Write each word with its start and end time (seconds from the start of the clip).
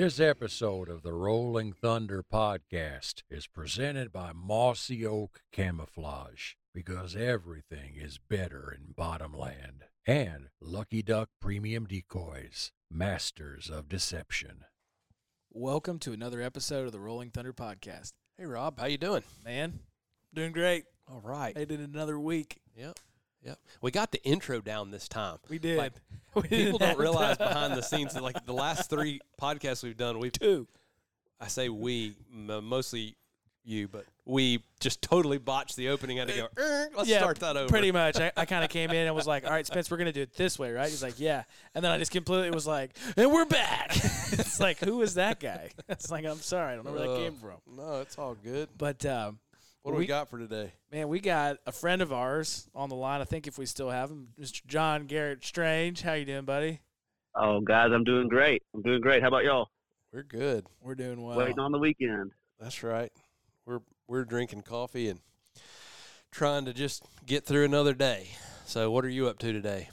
This 0.00 0.18
episode 0.18 0.88
of 0.88 1.02
the 1.02 1.12
Rolling 1.12 1.74
Thunder 1.74 2.22
podcast 2.22 3.22
is 3.28 3.46
presented 3.46 4.10
by 4.10 4.32
Mossy 4.32 5.04
Oak 5.04 5.42
Camouflage 5.52 6.54
because 6.72 7.14
everything 7.14 7.96
is 7.96 8.16
better 8.16 8.74
in 8.74 8.94
Bottomland 8.96 9.84
and 10.06 10.48
Lucky 10.58 11.02
Duck 11.02 11.28
Premium 11.38 11.84
Decoys, 11.84 12.72
masters 12.90 13.68
of 13.68 13.90
deception. 13.90 14.64
Welcome 15.50 15.98
to 15.98 16.14
another 16.14 16.40
episode 16.40 16.86
of 16.86 16.92
the 16.92 16.98
Rolling 16.98 17.28
Thunder 17.28 17.52
podcast. 17.52 18.14
Hey 18.38 18.46
Rob, 18.46 18.80
how 18.80 18.86
you 18.86 18.96
doing? 18.96 19.24
Man, 19.44 19.80
doing 20.32 20.52
great. 20.52 20.84
All 21.12 21.20
right. 21.22 21.54
Made 21.54 21.72
it 21.72 21.80
another 21.80 22.18
week. 22.18 22.62
Yep. 22.74 22.98
Yep. 23.44 23.58
We 23.80 23.90
got 23.90 24.12
the 24.12 24.22
intro 24.22 24.60
down 24.60 24.90
this 24.90 25.08
time. 25.08 25.38
We 25.48 25.58
did. 25.58 25.78
Like, 25.78 25.92
We 26.34 26.42
people 26.42 26.78
don't 26.78 26.90
that. 26.90 26.98
realize 26.98 27.38
behind 27.38 27.74
the 27.74 27.82
scenes 27.82 28.14
that 28.14 28.22
like 28.22 28.44
the 28.46 28.52
last 28.52 28.88
three 28.88 29.20
podcasts 29.40 29.82
we've 29.82 29.96
done, 29.96 30.18
we've 30.20 30.30
two. 30.32 30.68
I 31.40 31.48
say 31.48 31.68
we, 31.68 32.14
mostly 32.30 33.16
you, 33.64 33.88
but 33.88 34.04
we 34.24 34.62
just 34.78 35.02
totally 35.02 35.38
botched 35.38 35.74
the 35.76 35.88
opening. 35.88 36.18
I 36.18 36.22
had 36.22 36.28
to 36.28 36.34
go. 36.36 36.48
"Er, 36.62 36.88
let's 36.96 37.08
yeah, 37.08 37.18
start 37.18 37.40
that 37.40 37.56
over. 37.56 37.68
Pretty 37.68 37.90
much. 37.92 38.20
I, 38.20 38.30
I 38.36 38.44
kind 38.44 38.62
of 38.62 38.70
came 38.70 38.90
in 38.90 39.06
and 39.06 39.14
was 39.14 39.26
like, 39.26 39.44
"All 39.44 39.50
right, 39.50 39.66
Spence, 39.66 39.90
we're 39.90 39.96
gonna 39.96 40.12
do 40.12 40.22
it 40.22 40.34
this 40.36 40.58
way, 40.58 40.70
right?" 40.72 40.88
He's 40.88 41.02
like, 41.02 41.18
"Yeah," 41.18 41.42
and 41.74 41.84
then 41.84 41.90
I 41.90 41.98
just 41.98 42.12
completely 42.12 42.50
was 42.50 42.66
like, 42.66 42.90
"And 43.16 43.32
we're 43.32 43.44
back." 43.44 43.90
it's 43.96 44.60
like, 44.60 44.78
who 44.78 45.02
is 45.02 45.14
that 45.14 45.40
guy? 45.40 45.70
It's 45.88 46.10
like, 46.10 46.24
I'm 46.24 46.40
sorry, 46.40 46.72
I 46.72 46.76
don't 46.76 46.84
know 46.84 46.92
where 46.92 47.00
that 47.00 47.10
Uh, 47.10 47.16
came 47.16 47.34
from. 47.34 47.56
No, 47.76 48.00
it's 48.02 48.16
all 48.18 48.34
good. 48.34 48.68
But 48.78 49.04
um, 49.04 49.38
What 49.82 49.92
do 49.92 49.98
we, 49.98 50.06
got 50.06 50.28
for 50.28 50.38
today? 50.38 50.72
man, 50.92 51.08
we 51.08 51.20
got 51.20 51.56
a 51.66 51.72
friend 51.72 52.02
of 52.02 52.12
ours 52.12 52.68
on 52.74 52.90
the 52.90 52.94
line. 52.94 53.22
I 53.22 53.24
think 53.24 53.46
if 53.46 53.56
we 53.56 53.64
still 53.64 53.88
have 53.88 54.10
him, 54.10 54.28
Mr. 54.38 54.64
John 54.66 55.06
Garrett 55.06 55.42
Strange. 55.42 56.02
How 56.02 56.12
you 56.12 56.26
doing, 56.26 56.44
buddy? 56.44 56.80
Oh, 57.34 57.60
guys, 57.60 57.90
I'm 57.90 58.04
doing 58.04 58.28
great. 58.28 58.62
I'm 58.74 58.82
doing 58.82 59.00
great. 59.00 59.22
How 59.22 59.28
about 59.28 59.44
y'all? 59.44 59.70
We're 60.12 60.22
good. 60.22 60.66
We're 60.82 60.96
doing 60.96 61.22
well. 61.22 61.38
Waiting 61.38 61.58
on 61.58 61.72
the 61.72 61.78
weekend. 61.78 62.32
That's 62.58 62.82
right. 62.82 63.10
We're 63.64 63.80
we're 64.06 64.24
drinking 64.24 64.62
coffee 64.62 65.08
and 65.08 65.20
trying 66.30 66.66
to 66.66 66.74
just 66.74 67.04
get 67.24 67.46
through 67.46 67.64
another 67.64 67.94
day. 67.94 68.32
So, 68.66 68.90
what 68.90 69.04
are 69.04 69.08
you 69.10 69.28
up 69.28 69.38
to 69.38 69.52
today? 69.52 69.88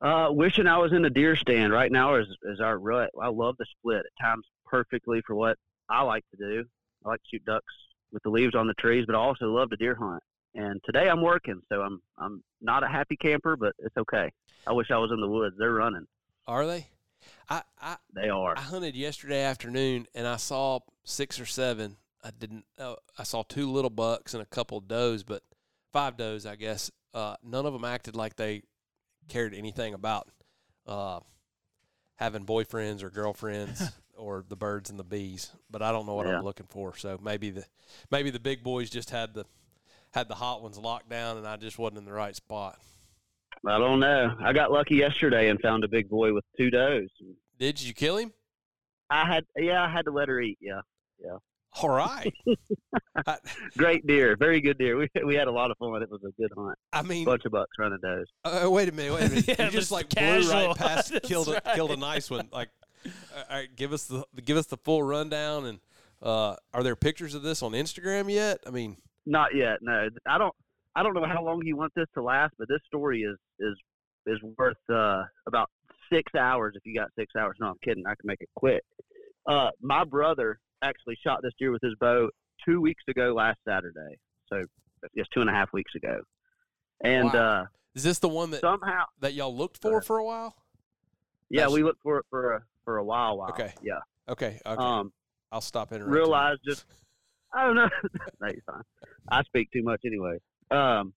Uh, 0.00 0.28
wishing 0.30 0.66
I 0.66 0.78
was 0.78 0.92
in 0.92 1.02
the 1.02 1.10
deer 1.10 1.36
stand 1.36 1.72
right 1.72 1.92
now 1.92 2.14
is 2.14 2.26
is 2.44 2.60
our 2.60 2.78
rut. 2.78 3.10
I 3.20 3.28
love 3.28 3.56
the 3.58 3.66
split. 3.78 4.00
It 4.00 4.12
times 4.22 4.46
perfectly 4.64 5.20
for 5.26 5.34
what 5.34 5.58
I 5.90 6.02
like 6.02 6.24
to 6.30 6.36
do. 6.36 6.64
I 7.04 7.10
like 7.10 7.20
to 7.20 7.28
shoot 7.32 7.44
ducks 7.44 7.74
with 8.12 8.22
the 8.22 8.30
leaves 8.30 8.54
on 8.54 8.66
the 8.66 8.74
trees, 8.74 9.04
but 9.06 9.14
I 9.14 9.18
also 9.18 9.46
love 9.46 9.70
to 9.70 9.76
deer 9.76 9.94
hunt. 9.94 10.22
And 10.54 10.80
today 10.84 11.08
I'm 11.08 11.22
working, 11.22 11.62
so 11.70 11.80
I'm 11.80 12.00
I'm 12.18 12.42
not 12.60 12.84
a 12.84 12.88
happy 12.88 13.16
camper, 13.16 13.56
but 13.56 13.72
it's 13.78 13.96
okay. 13.96 14.30
I 14.66 14.72
wish 14.72 14.90
I 14.90 14.98
was 14.98 15.10
in 15.12 15.20
the 15.20 15.28
woods. 15.28 15.56
They're 15.58 15.72
running. 15.72 16.06
Are 16.46 16.66
they? 16.66 16.88
I, 17.48 17.62
I 17.80 17.96
They 18.14 18.28
are. 18.28 18.56
I 18.56 18.60
hunted 18.60 18.94
yesterday 18.94 19.42
afternoon 19.42 20.06
and 20.14 20.26
I 20.26 20.36
saw 20.36 20.80
six 21.04 21.40
or 21.40 21.46
seven. 21.46 21.96
I 22.22 22.30
didn't. 22.38 22.64
Uh, 22.78 22.96
I 23.18 23.22
saw 23.22 23.42
two 23.42 23.70
little 23.70 23.90
bucks 23.90 24.34
and 24.34 24.42
a 24.42 24.46
couple 24.46 24.78
of 24.78 24.88
does, 24.88 25.22
but 25.22 25.42
five 25.92 26.16
does, 26.16 26.44
I 26.44 26.56
guess. 26.56 26.90
Uh, 27.14 27.36
none 27.42 27.66
of 27.66 27.72
them 27.72 27.84
acted 27.84 28.14
like 28.14 28.36
they 28.36 28.62
cared 29.28 29.54
anything 29.54 29.94
about 29.94 30.28
uh, 30.86 31.20
having 32.16 32.44
boyfriends 32.44 33.02
or 33.02 33.10
girlfriends 33.10 33.82
or 34.22 34.44
the 34.48 34.56
birds 34.56 34.88
and 34.90 34.98
the 34.98 35.04
bees. 35.04 35.50
But 35.70 35.82
I 35.82 35.92
don't 35.92 36.06
know 36.06 36.14
what 36.14 36.26
Yeah. 36.26 36.38
I'm 36.38 36.44
looking 36.44 36.66
for. 36.68 36.96
So 36.96 37.18
maybe 37.22 37.50
the 37.50 37.64
maybe 38.10 38.30
the 38.30 38.40
big 38.40 38.62
boys 38.62 38.88
just 38.90 39.10
had 39.10 39.34
the 39.34 39.44
had 40.12 40.28
the 40.28 40.34
hot 40.34 40.62
ones 40.62 40.78
locked 40.78 41.08
down, 41.08 41.36
and 41.38 41.46
I 41.46 41.56
just 41.56 41.78
wasn't 41.78 41.98
in 41.98 42.04
the 42.04 42.12
right 42.12 42.36
spot. 42.36 42.78
I 43.66 43.78
don't 43.78 44.00
know. 44.00 44.34
I 44.40 44.52
got 44.52 44.72
lucky 44.72 44.96
yesterday 44.96 45.48
and 45.48 45.60
found 45.60 45.84
a 45.84 45.88
big 45.88 46.08
boy 46.08 46.32
with 46.34 46.44
two 46.56 46.70
does. 46.70 47.08
Did 47.58 47.80
you 47.80 47.92
kill 47.94 48.16
him? 48.16 48.32
I 49.10 49.26
had 49.26 49.44
yeah, 49.56 49.84
I 49.84 49.88
had 49.88 50.04
to 50.06 50.10
let 50.10 50.28
her 50.28 50.40
eat. 50.40 50.58
Yeah, 50.60 50.80
yeah. 51.22 51.36
All 51.80 51.88
right. 51.90 52.32
I, 53.26 53.38
great 53.78 54.06
deer, 54.06 54.36
very 54.36 54.60
good 54.60 54.78
deer. 54.78 54.96
We 54.98 55.08
we 55.24 55.34
had 55.34 55.48
a 55.48 55.52
lot 55.52 55.70
of 55.70 55.78
fun. 55.78 56.02
It 56.02 56.10
was 56.10 56.20
a 56.24 56.32
good 56.40 56.50
hunt. 56.56 56.76
I 56.92 57.02
mean, 57.02 57.24
Bunch 57.24 57.44
of 57.44 57.52
bucks 57.52 57.70
running 57.78 57.98
does. 58.02 58.26
Uh, 58.44 58.68
wait 58.70 58.88
a 58.88 58.92
minute, 58.92 59.14
wait 59.14 59.26
a 59.26 59.28
minute. 59.30 59.48
Yeah, 59.58 59.64
you 59.66 59.70
just 59.70 59.90
like 59.90 60.08
casual. 60.08 60.50
blew 60.52 60.66
right 60.68 60.76
past, 60.76 61.14
killed 61.22 61.48
a, 61.48 61.60
killed 61.74 61.90
a 61.92 61.96
nice 61.96 62.30
one. 62.30 62.48
Like, 62.52 62.68
all 63.04 63.44
right, 63.50 63.74
give 63.74 63.92
us 63.92 64.04
the 64.04 64.24
give 64.44 64.56
us 64.56 64.66
the 64.66 64.76
full 64.76 65.02
rundown. 65.02 65.66
And 65.66 65.80
uh, 66.22 66.56
are 66.72 66.82
there 66.82 66.96
pictures 66.96 67.34
of 67.34 67.42
this 67.42 67.62
on 67.62 67.72
Instagram 67.72 68.30
yet? 68.32 68.60
I 68.66 68.70
mean, 68.70 68.96
Not 69.26 69.54
yet. 69.54 69.78
No, 69.80 70.08
I 70.26 70.38
don't. 70.38 70.54
I 70.94 71.02
don't 71.02 71.14
know 71.14 71.24
how 71.26 71.42
long 71.42 71.62
you 71.64 71.76
want 71.76 71.92
this 71.96 72.06
to 72.14 72.22
last, 72.22 72.52
but 72.58 72.68
this 72.68 72.80
story 72.86 73.22
is 73.22 73.36
is 73.58 73.76
is 74.26 74.38
worth 74.58 74.76
uh, 74.90 75.22
about 75.46 75.70
six 76.12 76.32
hours. 76.38 76.74
If 76.76 76.82
you 76.84 76.94
got 76.94 77.08
six 77.18 77.32
hours, 77.38 77.56
no, 77.60 77.68
I'm 77.68 77.78
kidding. 77.82 78.04
I 78.06 78.10
can 78.10 78.24
make 78.26 78.40
it 78.40 78.50
quick. 78.56 78.82
Uh, 79.46 79.70
my 79.80 80.04
brother 80.04 80.60
actually 80.82 81.16
shot 81.24 81.40
this 81.42 81.52
deer 81.58 81.72
with 81.72 81.82
his 81.82 81.94
bow 82.00 82.28
two 82.64 82.80
weeks 82.80 83.02
ago 83.08 83.32
last 83.34 83.58
Saturday. 83.66 84.18
So 84.48 84.64
just 85.16 85.30
two 85.32 85.40
and 85.40 85.48
a 85.50 85.52
half 85.52 85.72
weeks 85.72 85.94
ago, 85.96 86.20
and 87.02 87.32
Wow. 87.32 87.62
uh, 87.62 87.64
is 87.94 88.04
this 88.04 88.18
the 88.20 88.28
one 88.28 88.50
that 88.52 88.60
somehow, 88.60 89.04
that 89.20 89.34
y'all 89.34 89.54
looked 89.56 89.78
for 89.78 90.00
for 90.02 90.18
a 90.18 90.24
while? 90.24 90.54
Yeah, 91.52 91.60
That's- 91.60 91.74
we 91.74 91.82
looked 91.84 92.02
for 92.02 92.18
it 92.18 92.26
for 92.30 92.54
a 92.54 92.62
for 92.84 92.96
a 92.96 93.04
while. 93.04 93.36
while. 93.38 93.50
Okay. 93.50 93.72
Yeah. 93.82 94.00
Okay, 94.28 94.58
okay. 94.66 94.82
Um, 94.82 95.12
I'll 95.52 95.60
stop 95.60 95.92
interrupting. 95.92 96.14
realized 96.14 96.60
just 96.64 96.86
I 97.54 97.66
don't 97.66 97.76
know. 97.76 97.88
no, 98.40 98.48
you're 98.48 98.62
fine. 98.66 98.82
I 99.30 99.42
speak 99.42 99.70
too 99.70 99.82
much 99.82 100.00
anyway. 100.06 100.38
Um, 100.70 101.12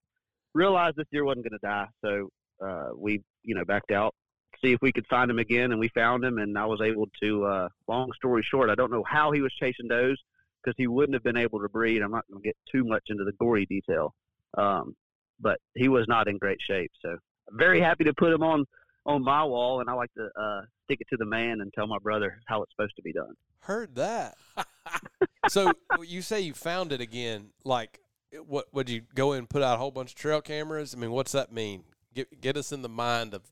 realized 0.54 0.96
this 0.96 1.06
deer 1.10 1.24
wasn't 1.24 1.48
going 1.48 1.58
to 1.58 1.66
die, 1.66 1.86
so 2.04 2.28
uh, 2.64 2.90
we 2.96 3.22
you 3.42 3.54
know 3.54 3.64
backed 3.64 3.90
out, 3.92 4.14
see 4.62 4.72
if 4.72 4.80
we 4.82 4.92
could 4.92 5.06
find 5.08 5.30
him 5.30 5.38
again, 5.38 5.70
and 5.72 5.80
we 5.80 5.88
found 5.88 6.22
him, 6.22 6.36
and 6.38 6.58
I 6.58 6.66
was 6.66 6.80
able 6.82 7.06
to. 7.22 7.44
Uh, 7.44 7.68
long 7.88 8.12
story 8.14 8.44
short, 8.48 8.68
I 8.68 8.74
don't 8.74 8.90
know 8.92 9.04
how 9.08 9.32
he 9.32 9.40
was 9.40 9.52
chasing 9.58 9.88
does 9.88 10.20
because 10.62 10.74
he 10.76 10.86
wouldn't 10.86 11.14
have 11.14 11.22
been 11.24 11.36
able 11.38 11.60
to 11.60 11.68
breed. 11.70 12.02
I'm 12.02 12.10
not 12.10 12.24
going 12.30 12.42
to 12.42 12.46
get 12.46 12.56
too 12.70 12.84
much 12.84 13.04
into 13.08 13.24
the 13.24 13.32
gory 13.40 13.64
detail, 13.66 14.12
um, 14.58 14.94
but 15.40 15.58
he 15.74 15.88
was 15.88 16.06
not 16.08 16.28
in 16.28 16.36
great 16.38 16.58
shape. 16.60 16.90
So 17.00 17.16
very 17.52 17.80
happy 17.80 18.04
to 18.04 18.12
put 18.14 18.32
him 18.32 18.42
on 18.42 18.66
on 19.06 19.22
my 19.22 19.44
wall, 19.44 19.80
and 19.80 19.88
I 19.88 19.94
like 19.94 20.12
to 20.14 20.28
uh, 20.38 20.62
stick 20.84 21.00
it 21.00 21.06
to 21.10 21.16
the 21.16 21.24
man 21.24 21.60
and 21.60 21.72
tell 21.74 21.86
my 21.86 21.98
brother 22.02 22.38
how 22.46 22.62
it's 22.62 22.72
supposed 22.72 22.96
to 22.96 23.02
be 23.02 23.12
done. 23.12 23.34
Heard 23.60 23.94
that. 23.96 24.36
so 25.48 25.72
you 26.04 26.22
say 26.22 26.40
you 26.40 26.52
found 26.52 26.92
it 26.92 27.00
again? 27.00 27.50
Like, 27.64 28.00
what 28.46 28.66
would 28.72 28.90
you 28.90 29.02
go 29.14 29.32
in 29.32 29.40
and 29.40 29.48
put 29.48 29.62
out 29.62 29.74
a 29.74 29.78
whole 29.78 29.90
bunch 29.90 30.10
of 30.10 30.16
trail 30.16 30.40
cameras? 30.40 30.94
I 30.94 30.98
mean, 30.98 31.12
what's 31.12 31.32
that 31.32 31.52
mean? 31.52 31.84
Get 32.14 32.40
get 32.40 32.56
us 32.56 32.72
in 32.72 32.82
the 32.82 32.88
mind 32.88 33.34
of 33.34 33.42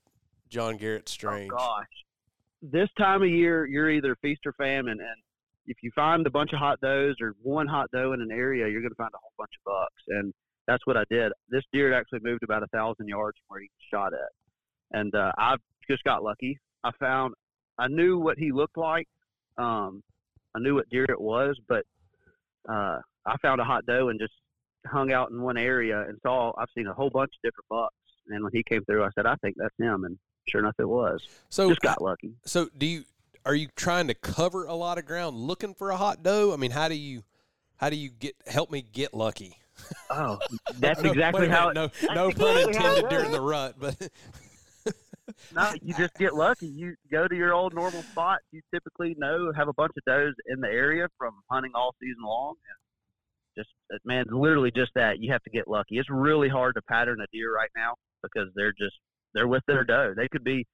John 0.49 0.77
Garrett 0.77 1.09
Strange. 1.09 1.51
Oh 1.53 1.57
gosh, 1.57 1.87
this 2.63 2.89
time 2.99 3.23
of 3.23 3.29
year, 3.29 3.67
you're 3.67 3.91
either 3.91 4.17
feast 4.23 4.41
or 4.47 4.53
famine, 4.55 4.99
and 5.01 5.23
if 5.67 5.77
you 5.83 5.91
find 5.95 6.27
a 6.27 6.31
bunch 6.31 6.53
of 6.53 6.59
hot 6.59 6.81
does 6.81 7.17
or 7.21 7.35
one 7.43 7.67
hot 7.67 7.89
doe 7.93 8.13
in 8.13 8.21
an 8.21 8.31
area, 8.31 8.69
you're 8.69 8.81
going 8.81 8.93
to 8.93 8.97
find 8.97 9.11
a 9.15 9.19
whole 9.21 9.33
bunch 9.39 9.51
of 9.61 9.65
bucks, 9.65 10.03
and 10.09 10.33
that's 10.67 10.87
what 10.87 10.97
I 10.97 11.05
did. 11.11 11.33
This 11.49 11.63
deer 11.73 11.93
had 11.93 11.99
actually 11.99 12.21
moved 12.23 12.43
about 12.43 12.63
a 12.63 12.67
thousand 12.69 13.09
yards 13.09 13.37
from 13.39 13.55
where 13.55 13.61
he 13.61 13.69
shot 13.93 14.13
at, 14.13 14.31
and 14.95 15.15
uh, 15.15 15.33
I 15.37 15.57
just 15.91 16.05
got 16.05 16.23
lucky. 16.23 16.59
I 16.83 16.91
found, 16.99 17.35
I 17.79 17.89
knew 17.89 18.19
what 18.19 18.39
he 18.39 18.53
looked 18.53 18.79
like, 18.79 19.09
um, 19.59 20.03
I 20.55 20.61
knew 20.61 20.75
what 20.75 20.89
deer 20.89 21.05
it 21.09 21.21
was, 21.21 21.59
but 21.69 21.85
uh, 22.69 22.99
I 23.27 23.37
found 23.43 23.61
a 23.61 23.65
hot 23.65 23.85
doe 23.87 24.09
and 24.09 24.21
just 24.21 24.33
hung 24.87 25.13
out 25.13 25.31
in 25.31 25.43
one 25.43 25.57
area 25.57 26.01
and 26.09 26.19
saw. 26.23 26.53
I've 26.57 26.69
seen 26.77 26.87
a 26.87 26.95
whole 26.95 27.11
bunch 27.11 27.33
of 27.37 27.43
different 27.43 27.69
bucks, 27.69 27.95
and 28.29 28.43
when 28.43 28.53
he 28.53 28.63
came 28.63 28.85
through, 28.85 29.05
I 29.05 29.09
said, 29.15 29.27
"I 29.27 29.35
think 29.37 29.57
that's 29.59 29.75
him," 29.79 30.05
and 30.05 30.19
sure 30.49 30.61
enough, 30.61 30.77
it 30.79 30.89
was. 30.89 31.27
So 31.51 31.69
just 31.69 31.81
got 31.81 32.01
lucky. 32.01 32.35
So 32.45 32.69
do 32.79 32.87
you 32.87 33.05
are 33.45 33.55
you 33.55 33.69
trying 33.77 34.07
to 34.09 34.15
cover 34.15 34.65
a 34.65 34.75
lot 34.75 34.99
of 34.99 35.07
ground 35.07 35.37
looking 35.37 35.75
for 35.75 35.91
a 35.91 35.97
hot 35.97 36.23
doe? 36.23 36.53
I 36.53 36.57
mean, 36.57 36.71
how 36.71 36.89
do 36.89 36.95
you 36.95 37.25
how 37.77 37.91
do 37.91 37.97
you 37.97 38.11
get 38.11 38.35
help 38.47 38.71
me 38.71 38.83
get 38.83 39.13
lucky? 39.13 39.59
Oh, 40.11 40.39
that's 40.79 41.03
No, 41.03 41.11
exactly 41.11 41.49
how. 41.49 41.71
It, 41.71 41.75
no 41.75 41.91
no 42.15 42.31
pun 42.31 42.31
exactly 42.31 42.45
how 42.45 42.57
it 42.57 42.77
intended 42.77 43.09
during 43.11 43.31
the 43.33 43.41
rut, 43.41 43.75
but 43.79 43.97
no, 45.53 45.73
you 45.83 45.95
just 45.95 46.15
get 46.15 46.35
lucky. 46.35 46.67
You 46.67 46.95
go 47.11 47.29
to 47.29 47.35
your 47.35 47.53
old 47.53 47.75
normal 47.75 48.05
spot. 48.11 48.39
You 48.53 48.61
typically 48.73 49.15
know 49.19 49.53
have 49.57 49.69
a 49.69 49.73
bunch 49.75 49.93
of 49.97 50.03
does 50.07 50.35
in 50.47 50.61
the 50.61 50.69
area 50.69 51.09
from 51.19 51.35
hunting 51.51 51.73
all 51.75 51.95
season 52.01 52.23
long. 52.25 52.55
And 52.69 53.65
just 53.65 53.71
uh, 53.93 53.99
man, 54.05 54.23
it's 54.23 54.33
literally 54.33 54.71
just 54.75 54.93
that. 54.95 55.21
You 55.21 55.33
have 55.33 55.43
to 55.43 55.51
get 55.51 55.69
lucky. 55.69 55.99
It's 55.99 56.11
really 56.11 56.49
hard 56.49 56.75
to 56.77 56.83
pattern 56.83 57.21
a 57.21 57.27
deer 57.33 57.55
right 57.55 57.71
now 57.77 57.95
because 58.23 58.49
they're 58.55 58.73
just 58.73 58.97
they're 59.35 59.49
with 59.49 59.63
their 59.67 59.85
doe. 59.85 60.15
They 60.17 60.29
could 60.29 60.45
be 60.45 60.67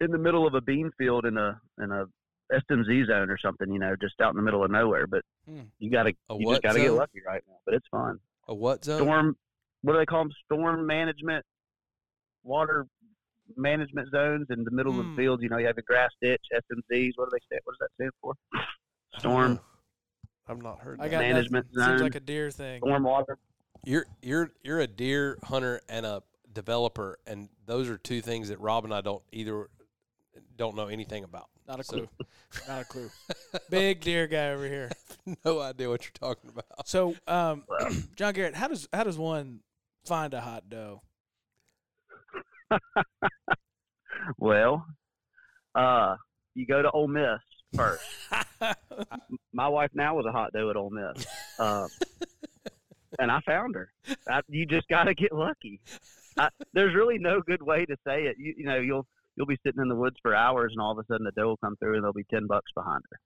in 0.00 0.10
the 0.10 0.18
middle 0.18 0.46
of 0.46 0.54
a 0.54 0.60
bean 0.60 0.90
field 0.98 1.24
in 1.24 1.36
a 1.36 1.58
in 1.80 1.90
a 1.90 2.04
SMZ 2.52 3.08
zone 3.08 3.28
or 3.28 3.38
something, 3.38 3.72
you 3.72 3.78
know, 3.78 3.96
just 4.00 4.20
out 4.20 4.30
in 4.30 4.36
the 4.36 4.42
middle 4.42 4.64
of 4.64 4.70
nowhere. 4.70 5.06
But 5.06 5.22
Hmm. 5.48 5.62
you 5.78 5.90
got 5.90 6.04
to 6.04 6.14
A 6.30 6.36
you 6.36 6.48
just 6.50 6.62
got 6.62 6.72
to 6.74 6.80
get 6.80 6.92
lucky 6.92 7.22
right 7.26 7.42
now. 7.46 7.56
But 7.64 7.74
it's 7.74 7.86
fun. 7.88 8.18
A 8.48 8.54
what 8.54 8.84
zone? 8.84 8.98
Storm, 8.98 9.36
what 9.82 9.92
do 9.94 9.98
they 9.98 10.06
call 10.06 10.24
them? 10.24 10.32
Storm 10.44 10.86
management, 10.86 11.44
water 12.42 12.86
management 13.56 14.10
zones 14.10 14.46
in 14.50 14.64
the 14.64 14.70
middle 14.70 14.98
of 14.98 15.04
Hmm. 15.04 15.16
the 15.16 15.22
fields. 15.22 15.42
You 15.42 15.48
know, 15.48 15.58
you 15.58 15.66
have 15.66 15.78
a 15.78 15.82
grass 15.82 16.10
ditch, 16.20 16.42
SMZs. 16.52 17.12
What 17.16 17.30
do 17.30 17.36
they 17.38 17.44
stand? 17.46 17.60
What 17.64 17.74
does 17.78 17.78
that 17.80 17.90
stand 17.94 18.10
for? 18.20 18.34
Storm. 19.18 19.60
I've 20.48 20.62
not 20.62 20.78
heard. 20.80 21.00
I 21.00 21.08
got 21.08 21.20
management 21.20 21.66
nothing. 21.72 21.92
Seems 21.98 22.02
like 22.02 22.14
a 22.14 22.20
deer 22.20 22.50
thing. 22.50 22.80
storm 22.80 23.02
water. 23.04 23.38
You're 23.84 24.06
you're 24.22 24.50
you're 24.62 24.80
a 24.80 24.86
deer 24.86 25.38
hunter 25.44 25.80
and 25.88 26.06
a 26.06 26.22
developer, 26.52 27.18
and 27.26 27.48
those 27.66 27.88
are 27.88 27.98
two 27.98 28.20
things 28.20 28.48
that 28.48 28.60
Rob 28.60 28.84
and 28.84 28.94
I 28.94 29.00
don't 29.00 29.22
either 29.32 29.68
don't 30.56 30.76
know 30.76 30.86
anything 30.86 31.24
about. 31.24 31.48
Not 31.66 31.80
a 31.80 31.84
So- 31.84 31.92
clue. 31.96 32.08
Not 32.68 32.82
a 32.82 32.84
clue. 32.84 33.10
Big 33.70 34.00
deer 34.00 34.26
guy 34.28 34.50
over 34.50 34.66
here. 34.66 34.90
no 35.44 35.60
idea 35.60 35.88
what 35.88 36.04
you're 36.04 36.12
talking 36.32 36.50
about. 36.50 36.86
So, 36.88 37.14
um, 37.26 37.64
John 38.16 38.32
Garrett, 38.34 38.54
how 38.54 38.68
does 38.68 38.88
how 38.92 39.02
does 39.04 39.18
one 39.18 39.60
find 40.04 40.32
a 40.32 40.40
hot 40.40 40.68
doe? 40.70 41.02
Well, 44.38 44.84
uh, 45.74 46.16
you 46.54 46.66
go 46.66 46.82
to 46.82 46.90
Ole 46.90 47.06
Miss 47.08 47.38
first. 47.76 48.02
My 49.52 49.68
wife 49.68 49.90
now 49.94 50.16
was 50.16 50.26
a 50.26 50.32
hot 50.32 50.52
doe 50.52 50.70
at 50.70 50.76
Ole 50.76 50.90
Miss, 50.90 51.26
um, 51.60 51.88
and 53.18 53.30
I 53.30 53.40
found 53.40 53.74
her. 53.76 53.90
I, 54.28 54.40
you 54.48 54.66
just 54.66 54.88
got 54.88 55.04
to 55.04 55.14
get 55.14 55.32
lucky. 55.32 55.80
I, 56.38 56.48
there's 56.72 56.94
really 56.94 57.18
no 57.18 57.40
good 57.40 57.62
way 57.62 57.84
to 57.84 57.96
say 58.06 58.22
it. 58.24 58.36
You, 58.38 58.54
you 58.56 58.64
know, 58.64 58.78
you'll 58.78 59.06
you'll 59.36 59.46
be 59.46 59.58
sitting 59.64 59.80
in 59.82 59.88
the 59.88 59.94
woods 59.94 60.16
for 60.22 60.34
hours, 60.34 60.72
and 60.72 60.80
all 60.80 60.92
of 60.92 60.98
a 60.98 61.04
sudden 61.12 61.24
the 61.24 61.32
doe 61.32 61.48
will 61.48 61.56
come 61.58 61.76
through, 61.76 61.94
and 61.94 62.02
there'll 62.02 62.12
be 62.14 62.24
ten 62.24 62.46
bucks 62.46 62.70
behind 62.74 63.02
her. 63.12 63.20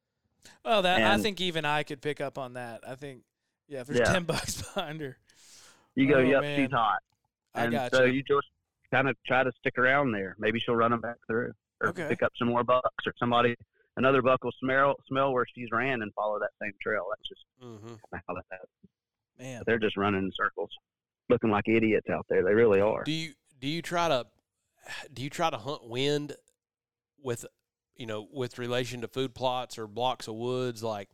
well, 0.65 0.83
that 0.83 1.01
I 1.03 1.17
think 1.23 1.41
even 1.41 1.65
I 1.65 1.83
could 1.83 2.03
pick 2.03 2.21
up 2.21 2.37
on 2.37 2.55
that. 2.55 2.81
I 2.87 2.95
think, 2.95 3.23
yeah, 3.69 3.81
if 3.81 3.87
there's 3.87 4.01
Yeah. 4.01 4.13
ten 4.13 4.25
bucks 4.25 4.61
behind 4.61 5.01
her, 5.01 5.17
You 5.95 6.09
go, 6.09 6.17
Oh, 6.17 6.21
yep, 6.21 6.43
man. 6.43 6.59
she's 6.67 6.73
hot. 6.73 6.99
I 7.55 7.69
got 7.69 7.93
so 7.93 8.05
you. 8.05 8.13
you 8.15 8.23
just 8.23 8.47
kind 8.93 9.09
of 9.09 9.17
try 9.27 9.45
to 9.45 9.53
stick 9.59 9.79
around 9.79 10.13
there. 10.13 10.35
Maybe 10.39 10.59
she'll 10.61 10.77
run 10.77 10.91
them 10.91 11.01
back 11.01 11.17
through, 11.27 11.53
or 11.81 11.89
Okay. 11.91 12.09
pick 12.09 12.23
up 12.23 12.33
some 12.39 12.49
more 12.49 12.65
bucks, 12.65 13.07
or 13.07 13.13
somebody 13.19 13.55
another 13.97 14.23
buck 14.23 14.43
will 14.45 14.53
smell 14.63 14.95
smell 15.09 15.33
where 15.33 15.47
she's 15.55 15.69
ran 15.73 16.03
and 16.03 16.13
follow 16.15 16.39
that 16.39 16.51
same 16.63 16.73
trail. 16.83 17.07
That's 17.11 17.29
just 17.29 17.41
Mm-hmm. 17.63 17.95
how 18.13 18.35
that 18.35 18.45
happens. 18.51 18.71
Man, 19.39 19.63
They're 19.67 19.79
just 19.79 19.97
running 19.97 20.23
in 20.25 20.31
circles, 20.37 20.71
looking 21.29 21.51
like 21.51 21.69
idiots 21.69 22.09
out 22.11 22.27
there. 22.29 22.43
They 22.43 22.55
really 22.55 22.81
are. 22.81 23.05
Do 23.05 23.13
you 23.13 23.33
do 23.59 23.69
you 23.69 23.83
try 23.83 24.09
to 24.09 24.27
do 25.13 25.23
you 25.23 25.31
try 25.31 25.51
to 25.51 25.59
hunt 25.59 25.89
wind 25.89 26.35
with 27.23 27.45
you 27.97 28.07
know 28.07 28.27
with 28.33 28.59
relation 28.59 29.01
to 29.03 29.09
food 29.09 29.35
plots 29.35 29.79
or 29.79 29.87
blocks 29.87 30.27
of 30.29 30.35
woods 30.35 30.83
like 30.83 31.09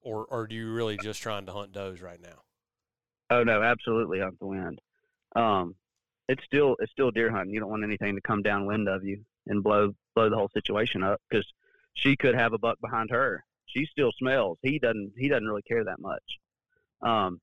or 0.00 0.24
or 0.26 0.46
do 0.48 0.54
you 0.56 0.72
really 0.72 0.96
just 0.96 1.22
trying 1.22 1.46
to 1.46 1.52
hunt 1.52 1.72
does 1.72 2.00
right 2.02 2.20
now? 2.20 2.42
Oh 3.30 3.44
no, 3.44 3.62
absolutely 3.62 4.18
hunt 4.20 4.38
the 4.40 4.46
wind. 4.46 4.80
Um, 5.36 5.74
it's 6.28 6.44
still 6.44 6.76
it's 6.80 6.92
still 6.92 7.10
deer 7.10 7.30
hunting. 7.30 7.52
You 7.54 7.60
don't 7.60 7.70
want 7.70 7.84
anything 7.84 8.14
to 8.14 8.20
come 8.20 8.42
downwind 8.42 8.88
of 8.88 9.04
you 9.04 9.24
and 9.46 9.62
blow 9.62 9.92
blow 10.14 10.28
the 10.30 10.36
whole 10.36 10.50
situation 10.54 11.02
up 11.02 11.20
because 11.28 11.46
she 11.94 12.16
could 12.16 12.34
have 12.34 12.52
a 12.52 12.58
buck 12.58 12.78
behind 12.80 13.10
her. 13.10 13.44
She 13.66 13.86
still 13.86 14.12
smells. 14.18 14.58
He 14.62 14.78
doesn't. 14.78 15.12
He 15.16 15.28
doesn't 15.28 15.46
really 15.46 15.62
care 15.62 15.84
that 15.84 16.00
much. 16.00 16.22
Um, 17.02 17.40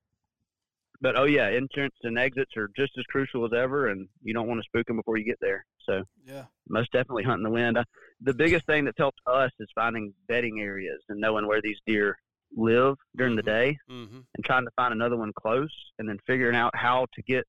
but 1.01 1.17
oh 1.17 1.23
yeah, 1.25 1.47
entrance 1.49 1.95
and 2.03 2.17
exits 2.19 2.55
are 2.57 2.69
just 2.75 2.97
as 2.97 3.05
crucial 3.05 3.45
as 3.45 3.53
ever, 3.53 3.87
and 3.87 4.07
you 4.23 4.33
don't 4.33 4.47
want 4.47 4.59
to 4.59 4.65
spook 4.65 4.85
them 4.87 4.97
before 4.97 5.17
you 5.17 5.25
get 5.25 5.39
there. 5.41 5.65
So 5.85 6.03
yeah, 6.25 6.45
most 6.67 6.91
definitely 6.91 7.23
hunting 7.23 7.43
the 7.45 7.49
wind. 7.49 7.77
Uh, 7.77 7.83
the 8.21 8.33
biggest 8.33 8.65
thing 8.65 8.85
that's 8.85 8.97
helped 8.97 9.21
us 9.25 9.51
is 9.59 9.69
finding 9.73 10.13
bedding 10.27 10.59
areas 10.61 11.01
and 11.09 11.19
knowing 11.19 11.47
where 11.47 11.61
these 11.61 11.79
deer 11.87 12.17
live 12.55 12.95
during 13.15 13.35
the 13.35 13.43
Mhm. 13.43 13.45
day 13.45 13.77
Mm-hmm. 13.89 14.19
and 14.35 14.45
trying 14.45 14.65
to 14.65 14.71
find 14.75 14.91
another 14.91 15.15
one 15.15 15.31
close 15.33 15.73
and 15.99 16.09
then 16.09 16.17
figuring 16.27 16.55
out 16.55 16.75
how 16.75 17.05
to 17.13 17.21
get 17.21 17.45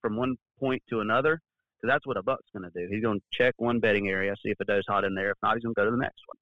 from 0.00 0.16
one 0.16 0.36
point 0.58 0.82
to 0.90 1.00
another. 1.00 1.40
Because 1.80 1.94
that's 1.94 2.06
what 2.08 2.16
a 2.16 2.22
buck's 2.24 2.48
going 2.52 2.68
to 2.68 2.76
do. 2.76 2.92
He's 2.92 3.02
going 3.04 3.20
to 3.20 3.24
check 3.32 3.54
one 3.58 3.78
bedding 3.78 4.08
area, 4.08 4.34
see 4.42 4.50
if 4.50 4.58
a 4.58 4.64
doe's 4.64 4.82
hot 4.88 5.04
in 5.04 5.14
there. 5.14 5.30
If 5.30 5.36
not, 5.44 5.54
he's 5.54 5.62
going 5.62 5.74
to 5.76 5.80
go 5.80 5.84
to 5.84 5.90
the 5.92 5.96
next 5.96 6.20
one. 6.26 6.36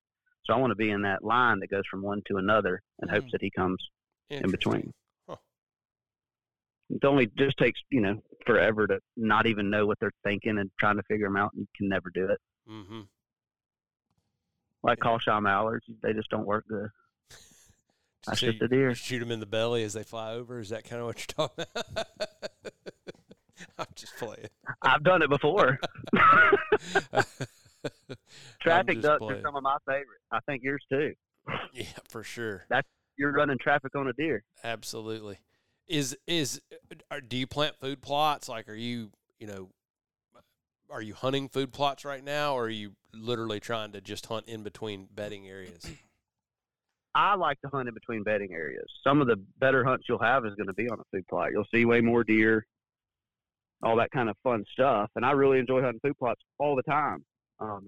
So 0.47 0.55
I 0.55 0.57
want 0.57 0.71
to 0.71 0.77
be 0.77 0.91
in 0.91 1.03
that 1.03 1.23
line 1.23 1.61
that 1.61 1.69
goes 1.71 1.83
from 1.91 2.01
one 2.03 2.23
to 2.29 2.39
another 2.39 2.81
and 3.01 3.11
hopes 3.11 3.27
Mhm. 3.27 3.31
that 3.33 3.43
he 3.43 3.51
comes 3.51 3.77
in 4.31 4.51
between. 4.51 4.95
Huh. 5.29 5.37
It 6.89 7.05
only 7.05 7.27
just 7.37 7.59
takes, 7.59 7.79
you 7.91 8.01
know, 8.01 8.23
forever 8.47 8.87
to 8.87 8.99
not 9.17 9.47
even 9.47 9.69
know 9.69 9.85
what 9.87 9.99
they're 10.01 10.13
thinking 10.25 10.57
and 10.59 10.71
trying 10.81 10.97
to 10.97 11.03
figure 11.03 11.27
them 11.27 11.37
out. 11.37 11.53
And 11.53 11.63
you 11.63 11.69
can 11.77 11.89
never 11.91 12.11
do 12.15 12.31
it. 12.31 12.41
Mm-hmm. 12.71 13.01
Like 14.85 15.01
call 15.01 15.19
shot 15.19 15.43
mallards, 15.43 15.85
they 16.03 16.13
just 16.15 16.31
don't 16.31 16.47
work 16.47 16.65
good. 16.69 16.89
That's 18.27 18.41
just 18.41 18.63
a 18.63 18.69
deer. 18.69 18.95
Shoot 18.95 19.19
them 19.19 19.33
in 19.33 19.41
the 19.41 19.47
belly 19.47 19.83
as 19.83 19.93
they 19.93 20.05
fly 20.05 20.33
over. 20.33 20.61
Is 20.61 20.71
that 20.71 20.85
kind 20.85 21.01
of 21.01 21.09
what 21.09 21.19
you're 21.19 21.47
talking 21.49 21.65
about? 21.75 22.07
I'm 23.79 23.87
just 23.95 24.17
playing. 24.17 24.49
I've 24.83 25.03
done 25.03 25.23
it 25.23 25.31
before. 25.31 25.79
Traffic 28.61 29.01
ducks 29.01 29.19
playing. 29.19 29.41
are 29.41 29.43
some 29.43 29.57
of 29.57 29.63
my 29.63 29.77
favorites. 29.87 30.25
I 30.31 30.41
think 30.47 30.63
yours 30.63 30.85
too. 30.91 31.15
Yeah, 31.73 31.85
for 32.09 32.23
sure. 32.23 32.67
You're 33.17 33.33
running 33.33 33.59
traffic 33.59 33.95
on 33.97 34.09
a 34.09 34.13
deer. 34.13 34.45
Absolutely. 34.63 35.39
Is 35.89 36.17
is 36.27 36.61
are, 37.11 37.21
do 37.21 37.37
you 37.37 37.47
plant 37.47 37.77
food 37.77 38.03
plots? 38.03 38.49
Like, 38.49 38.69
are 38.69 38.75
you 38.75 39.11
you 39.39 39.47
know, 39.47 39.71
are 40.91 41.03
you 41.03 41.15
hunting 41.15 41.49
food 41.49 41.73
plots 41.73 42.05
right 42.05 42.23
now, 42.23 42.55
or 42.55 42.65
are 42.65 42.71
you 42.71 42.93
literally 43.15 43.61
trying 43.61 43.93
to 43.93 44.01
just 44.01 44.27
hunt 44.27 44.47
in 44.49 44.63
between 44.63 45.09
bedding 45.15 45.49
areas? 45.49 45.89
I 47.15 47.35
like 47.35 47.59
to 47.63 47.69
hunt 47.69 47.89
in 47.89 47.95
between 47.95 48.23
bedding 48.23 48.53
areas. 48.53 48.87
Some 49.03 49.23
of 49.23 49.27
the 49.27 49.37
better 49.59 49.83
hunts 49.85 50.05
you'll 50.07 50.19
have 50.19 50.45
is 50.45 50.55
going 50.55 50.67
to 50.67 50.75
be 50.75 50.89
on 50.91 51.01
a 51.01 51.05
food 51.11 51.27
plot. 51.29 51.51
You'll 51.51 51.65
see 51.73 51.87
way 51.87 52.03
more 52.03 52.25
deer, 52.25 52.67
all 53.83 53.97
that 53.97 54.11
kind 54.11 54.29
of 54.29 54.37
fun 54.43 54.65
stuff. 54.71 55.11
And 55.17 55.25
I 55.25 55.33
really 55.33 55.59
enjoy 55.59 55.83
hunting 55.83 56.01
food 56.03 56.19
plots 56.19 56.41
all 56.59 56.77
the 56.77 56.83
time. 56.83 57.25
Um, 57.61 57.87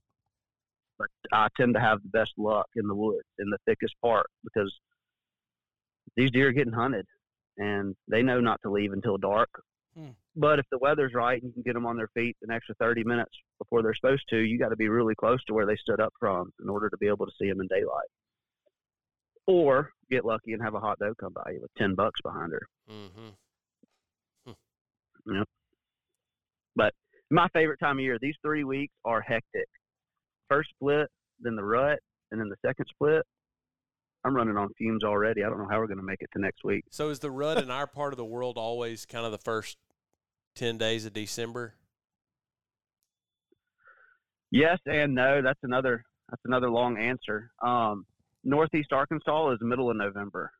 but 0.99 1.08
I 1.32 1.49
tend 1.56 1.75
to 1.75 1.81
have 1.81 2.02
the 2.02 2.08
best 2.08 2.32
luck 2.37 2.67
in 2.76 2.87
the 2.87 2.94
woods, 2.94 3.29
in 3.38 3.49
the 3.50 3.58
thickest 3.67 3.94
part, 4.02 4.26
because 4.43 4.73
these 6.17 6.31
deer 6.31 6.49
are 6.49 6.52
getting 6.52 6.73
hunted, 6.73 7.06
and 7.56 7.94
they 8.08 8.23
know 8.23 8.40
not 8.40 8.61
to 8.62 8.70
leave 8.70 8.93
until 8.93 9.17
dark. 9.17 9.49
Hmm. 9.96 10.11
But 10.35 10.58
if 10.58 10.67
the 10.70 10.79
weather's 10.79 11.14
right 11.14 11.40
and 11.40 11.50
you 11.50 11.52
can 11.52 11.62
get 11.62 11.75
them 11.75 11.87
on 11.87 11.96
their 11.96 12.11
feet 12.14 12.37
an 12.43 12.50
extra 12.50 12.75
30 12.76 13.05
minutes 13.05 13.31
before 13.58 13.82
they're 13.82 13.94
supposed 13.94 14.25
to, 14.31 14.38
you 14.38 14.58
got 14.58 14.70
to 14.70 14.76
be 14.76 14.88
really 14.88 15.14
close 15.14 15.42
to 15.45 15.54
where 15.54 15.66
they 15.66 15.76
stood 15.76 16.00
up 16.00 16.12
from 16.18 16.52
in 16.62 16.68
order 16.68 16.88
to 16.88 16.97
be 16.99 17.07
able 17.07 17.26
to 17.26 17.33
see 17.40 17.49
them 17.49 17.61
in 17.61 17.68
daylight 17.68 18.09
or 19.49 19.90
get 20.11 20.25
lucky 20.25 20.52
and 20.52 20.62
have 20.62 20.75
a 20.75 20.80
hot 20.80 20.99
doe 21.00 21.14
come 21.18 21.33
by 21.33 21.52
you 21.52 21.61
with 21.61 21.71
ten 21.76 21.95
bucks 21.95 22.21
behind 22.23 22.52
her. 22.52 22.68
Mm-hmm. 22.90 23.28
But 26.78 26.94
my 27.30 27.49
favorite 27.52 27.80
time 27.80 27.99
of 27.99 28.02
year. 28.02 28.16
These 28.23 28.37
three 28.40 28.64
weeks 28.64 28.94
are 29.04 29.20
hectic. 29.20 29.68
First 30.49 30.70
split, 30.70 31.08
then 31.40 31.56
the 31.56 31.64
rut, 31.64 31.99
and 32.30 32.40
then 32.40 32.49
the 32.49 32.56
second 32.64 32.87
split. 32.88 33.23
I'm 34.25 34.35
running 34.35 34.56
on 34.56 34.68
fumes 34.78 35.04
already. 35.04 35.44
I 35.44 35.49
don't 35.49 35.58
know 35.58 35.68
how 35.70 35.78
we're 35.78 35.87
going 35.88 35.99
to 35.99 36.04
make 36.04 36.20
it 36.20 36.30
to 36.32 36.40
next 36.40 36.64
week. 36.64 36.85
So 36.90 37.11
is 37.11 37.18
the 37.18 37.30
rut 37.30 37.62
in 37.62 37.70
our 37.70 37.87
part 37.87 38.12
of 38.12 38.16
the 38.16 38.25
world 38.25 38.56
always 38.56 39.04
kind 39.04 39.26
of 39.26 39.32
the 39.32 39.38
first 39.38 39.76
ten 40.54 40.78
days 40.78 41.04
of 41.04 41.12
December? 41.12 41.75
Yes 44.50 44.78
and 44.87 45.14
no. 45.14 45.42
That's 45.42 45.61
another. 45.62 46.04
That's 46.30 46.42
another 46.44 46.70
long 46.70 46.97
answer. 46.99 47.50
Um, 47.62 48.06
Northeast 48.44 48.92
Arkansas 48.92 49.50
is 49.52 49.58
middle 49.61 49.90
of 49.90 49.97
November. 49.97 50.50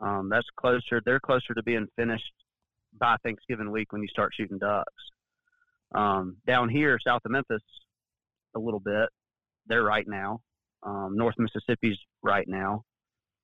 Um, 0.00 0.28
that's 0.30 0.46
closer. 0.56 1.00
They're 1.04 1.20
closer 1.20 1.54
to 1.54 1.62
being 1.62 1.86
finished 1.96 2.32
by 2.98 3.16
Thanksgiving 3.22 3.70
week 3.70 3.92
when 3.92 4.02
you 4.02 4.08
start 4.08 4.32
shooting 4.36 4.58
ducks. 4.58 4.92
Um, 5.94 6.36
down 6.46 6.68
here, 6.68 6.98
south 6.98 7.22
of 7.24 7.30
Memphis, 7.30 7.62
a 8.56 8.58
little 8.58 8.80
bit. 8.80 9.08
They're 9.66 9.82
right 9.82 10.06
now. 10.06 10.40
Um, 10.82 11.12
North 11.16 11.36
Mississippi's 11.38 11.98
right 12.22 12.46
now. 12.46 12.82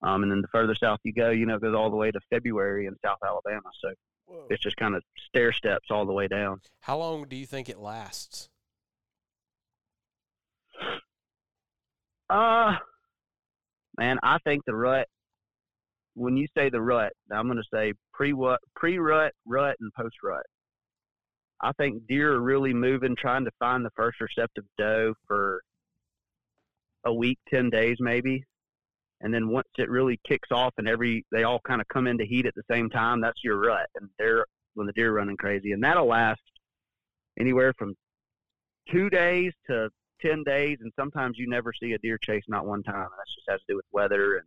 Um, 0.02 0.22
and 0.22 0.32
then 0.32 0.40
the 0.40 0.48
further 0.48 0.74
south 0.74 0.98
you 1.04 1.12
go, 1.12 1.30
you 1.30 1.46
know, 1.46 1.56
it 1.56 1.62
goes 1.62 1.74
all 1.74 1.90
the 1.90 1.96
way 1.96 2.10
to 2.10 2.20
February 2.30 2.86
in 2.86 2.96
South 3.04 3.18
Alabama. 3.24 3.68
So 3.82 3.92
Whoa. 4.26 4.46
it's 4.50 4.62
just 4.62 4.76
kind 4.76 4.94
of 4.94 5.02
stair 5.28 5.52
steps 5.52 5.88
all 5.90 6.06
the 6.06 6.12
way 6.12 6.26
down. 6.26 6.60
How 6.80 6.98
long 6.98 7.26
do 7.28 7.36
you 7.36 7.46
think 7.46 7.68
it 7.68 7.78
lasts? 7.78 8.48
Uh, 12.30 12.76
man, 13.98 14.18
I 14.22 14.38
think 14.44 14.64
the 14.64 14.74
rut. 14.74 15.06
When 16.14 16.36
you 16.36 16.46
say 16.56 16.70
the 16.70 16.80
rut, 16.80 17.12
I'm 17.30 17.46
going 17.46 17.58
to 17.58 17.68
say 17.72 17.92
pre 18.12 18.32
rut, 18.32 18.60
pre 18.74 18.98
rut, 18.98 19.32
rut, 19.46 19.76
and 19.80 19.92
post 19.94 20.16
rut. 20.22 20.44
I 21.62 21.72
think 21.72 22.06
deer 22.06 22.32
are 22.32 22.40
really 22.40 22.72
moving, 22.72 23.14
trying 23.16 23.44
to 23.44 23.50
find 23.58 23.84
the 23.84 23.90
first 23.96 24.20
receptive 24.20 24.64
doe 24.78 25.14
for 25.26 25.62
a 27.04 27.12
week, 27.12 27.38
ten 27.48 27.70
days 27.70 27.96
maybe, 28.00 28.44
and 29.20 29.32
then 29.32 29.48
once 29.48 29.68
it 29.78 29.90
really 29.90 30.18
kicks 30.26 30.48
off 30.50 30.74
and 30.78 30.88
every 30.88 31.24
they 31.32 31.44
all 31.44 31.60
kind 31.66 31.80
of 31.80 31.88
come 31.88 32.06
into 32.06 32.24
heat 32.24 32.46
at 32.46 32.54
the 32.54 32.62
same 32.70 32.88
time, 32.88 33.20
that's 33.20 33.44
your 33.44 33.58
rut, 33.58 33.86
and 33.96 34.08
they're 34.18 34.44
when 34.74 34.86
the 34.86 34.92
deer 34.92 35.10
are 35.10 35.14
running 35.14 35.36
crazy, 35.36 35.72
and 35.72 35.82
that'll 35.82 36.06
last 36.06 36.40
anywhere 37.38 37.72
from 37.78 37.94
two 38.90 39.10
days 39.10 39.52
to 39.68 39.88
ten 40.20 40.42
days, 40.44 40.78
and 40.80 40.92
sometimes 40.98 41.38
you 41.38 41.48
never 41.48 41.72
see 41.72 41.92
a 41.92 41.98
deer 41.98 42.18
chase 42.22 42.44
not 42.48 42.66
one 42.66 42.82
time. 42.82 42.94
And 42.94 43.04
that 43.04 43.34
just 43.34 43.48
has 43.48 43.60
to 43.60 43.64
do 43.68 43.76
with 43.76 43.86
weather 43.92 44.36
and 44.36 44.46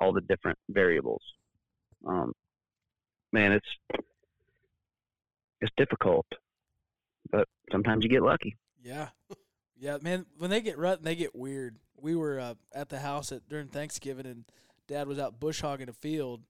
all 0.00 0.12
the 0.12 0.20
different 0.22 0.58
variables. 0.70 1.22
Um, 2.06 2.32
man, 3.32 3.52
it's 3.52 3.66
it's 5.60 5.72
difficult, 5.76 6.26
but 7.30 7.48
sometimes 7.70 8.04
you 8.04 8.10
get 8.10 8.22
lucky. 8.22 8.56
Yeah, 8.82 9.08
yeah, 9.78 9.98
man. 10.00 10.26
When 10.38 10.50
they 10.50 10.60
get 10.60 10.78
rut, 10.78 11.02
they 11.02 11.14
get 11.14 11.34
weird. 11.34 11.76
We 12.00 12.14
were 12.14 12.38
uh, 12.38 12.54
at 12.72 12.88
the 12.88 13.00
house 13.00 13.32
at 13.32 13.48
during 13.48 13.68
Thanksgiving, 13.68 14.26
and 14.26 14.44
Dad 14.86 15.08
was 15.08 15.18
out 15.18 15.40
bush 15.40 15.60
hogging 15.60 15.88
a 15.88 15.92
field. 15.92 16.42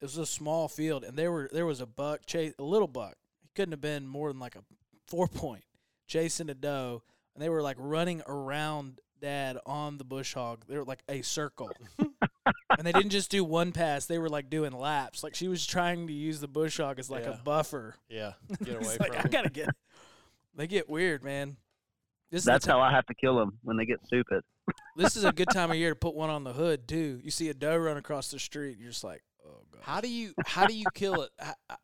It 0.00 0.04
was 0.04 0.18
a 0.18 0.26
small 0.26 0.68
field, 0.68 1.04
and 1.04 1.16
there 1.16 1.32
were 1.32 1.48
there 1.52 1.66
was 1.66 1.80
a 1.80 1.86
buck 1.86 2.26
chase 2.26 2.54
a 2.58 2.62
little 2.62 2.88
buck. 2.88 3.16
He 3.42 3.48
couldn't 3.54 3.72
have 3.72 3.80
been 3.80 4.06
more 4.06 4.30
than 4.30 4.40
like 4.40 4.56
a 4.56 4.64
four 5.06 5.28
point 5.28 5.64
chasing 6.06 6.50
a 6.50 6.54
doe, 6.54 7.02
and 7.34 7.42
they 7.42 7.48
were 7.48 7.62
like 7.62 7.76
running 7.78 8.22
around 8.26 9.00
Dad 9.20 9.58
on 9.64 9.98
the 9.98 10.04
bush 10.04 10.34
hog. 10.34 10.64
They 10.68 10.76
were 10.76 10.84
like 10.84 11.02
a 11.08 11.22
circle. 11.22 11.70
and 12.78 12.86
they 12.86 12.92
didn't 12.92 13.10
just 13.10 13.30
do 13.30 13.44
one 13.44 13.72
pass; 13.72 14.06
they 14.06 14.18
were 14.18 14.28
like 14.28 14.50
doing 14.50 14.72
laps. 14.72 15.22
Like 15.22 15.34
she 15.34 15.48
was 15.48 15.66
trying 15.66 16.06
to 16.06 16.12
use 16.12 16.40
the 16.40 16.48
bush 16.48 16.78
hog 16.78 16.98
as 16.98 17.10
like 17.10 17.24
Yeah. 17.24 17.30
a 17.38 17.42
buffer. 17.42 17.96
Yeah, 18.08 18.32
get 18.64 18.76
It's 18.76 18.86
away 18.86 18.96
like, 19.00 19.14
from 19.14 19.26
I 19.26 19.28
gotta 19.28 19.50
get. 19.50 19.68
They 20.56 20.66
get 20.66 20.88
weird, 20.88 21.24
man. 21.24 21.56
This 22.30 22.44
That's 22.44 22.66
how 22.66 22.80
I 22.80 22.90
have 22.92 23.06
to 23.06 23.14
kill 23.14 23.36
them 23.36 23.58
when 23.62 23.76
they 23.76 23.84
get 23.86 23.98
stupid. 24.06 24.42
this 24.96 25.16
is 25.16 25.24
a 25.24 25.32
good 25.32 25.48
time 25.50 25.70
of 25.70 25.76
year 25.76 25.90
to 25.90 25.96
put 25.96 26.14
one 26.14 26.30
on 26.30 26.42
the 26.44 26.52
hood 26.52 26.86
too. 26.88 27.20
You 27.22 27.30
see 27.30 27.48
a 27.48 27.54
doe 27.54 27.76
run 27.76 27.96
across 27.96 28.30
the 28.30 28.38
street, 28.38 28.78
you're 28.78 28.90
just 28.90 29.04
like, 29.04 29.22
oh 29.46 29.62
god. 29.72 29.80
How 29.82 30.00
do 30.00 30.08
you 30.08 30.32
how 30.46 30.66
do 30.66 30.74
you 30.74 30.86
kill 30.94 31.22
it? 31.22 31.30
I, 31.40 31.52
I, 31.68 31.76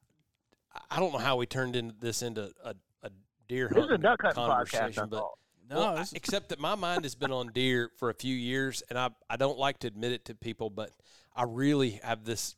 I 0.91 1.01
don't 1.01 1.13
know 1.13 1.19
how 1.19 1.37
we 1.37 1.47
turned 1.47 1.77
into 1.77 1.95
this 1.99 2.23
into 2.23 2.51
a, 2.65 2.75
a 3.03 3.11
deer 3.49 3.69
This 3.69 3.79
is 3.79 3.85
a 3.85 3.89
hunting 3.89 4.01
duck 4.03 4.23
hunting 4.23 4.43
podcast. 4.43 4.47
conversation, 4.73 5.03
I 5.03 5.07
but 5.07 5.17
thought. 5.19 5.39
No, 5.71 5.77
well, 5.79 5.99
I- 5.99 6.05
except 6.15 6.49
that 6.49 6.59
my 6.59 6.75
mind 6.75 7.05
has 7.05 7.15
been 7.15 7.31
on 7.33 7.53
deer 7.53 7.91
for 7.97 8.11
a 8.11 8.15
few 8.15 8.35
years, 8.35 8.83
and 8.91 8.99
I 8.99 9.11
I 9.29 9.37
don't 9.37 9.59
like 9.59 9.79
to 9.81 9.87
admit 9.87 10.13
it 10.13 10.25
to 10.27 10.35
people, 10.35 10.69
but 10.69 10.91
I 11.35 11.45
really 11.45 12.01
have 12.03 12.25
this 12.25 12.57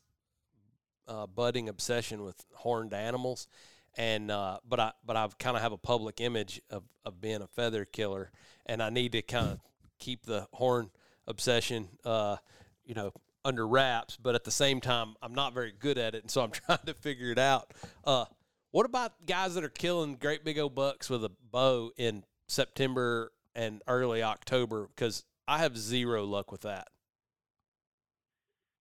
uh, 1.07 1.27
budding 1.27 1.69
obsession 1.69 2.23
with 2.23 2.43
horned 2.55 2.93
animals, 2.93 3.47
and 3.95 4.31
uh, 4.31 4.57
but 4.67 4.79
I 4.79 4.91
but 5.05 5.15
I 5.15 5.27
kind 5.37 5.55
of 5.55 5.61
have 5.61 5.71
a 5.73 5.77
public 5.77 6.21
image 6.21 6.61
of 6.69 6.83
of 7.05 7.21
being 7.21 7.41
a 7.41 7.47
feather 7.47 7.85
killer, 7.85 8.31
and 8.65 8.81
I 8.81 8.89
need 8.89 9.11
to 9.11 9.21
kind 9.21 9.47
of 9.49 9.59
keep 9.99 10.25
the 10.25 10.47
horn 10.53 10.89
obsession, 11.27 11.89
uh, 12.03 12.37
you 12.83 12.95
know, 12.95 13.11
under 13.45 13.67
wraps. 13.67 14.17
But 14.17 14.33
at 14.35 14.43
the 14.43 14.51
same 14.51 14.81
time, 14.81 15.15
I'm 15.21 15.35
not 15.35 15.53
very 15.53 15.71
good 15.77 15.97
at 15.97 16.15
it, 16.15 16.23
and 16.23 16.31
so 16.31 16.41
I'm 16.41 16.51
trying 16.65 16.79
to 16.87 16.93
figure 16.95 17.31
it 17.31 17.39
out. 17.39 17.73
Uh, 18.03 18.25
what 18.71 18.87
about 18.87 19.25
guys 19.27 19.53
that 19.53 19.63
are 19.63 19.69
killing 19.69 20.15
great 20.15 20.43
big 20.43 20.57
old 20.57 20.73
bucks 20.73 21.09
with 21.09 21.23
a 21.23 21.31
bow 21.51 21.91
in 21.95 22.23
September 22.53 23.31
and 23.55 23.81
early 23.87 24.23
October? 24.23 24.89
Because 24.95 25.25
I 25.47 25.59
have 25.59 25.77
zero 25.77 26.23
luck 26.25 26.51
with 26.51 26.61
that. 26.61 26.87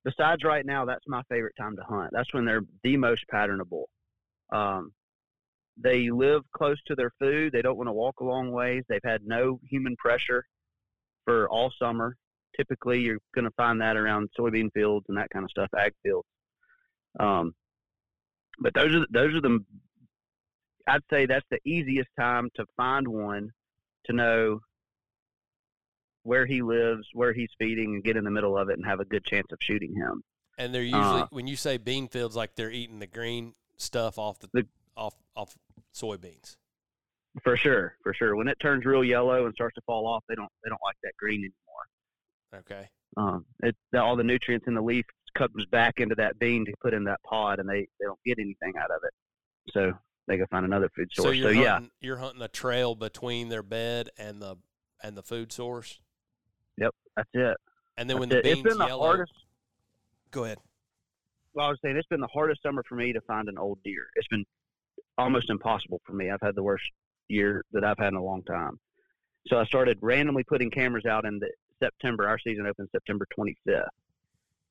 besides 0.05 0.45
right 0.45 0.64
now, 0.67 0.85
that's 0.85 1.07
my 1.07 1.23
favorite 1.29 1.55
time 1.59 1.76
to 1.76 1.83
hunt. 1.83 2.11
That's 2.12 2.33
when 2.35 2.45
they're 2.45 2.62
the 2.83 2.97
most 2.97 3.25
patternable. 3.33 3.85
Um, 4.52 4.93
they 5.76 6.11
live 6.11 6.43
close 6.52 6.76
to 6.87 6.95
their 6.95 7.12
food. 7.19 7.52
They 7.52 7.62
don't 7.62 7.76
want 7.76 7.88
to 7.88 7.93
walk 7.93 8.21
a 8.21 8.25
long 8.25 8.50
ways. 8.52 8.85
They've 8.88 9.00
had 9.05 9.23
no 9.25 9.59
human 9.69 9.97
pressure 9.97 10.45
for 11.25 11.49
all 11.49 11.73
summer. 11.79 12.17
Typically, 12.57 13.00
you're 13.00 13.19
going 13.35 13.47
to 13.47 13.55
find 13.57 13.81
that 13.81 13.97
around 13.97 14.29
soybean 14.38 14.71
fields 14.73 15.07
and 15.09 15.17
that 15.17 15.31
kind 15.31 15.45
of 15.45 15.50
stuff, 15.50 15.71
ag 15.79 15.93
fields. 16.02 16.29
Um, 17.19 17.55
but 18.59 18.75
those 18.75 18.95
are 18.95 19.07
those 19.11 19.35
are 19.35 19.41
the. 19.41 19.64
I'd 20.87 21.00
say 21.11 21.26
that's 21.26 21.47
the 21.50 21.61
easiest 21.64 22.09
time 22.19 22.50
to 22.57 22.67
find 22.76 23.07
one 23.09 23.50
to 24.05 24.13
know 24.13 24.61
where 26.25 26.47
he 26.47 26.63
lives, 26.63 27.07
where 27.15 27.33
he's 27.33 27.51
feeding, 27.59 27.95
and 27.95 28.05
get 28.05 28.17
in 28.17 28.25
the 28.25 28.31
middle 28.31 28.57
of 28.57 28.69
it 28.69 28.77
and 28.79 28.87
have 28.87 29.01
a 29.01 29.05
good 29.05 29.25
chance 29.25 29.47
of 29.53 29.59
shooting 29.61 29.95
him. 29.95 30.23
And 30.59 30.75
they're 30.75 30.83
usually 30.83 31.23
Uh, 31.23 31.27
when 31.31 31.47
you 31.47 31.57
say 31.57 31.79
bean 31.79 32.09
fields, 32.09 32.37
like 32.37 32.55
they're 32.55 32.71
eating 32.71 32.99
the 32.99 33.07
green 33.07 33.55
stuff 33.77 34.19
off 34.19 34.39
the, 34.39 34.49
The- 34.53 34.69
off 34.97 35.15
off 35.35 35.57
soybeans. 35.95 36.57
For 37.43 37.57
sure, 37.57 37.97
for 38.03 38.13
sure. 38.13 38.37
When 38.37 38.47
it 38.47 38.59
turns 38.61 38.85
real 38.85 39.03
yellow 39.03 39.47
and 39.47 39.55
starts 39.55 39.75
to 39.77 39.81
fall 39.87 40.07
off, 40.07 40.23
they 40.29 40.35
don't 40.35 40.51
they 40.63 40.69
don't 40.69 40.83
like 40.85 40.97
that 41.03 41.17
green 41.19 41.41
anymore. 41.41 42.61
Okay. 42.61 42.89
Um, 43.17 43.47
it 43.63 43.75
all 43.95 44.17
the 44.17 44.23
nutrients 44.25 44.67
in 44.69 44.75
the 44.75 44.83
leaf 44.83 45.07
comes 45.35 45.65
back 45.67 45.99
into 45.99 46.15
that 46.17 46.39
bean 46.39 46.67
to 46.67 46.73
put 46.83 46.93
in 46.93 47.05
that 47.05 47.21
pod, 47.25 47.59
and 47.59 47.67
they 47.69 47.81
they 47.99 48.05
don't 48.05 48.21
get 48.27 48.39
anything 48.39 48.75
out 48.79 48.91
of 48.91 49.01
it. 49.03 49.13
So 49.73 49.93
they 50.29 50.37
go 50.37 50.45
find 50.50 50.64
another 50.64 50.88
food 50.95 51.09
So 51.12 51.25
source. 51.25 51.37
you're 51.37 51.52
So, 51.55 51.61
yeah, 51.61 51.73
hunting, 51.73 51.91
you're 52.00 52.17
hunting 52.19 52.43
a 52.43 52.49
trail 52.49 52.95
between 52.95 53.49
their 53.49 53.62
bed 53.62 54.11
and 54.19 54.41
the 54.41 54.57
and 55.02 55.17
the 55.17 55.23
food 55.23 55.52
source. 55.52 56.00
Yep, 56.79 56.95
that's 57.17 57.29
it. 57.35 57.57
And 57.97 58.09
then 58.09 58.19
when 58.19 58.29
That's 58.29 58.43
the 58.45 58.50
it. 58.50 58.55
beans 58.55 58.67
it's 58.67 58.76
been 58.76 58.87
the 58.88 58.97
hardest. 58.97 59.33
go 60.31 60.45
ahead. 60.45 60.59
Well, 61.55 61.67
I 61.67 61.69
was 61.71 61.79
saying 61.85 61.97
it's 61.97 62.09
been 62.09 62.21
the 62.21 62.29
hardest 62.29 62.62
summer 62.62 62.83
for 62.88 62.95
me 62.95 63.12
to 63.12 63.21
find 63.23 63.49
an 63.49 63.59
old 63.59 63.79
deer. 63.85 64.07
It's 64.14 64.29
been 64.29 64.45
almost 65.19 65.50
impossible 65.50 66.00
for 66.07 66.12
me. 66.14 66.31
I've 66.31 66.41
had 66.41 66.55
the 66.55 66.62
worst 66.62 66.88
year 67.29 67.62
that 67.73 67.85
I've 67.85 67.99
had 67.99 68.09
in 68.09 68.14
a 68.14 68.23
long 68.25 68.43
time. 68.45 68.79
So 69.49 69.59
I 69.59 69.64
started 69.64 69.99
randomly 70.00 70.45
putting 70.45 70.71
cameras 70.71 71.05
out 71.05 71.25
in 71.26 71.38
the 71.41 71.50
September. 71.83 72.26
Our 72.29 72.38
season 72.38 72.67
opens 72.67 72.88
September 72.93 73.26
25th 73.38 73.88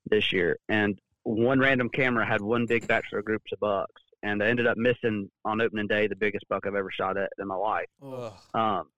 this 0.10 0.31
year, 0.34 0.58
and 0.70 0.98
one 1.24 1.60
random 1.60 1.89
camera 1.89 2.25
had 2.25 2.41
one 2.41 2.65
big 2.65 2.88
batch 2.88 3.05
of 3.13 3.24
groups 3.25 3.51
of 3.51 3.60
bucks, 3.60 4.01
and 4.24 4.42
I 4.44 4.48
ended 4.48 4.68
up 4.68 4.78
missing 4.78 5.30
on 5.46 5.62
opening 5.62 5.88
day 5.88 6.08
the 6.08 6.16
biggest 6.16 6.48
buck 6.50 6.66
I've 6.66 6.75
ever 6.75 6.92
shot 6.92 7.18
at 7.18 7.32
in 7.40 7.48
my 7.48 7.56
life. 7.56 7.88
Ugh. 8.04 8.34
Um, 8.54 8.90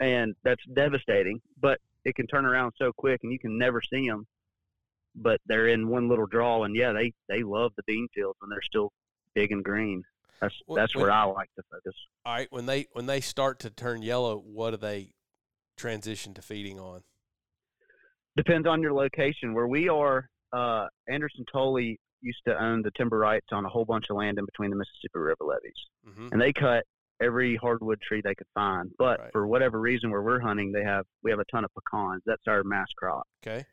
and 0.00 0.34
that's 0.42 0.62
devastating. 0.74 1.40
But 1.60 1.78
it 2.04 2.14
can 2.14 2.26
turn 2.26 2.44
around 2.44 2.72
so 2.78 2.92
quick, 2.96 3.20
and 3.22 3.32
you 3.32 3.38
can 3.38 3.56
never 3.56 3.80
see 3.80 4.08
them. 4.08 4.26
But 5.16 5.40
they're 5.46 5.68
in 5.68 5.88
one 5.88 6.08
little 6.08 6.26
draw, 6.26 6.64
and 6.64 6.74
yeah, 6.74 6.92
they 6.92 7.12
they 7.28 7.42
love 7.42 7.72
the 7.76 7.84
bean 7.86 8.08
fields 8.14 8.36
when 8.40 8.50
they're 8.50 8.62
still 8.62 8.92
big 9.34 9.52
and 9.52 9.64
green. 9.64 10.02
That's 10.40 10.54
that's 10.74 10.94
when- 10.94 11.02
where 11.02 11.12
I 11.12 11.24
like 11.24 11.50
to 11.56 11.62
focus. 11.70 11.94
All 12.26 12.34
right. 12.34 12.48
When 12.50 12.66
they 12.66 12.86
when 12.92 13.06
they 13.06 13.20
start 13.20 13.60
to 13.60 13.70
turn 13.70 14.02
yellow, 14.02 14.36
what 14.38 14.72
do 14.72 14.76
they 14.78 15.12
transition 15.76 16.34
to 16.34 16.42
feeding 16.42 16.80
on? 16.80 17.02
Depends 18.36 18.66
on 18.66 18.82
your 18.82 18.92
location. 18.92 19.54
Where 19.54 19.68
we 19.68 19.88
are, 19.88 20.28
uh, 20.52 20.88
Anderson 21.08 21.44
Tully 21.52 22.00
used 22.24 22.40
to 22.48 22.60
own 22.60 22.82
the 22.82 22.90
timber 22.96 23.18
rights 23.18 23.46
on 23.52 23.64
a 23.64 23.68
whole 23.68 23.84
bunch 23.84 24.06
of 24.10 24.16
land 24.16 24.38
in 24.38 24.44
between 24.46 24.70
the 24.70 24.76
Mississippi 24.76 25.18
River 25.18 25.44
levees. 25.44 25.72
hmm 26.04 26.28
and 26.32 26.40
they 26.40 26.52
cut 26.52 26.84
every 27.20 27.54
hardwood 27.56 28.00
tree 28.02 28.20
they 28.24 28.34
could 28.34 28.46
find. 28.54 28.90
But 28.98 29.20
Right. 29.20 29.32
for 29.32 29.46
whatever 29.46 29.78
reason, 29.80 30.10
where 30.10 30.22
we're 30.22 30.40
hunting, 30.40 30.72
they 30.72 30.82
have 30.82 31.04
we 31.22 31.30
have 31.30 31.38
a 31.38 31.44
ton 31.52 31.64
of 31.64 31.70
pecans. 31.74 32.22
That's 32.26 32.46
our 32.48 32.64
mass 32.64 32.88
crop, 32.96 33.26
Okay. 33.46 33.64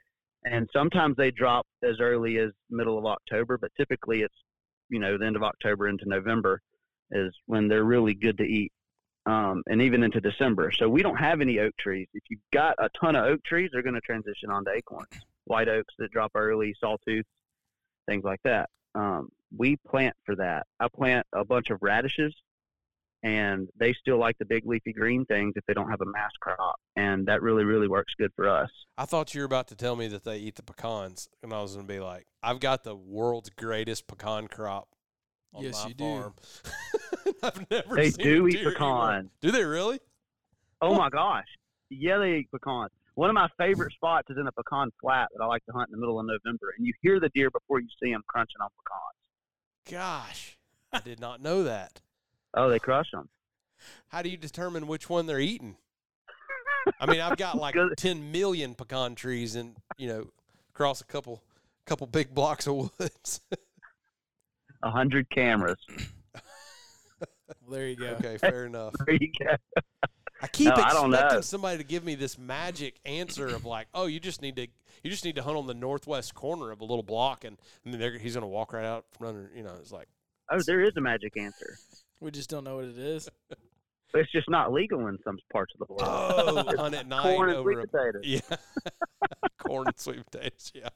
and 0.43 0.67
sometimes 0.73 1.15
they 1.17 1.31
drop 1.31 1.65
as 1.83 1.99
early 1.99 2.37
as 2.37 2.51
middle 2.69 2.97
of 2.99 3.05
October, 3.05 3.57
but 3.57 3.71
typically 3.77 4.21
it's 4.21 4.35
you 4.89 4.99
know 4.99 5.17
the 5.17 5.25
end 5.25 5.35
of 5.37 5.43
October 5.43 5.87
into 5.87 6.05
November 6.07 6.61
is 7.11 7.33
when 7.47 7.67
they're 7.67 7.83
really 7.85 8.13
good 8.13 8.37
to 8.37 8.43
eat, 8.43 8.71
um, 9.25 9.63
and 9.67 9.81
even 9.81 10.03
into 10.03 10.21
December. 10.21 10.71
So 10.71 10.87
we 10.89 11.01
don't 11.01 11.17
have 11.17 11.41
any 11.41 11.59
oak 11.59 11.73
trees. 11.77 12.07
If 12.13 12.23
you've 12.29 12.39
got 12.53 12.75
a 12.79 12.89
ton 12.99 13.15
of 13.15 13.25
oak 13.25 13.43
trees, 13.43 13.69
they're 13.73 13.81
going 13.83 13.95
to 13.95 14.01
transition 14.01 14.49
onto 14.49 14.71
acorns, 14.71 15.09
white 15.45 15.67
oaks 15.67 15.93
that 15.99 16.11
drop 16.11 16.31
early, 16.35 16.73
sawtooth, 16.79 17.25
things 18.11 18.23
like 18.25 18.41
that. 18.43 18.69
Um, 18.93 19.29
we 19.57 19.77
plant 19.87 20.15
for 20.25 20.35
that. 20.35 20.67
I 20.79 20.87
plant 20.93 21.25
a 21.33 21.45
bunch 21.45 21.69
of 21.69 21.79
radishes 21.81 22.33
and 23.23 23.69
they 23.79 23.93
still 23.93 24.17
like 24.17 24.37
the 24.39 24.45
big 24.45 24.65
leafy 24.65 24.91
green 24.91 25.23
things 25.25 25.53
if 25.55 25.63
they 25.67 25.73
don't 25.73 25.89
have 25.89 26.01
a 26.01 26.05
mass 26.05 26.31
crop, 26.39 26.75
and 26.95 27.27
that 27.27 27.41
really 27.43 27.63
really 27.63 27.87
works 27.87 28.13
good 28.17 28.31
for 28.35 28.49
us. 28.49 28.69
I 28.97 29.05
thought 29.05 29.33
you 29.35 29.41
were 29.41 29.45
about 29.45 29.67
to 29.67 29.75
tell 29.75 29.95
me 29.95 30.07
that 30.07 30.23
they 30.23 30.37
eat 30.39 30.55
the 30.55 30.63
pecans, 30.63 31.29
and 31.43 31.53
I 31.53 31.61
was 31.61 31.75
going 31.75 31.85
to 31.87 31.93
be 31.93 31.99
like, 31.99 32.25
I've 32.41 32.59
got 32.59 32.83
the 32.83 32.95
world's 32.95 33.51
greatest 33.51 34.07
pecan 34.07 34.47
crop 34.47 34.87
on 35.53 35.63
Yes, 35.63 35.83
my 35.83 35.89
you 35.89 35.93
do. 35.93 36.03
farm. 36.03 36.33
I've 37.43 37.69
never 37.69 37.95
They 37.95 38.09
seen 38.09 38.23
do 38.25 38.45
a 38.45 38.49
eat 38.49 38.51
deer 38.53 38.65
one. 38.65 38.73
pecans. 38.73 39.29
Do 39.39 39.51
they 39.51 39.63
really? 39.65 39.99
Oh 40.81 40.95
my 40.95 41.09
gosh, 41.11 41.45
yeah, 41.91 42.17
they 42.17 42.37
eat 42.37 42.49
pecans. 42.51 42.89
One 43.15 43.29
of 43.29 43.33
my 43.33 43.49
favorite 43.57 43.93
spots 43.93 44.29
is 44.29 44.37
in 44.37 44.47
a 44.47 44.51
pecan 44.51 44.89
flat 45.01 45.27
that 45.35 45.43
I 45.43 45.47
like 45.47 45.65
to 45.65 45.73
hunt 45.73 45.89
in 45.89 45.91
the 45.91 45.99
middle 45.99 46.19
of 46.19 46.25
November, 46.25 46.73
and 46.77 46.85
you 46.85 46.93
hear 47.01 47.19
the 47.19 47.29
deer 47.35 47.49
before 47.51 47.79
you 47.79 47.87
see 48.01 48.11
them 48.11 48.21
crunching 48.27 48.61
on 48.61 48.69
pecans. 48.69 49.99
Gosh, 49.99 50.57
I 50.93 50.99
did 50.99 51.19
not 51.19 51.41
know 51.41 51.63
that. 51.63 51.99
Oh, 52.53 52.69
they 52.69 52.79
crush 52.79 53.11
them. 53.11 53.29
How 54.09 54.21
do 54.21 54.29
you 54.29 54.37
determine 54.37 54.87
which 54.87 55.09
one 55.09 55.25
they're 55.25 55.39
eating? 55.39 55.75
I 56.99 57.05
mean, 57.05 57.19
I've 57.19 57.37
got 57.37 57.57
like 57.57 57.75
10 57.97 58.31
million 58.31 58.75
pecan 58.75 59.15
trees 59.15 59.55
and, 59.55 59.75
you 59.97 60.07
know, 60.07 60.27
across 60.73 61.01
a 61.01 61.05
couple 61.05 61.41
couple 61.85 62.07
big 62.07 62.33
blocks 62.33 62.67
of 62.67 62.75
woods. 62.75 63.41
A 64.83 64.89
hundred 64.89 65.29
cameras. 65.29 65.77
well, 66.33 67.69
there 67.69 67.87
you 67.87 67.95
go. 67.95 68.17
okay, 68.19 68.37
fair 68.39 68.65
enough. 68.65 68.93
There 69.05 69.15
you 69.15 69.31
go. 69.39 69.55
I 70.41 70.47
keep 70.47 70.67
No, 70.67 70.73
I 70.75 70.93
don't 70.93 71.11
expecting 71.13 71.37
know. 71.37 71.41
somebody 71.41 71.77
to 71.77 71.83
give 71.83 72.03
me 72.03 72.15
this 72.15 72.37
magic 72.37 72.95
answer 73.05 73.47
of 73.47 73.65
like, 73.65 73.87
oh, 73.93 74.05
you 74.07 74.19
just 74.19 74.41
need 74.41 74.55
to 74.57 74.67
you 75.03 75.09
just 75.09 75.25
need 75.25 75.35
to 75.35 75.43
hunt 75.43 75.57
on 75.57 75.67
the 75.67 75.73
northwest 75.73 76.35
corner 76.35 76.71
of 76.71 76.81
a 76.81 76.83
little 76.83 77.03
block, 77.03 77.43
and, 77.43 77.57
and 77.85 77.93
then 77.93 78.19
he's 78.19 78.33
going 78.35 78.41
to 78.43 78.47
walk 78.47 78.73
right 78.73 78.85
out 78.85 79.05
from 79.17 79.27
under. 79.27 79.51
You 79.55 79.63
know, 79.63 79.75
it's 79.79 79.91
like 79.91 80.07
Oh, 80.51 80.59
there 80.67 80.81
is 80.83 80.91
a 80.97 81.01
magic 81.01 81.37
answer. 81.37 81.77
We 82.19 82.29
just 82.31 82.49
don't 82.49 82.63
know 82.63 82.75
what 82.77 82.85
it 82.85 82.97
is. 82.97 83.29
It's 84.13 84.29
just 84.33 84.49
not 84.49 84.73
legal 84.73 85.07
in 85.07 85.17
some 85.23 85.37
parts 85.53 85.73
of 85.79 85.87
the 85.87 85.93
world. 85.93 86.03
Oh, 86.05 86.75
hunt 86.77 86.93
at 86.95 87.07
night 87.07 87.23
Corn 87.33 87.47
and 87.47 87.57
over 87.59 87.71
sweet 87.71 87.83
a 87.83 87.87
potatoes. 87.87 88.21
yeah, 88.25 88.57
corn 89.57 89.87
and 89.87 89.97
sweet 89.97 90.25
potatoes. 90.29 90.69
Yeah, 90.75 90.89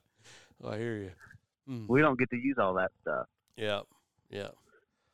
Oh, 0.61 0.71
I 0.71 0.77
hear 0.77 0.97
you. 0.97 1.11
Mm. 1.69 1.87
We 1.87 2.01
don't 2.01 2.19
get 2.19 2.29
to 2.31 2.35
use 2.35 2.57
all 2.59 2.73
that 2.73 2.91
stuff. 3.03 3.27
Yeah, 3.55 3.81
yeah. 4.29 4.49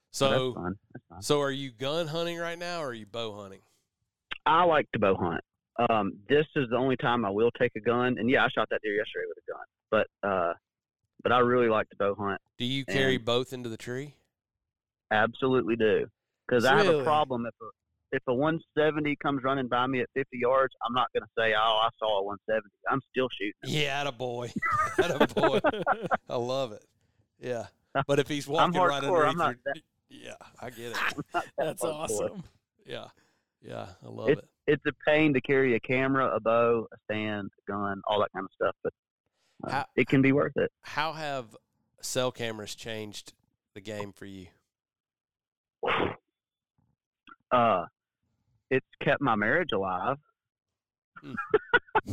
So 0.10 0.30
So, 0.30 0.30
that's 0.30 0.56
fun. 0.56 0.76
That's 0.94 1.06
fun. 1.10 1.22
so 1.22 1.42
are 1.42 1.52
you 1.52 1.70
gun 1.72 2.08
hunting 2.08 2.40
right 2.40 2.58
now, 2.58 2.82
or 2.82 2.88
are 2.88 2.94
you 2.96 3.06
bow 3.06 3.40
hunting? 3.40 3.62
I 4.46 4.64
like 4.64 4.88
to 4.94 5.00
bow 5.00 5.16
hunt. 5.16 5.42
Um, 5.90 6.14
this 6.30 6.46
is 6.56 6.68
the 6.70 6.76
only 6.78 6.98
time 6.98 7.26
I 7.26 7.30
will 7.30 7.52
take 7.60 7.72
a 7.76 7.80
gun, 7.80 8.18
and 8.20 8.30
yeah, 8.30 8.44
I 8.44 8.50
shot 8.50 8.68
that 8.72 8.82
deer 8.84 8.94
yesterday 8.94 9.26
with 9.28 9.38
a 9.38 9.52
gun. 9.52 9.66
But 10.22 10.28
uh, 10.28 10.54
but 11.24 11.32
I 11.32 11.40
really 11.40 11.70
like 11.70 11.90
to 11.90 11.96
bow 11.98 12.16
hunt. 12.18 12.40
Do 12.58 12.66
you 12.66 12.86
carry 12.86 13.16
And- 13.16 13.26
both 13.26 13.54
into 13.54 13.70
the 13.70 13.78
tree? 13.78 14.16
Absolutely 15.12 15.76
do. 15.76 16.08
Because 16.48 16.66
I 16.66 16.78
have 16.78 16.88
a 16.94 17.04
problem 17.04 17.46
if 17.46 17.54
a 17.62 17.66
if 18.14 18.22
a 18.28 18.34
170 18.34 19.16
comes 19.24 19.42
running 19.44 19.68
by 19.70 19.88
me 19.88 20.02
at 20.02 20.10
50 20.16 20.38
yards, 20.38 20.74
I'm 20.86 20.94
not 20.94 21.08
going 21.14 21.24
to 21.24 21.30
say, 21.38 21.54
"Oh, 21.58 21.80
I 21.82 21.90
saw 21.98 22.20
a 22.20 22.24
170." 22.24 22.62
I'm 22.90 23.00
still 23.10 23.28
shooting. 23.40 23.54
Yeah, 23.82 24.02
at 24.02 24.08
a 24.08 24.12
boy, 24.12 24.52
At 24.98 25.12
a 25.22 25.28
boy. 25.34 25.60
I 26.30 26.36
love 26.36 26.74
it. 26.74 26.84
Yeah, 27.40 27.68
but 28.08 28.20
if 28.20 28.28
he's 28.28 28.48
walking 28.48 28.82
right 28.82 29.02
hardcore, 29.02 29.28
underneath 29.28 29.32
I'm 29.32 29.38
not 29.38 29.56
your, 29.66 29.76
yeah, 30.10 30.34
I 30.60 30.70
get 30.72 30.92
it. 30.92 30.98
That's 31.58 31.82
Hardcore. 31.82 31.94
awesome. 31.94 32.44
Yeah, 32.86 33.06
yeah, 33.62 33.88
I 34.06 34.08
love 34.10 34.30
it. 34.30 34.40
It's 34.68 34.84
a 34.88 34.92
pain 35.08 35.34
to 35.34 35.42
carry 35.42 35.76
a 35.76 35.80
camera, 35.80 36.28
a 36.36 36.40
bow, 36.40 36.88
a 36.94 36.98
stand, 37.06 37.50
a 37.68 37.72
gun, 37.72 38.02
all 38.08 38.20
that 38.20 38.30
kind 38.34 38.46
of 38.46 38.52
stuff, 38.54 38.76
but 38.84 38.94
uh, 39.68 39.72
How- 39.72 39.86
it 39.96 40.08
can 40.08 40.22
be 40.22 40.32
worth 40.32 40.56
it. 40.56 40.72
How 40.84 41.14
have 41.14 41.56
cell 42.02 42.32
cameras 42.32 42.76
changed 42.76 43.34
the 43.74 43.82
game 43.82 44.12
for 44.14 44.26
you? 44.26 44.48
Uh, 47.52 47.86
it's 48.70 48.86
kept 49.04 49.22
my 49.22 49.36
marriage 49.36 49.72
alive. 49.74 50.18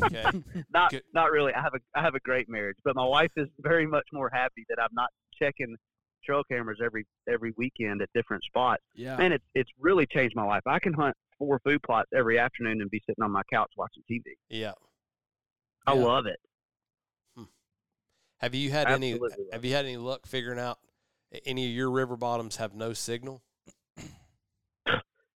Okay, 0.02 0.24
not 0.72 0.90
Good. 0.90 1.02
not 1.14 1.30
really. 1.30 1.54
I 1.54 1.62
have 1.62 1.74
a 1.74 1.78
I 1.94 2.02
have 2.02 2.14
a 2.14 2.20
great 2.20 2.48
marriage, 2.48 2.76
but 2.84 2.96
my 2.96 3.04
wife 3.04 3.30
is 3.36 3.48
very 3.60 3.86
much 3.86 4.04
more 4.12 4.28
happy 4.32 4.64
that 4.68 4.78
I'm 4.82 4.92
not 4.92 5.10
checking 5.38 5.76
trail 6.24 6.42
cameras 6.50 6.78
every 6.84 7.06
every 7.32 7.52
weekend 7.56 8.02
at 8.02 8.08
different 8.14 8.42
spots. 8.44 8.82
Yeah. 8.94 9.16
Man, 9.16 9.32
it's 9.32 9.44
it's 9.54 9.70
really 9.78 10.06
changed 10.06 10.34
my 10.36 10.44
life. 10.44 10.62
I 10.66 10.78
can 10.78 10.92
hunt 10.92 11.14
four 11.38 11.60
food 11.64 11.80
plots 11.84 12.08
every 12.16 12.38
afternoon 12.38 12.80
and 12.80 12.90
be 12.90 13.00
sitting 13.06 13.22
on 13.22 13.30
my 13.30 13.42
couch 13.52 13.70
watching 13.76 14.02
TV. 14.10 14.22
yeah. 14.48 14.72
I 15.86 15.94
Yeah. 15.94 16.04
love 16.04 16.26
it. 16.26 16.38
Hmm. 17.36 17.44
Have 18.40 18.54
you 18.54 18.70
had 18.70 18.88
any? 18.88 19.12
Absolutely 19.12 19.44
love 19.44 19.52
Have 19.52 19.64
you 19.64 19.72
had 19.74 19.84
any 19.86 19.96
luck 19.96 20.26
figuring 20.26 20.58
out 20.58 20.78
any 21.46 21.66
of 21.66 21.70
your 21.72 21.90
river 21.90 22.16
bottoms 22.16 22.56
have 22.56 22.74
no 22.74 22.92
signal? 22.92 23.42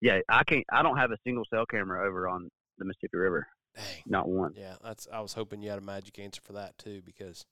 Yeah, 0.00 0.18
I 0.28 0.42
can't. 0.42 0.64
I 0.72 0.82
don't 0.82 0.96
have 0.96 1.12
a 1.12 1.16
single 1.24 1.44
cell 1.48 1.64
camera 1.64 2.04
over 2.08 2.26
on 2.28 2.48
the 2.78 2.84
Mississippi 2.84 3.16
River. 3.18 3.46
Dang. 3.76 3.84
Not 4.04 4.28
one. 4.28 4.52
Yeah, 4.56 4.74
that's. 4.82 5.06
I 5.12 5.20
was 5.20 5.32
hoping 5.34 5.62
you 5.62 5.70
had 5.70 5.78
a 5.78 5.82
magic 5.82 6.18
answer 6.18 6.40
for 6.42 6.54
that 6.54 6.76
too, 6.76 7.02
because 7.06 7.46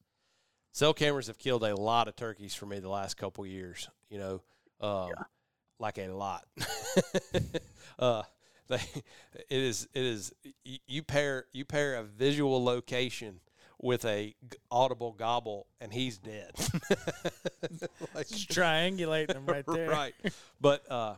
cell 0.72 0.94
cameras 0.94 1.26
have 1.28 1.38
killed 1.38 1.64
a 1.64 1.74
lot 1.74 2.08
of 2.08 2.16
turkeys 2.16 2.54
for 2.54 2.66
me 2.66 2.78
the 2.78 2.88
last 2.88 3.16
couple 3.16 3.44
years. 3.46 3.88
You 4.08 4.18
know, 4.18 4.42
um, 4.80 5.10
like 5.78 5.98
a 5.98 6.08
lot. 6.08 6.44
uh, 7.98 8.22
they, 8.68 8.76
it 9.34 9.44
is. 9.50 9.88
It 9.94 10.04
is. 10.04 10.32
You, 10.64 10.78
you 10.86 11.02
pair. 11.02 11.46
You 11.52 11.64
pair 11.64 11.96
a 11.96 12.02
visual 12.04 12.62
location 12.62 13.40
with 13.82 14.04
a 14.04 14.34
g- 14.50 14.58
audible 14.70 15.12
gobble, 15.12 15.66
and 15.80 15.92
he's 15.92 16.18
dead. 16.18 16.52
Like- 18.14 18.28
Just 18.28 18.50
triangulating 18.50 19.28
them 19.34 19.46
right 19.46 19.64
there. 19.66 19.88
right. 19.88 20.14
But 20.60 20.90
uh, 20.90 21.14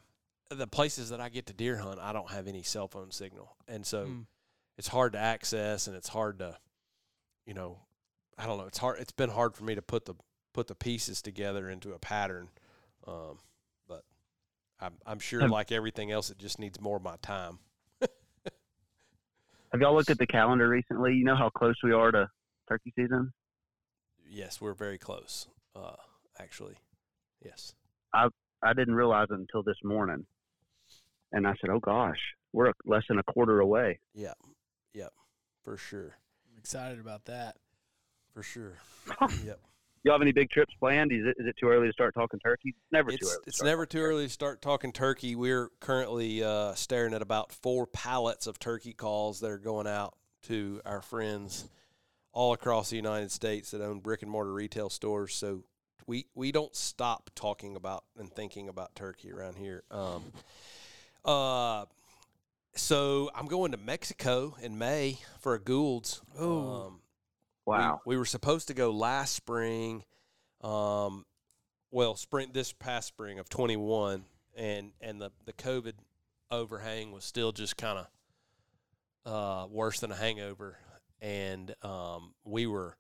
the 0.51 0.67
places 0.67 1.11
that 1.11 1.21
I 1.21 1.29
get 1.29 1.47
to 1.47 1.53
deer 1.53 1.77
hunt, 1.77 1.99
I 2.01 2.13
don't 2.13 2.31
have 2.31 2.47
any 2.47 2.63
cell 2.63 2.87
phone 2.89 3.11
signal, 3.11 3.57
and 3.69 3.85
so 3.87 4.07
Mm. 4.07 4.27
it's 4.79 4.89
hard 4.89 5.15
to 5.15 5.19
access, 5.19 5.87
and 5.87 5.97
it's 5.97 6.09
hard 6.09 6.39
to, 6.41 6.57
you 7.47 7.55
know, 7.55 7.79
I 8.39 8.47
don't 8.47 8.59
know. 8.59 8.67
It's 8.67 8.79
hard. 8.79 8.99
It's 9.01 9.13
been 9.13 9.31
hard 9.31 9.55
for 9.55 9.65
me 9.65 9.75
to 9.75 9.83
put 9.83 10.05
the 10.07 10.15
put 10.53 10.67
the 10.69 10.75
pieces 10.75 11.23
together 11.23 11.69
into 11.71 11.93
a 11.93 11.99
pattern. 11.99 12.49
Um, 13.07 13.39
but 13.89 14.05
I'm 14.81 14.95
I'm 15.07 15.19
sure, 15.19 15.41
Have- 15.41 15.51
like 15.51 15.73
everything 15.73 16.11
else, 16.11 16.31
it 16.31 16.39
just 16.39 16.59
needs 16.59 16.81
more 16.81 16.97
of 16.97 17.03
my 17.03 17.17
time. 17.23 17.59
Have 19.73 19.81
y'all 19.81 19.95
looked 19.95 20.11
at 20.11 20.19
the 20.19 20.27
calendar 20.27 20.69
recently? 20.69 21.15
You 21.15 21.25
know 21.25 21.35
how 21.37 21.49
close 21.49 21.77
we 21.83 21.93
are 21.93 22.11
to 22.13 22.29
turkey 22.69 22.93
season. 22.95 23.33
Yes, 24.29 24.61
we're 24.61 24.75
very 24.75 24.99
close. 24.99 25.49
Uh, 25.75 25.97
actually, 26.39 26.75
yes. 27.43 27.75
I 28.13 28.29
I 28.63 28.75
didn't 28.75 28.95
realize 28.95 29.29
it 29.31 29.39
until 29.39 29.63
this 29.63 29.79
morning, 29.83 30.27
and 31.33 31.47
I 31.47 31.55
said, 31.61 31.71
"Oh 31.71 31.81
gosh, 31.81 32.19
we're 32.53 32.73
less 32.85 33.05
than 33.09 33.19
a 33.19 33.23
quarter 33.23 33.61
away." 33.61 33.99
Yeah. 34.15 34.35
Yep. 34.93 35.13
For 35.65 35.79
sure. 35.79 36.17
I'm 36.53 36.59
excited 36.59 37.01
about 37.01 37.25
that. 37.25 37.57
For 38.35 38.43
sure. 38.43 38.79
yep. 39.45 39.61
Y'all 40.05 40.15
have 40.15 40.23
any 40.23 40.33
big 40.33 40.51
trips 40.51 40.75
planned? 40.81 41.13
Is 41.13 41.25
it, 41.27 41.37
is 41.39 41.47
it 41.47 41.55
too 41.61 41.69
early 41.69 41.87
to 41.87 41.93
start 41.93 42.15
talking 42.15 42.41
turkey? 42.41 42.75
Never 42.91 43.11
too 43.11 43.19
it's, 43.21 43.31
early. 43.31 43.37
to 43.37 43.43
It's 43.47 43.57
start 43.57 43.67
never 43.67 43.87
talking 43.87 44.01
too 44.01 44.05
early 44.05 44.27
to 44.27 44.33
start 44.33 44.63
talking 44.63 44.93
turkey. 44.93 45.37
We're 45.37 45.71
currently 45.81 46.43
uh, 46.43 46.75
staring 46.75 47.15
at 47.15 47.23
about 47.23 47.53
four 47.53 47.87
pallets 47.87 48.47
of 48.49 48.59
turkey 48.59 48.95
calls 48.95 49.41
that 49.41 49.51
are 49.51 49.59
going 49.59 49.87
out 49.87 50.17
to 50.45 50.81
our 50.85 51.03
friends 51.03 51.69
all 52.33 52.53
across 52.53 52.91
the 52.91 52.97
United 52.97 53.31
States 53.31 53.71
that 53.71 53.81
own 53.81 54.01
brick 54.01 54.23
and 54.23 54.31
mortar 54.31 54.53
retail 54.53 54.91
stores. 54.91 55.35
So 55.35 55.63
we 56.07 56.27
we 56.35 56.51
don't 56.51 56.75
stop 56.75 57.31
talking 57.37 57.77
about 57.77 58.05
and 58.19 58.33
thinking 58.33 58.69
about 58.69 58.97
turkey 58.97 59.31
around 59.33 59.57
here. 59.57 59.85
Um, 59.91 60.25
uh, 61.25 61.85
so 62.75 63.31
I'm 63.37 63.47
going 63.47 63.71
to 63.73 63.79
Mexico 63.79 64.57
in 64.61 64.79
May 64.79 65.19
for 65.41 65.55
a 65.55 65.61
Gould's. 65.61 66.23
Ooh. 66.41 66.45
Um, 66.45 66.93
we- 66.95 67.02
Wow. 67.67 68.01
We, 68.05 68.17
were 68.17 68.25
supposed 68.25 68.69
to 68.69 68.75
go 68.75 68.91
last 68.91 69.35
spring, 69.35 70.05
um, 70.63 71.25
well, 71.91 72.17
spring 72.17 72.51
this 72.53 72.73
past 72.73 73.09
spring 73.09 73.39
of 73.39 73.49
21, 73.49 74.25
and 74.57 74.93
and 75.01 75.21
the 75.21 75.31
the 75.47 75.53
COVID 75.53 75.95
overhang 76.51 77.13
was 77.13 77.25
still 77.25 77.53
just 77.53 77.77
kind 77.77 77.99
of 77.99 78.07
uh, 79.33 79.67
worse 79.69 80.01
than 80.01 80.11
a 80.11 80.17
hangover, 80.17 80.79
and 81.21 81.75
um, 81.83 82.35
we 82.45 82.67
were. 82.67 82.97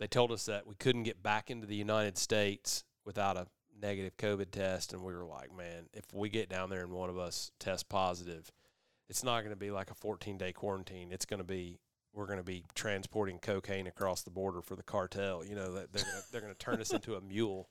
They 0.00 0.08
told 0.08 0.32
us 0.32 0.46
that 0.46 0.66
we 0.66 0.74
couldn't 0.74 1.04
get 1.04 1.22
back 1.22 1.50
into 1.50 1.68
the 1.68 1.76
United 1.76 2.18
States 2.18 2.82
without 3.04 3.36
a 3.36 3.46
negative 3.80 4.16
COVID 4.16 4.50
test, 4.50 4.92
and 4.92 5.02
we 5.04 5.14
were 5.14 5.24
like, 5.24 5.56
man, 5.56 5.88
if 5.92 6.04
we 6.12 6.28
get 6.28 6.48
down 6.48 6.68
there 6.68 6.82
and 6.82 6.90
one 6.90 7.10
of 7.10 7.18
us 7.18 7.52
test 7.60 7.88
positive, 7.88 8.50
it's 9.08 9.22
not 9.22 9.40
going 9.40 9.50
to 9.50 9.56
be 9.56 9.70
like 9.70 9.90
a 9.90 9.94
14 9.94 10.36
day 10.36 10.52
quarantine. 10.52 11.12
It's 11.12 11.26
going 11.26 11.38
to 11.38 11.44
be 11.44 11.78
we're 12.14 12.26
going 12.26 12.38
to 12.38 12.44
be 12.44 12.64
transporting 12.74 13.38
cocaine 13.38 13.86
across 13.86 14.22
the 14.22 14.30
border 14.30 14.62
for 14.62 14.76
the 14.76 14.82
cartel. 14.82 15.44
You 15.44 15.54
know 15.56 15.72
that 15.74 15.92
they're 15.92 16.04
gonna, 16.04 16.22
they're 16.32 16.40
going 16.40 16.52
to 16.52 16.58
turn 16.58 16.80
us 16.80 16.92
into 16.92 17.16
a 17.16 17.20
mule, 17.20 17.68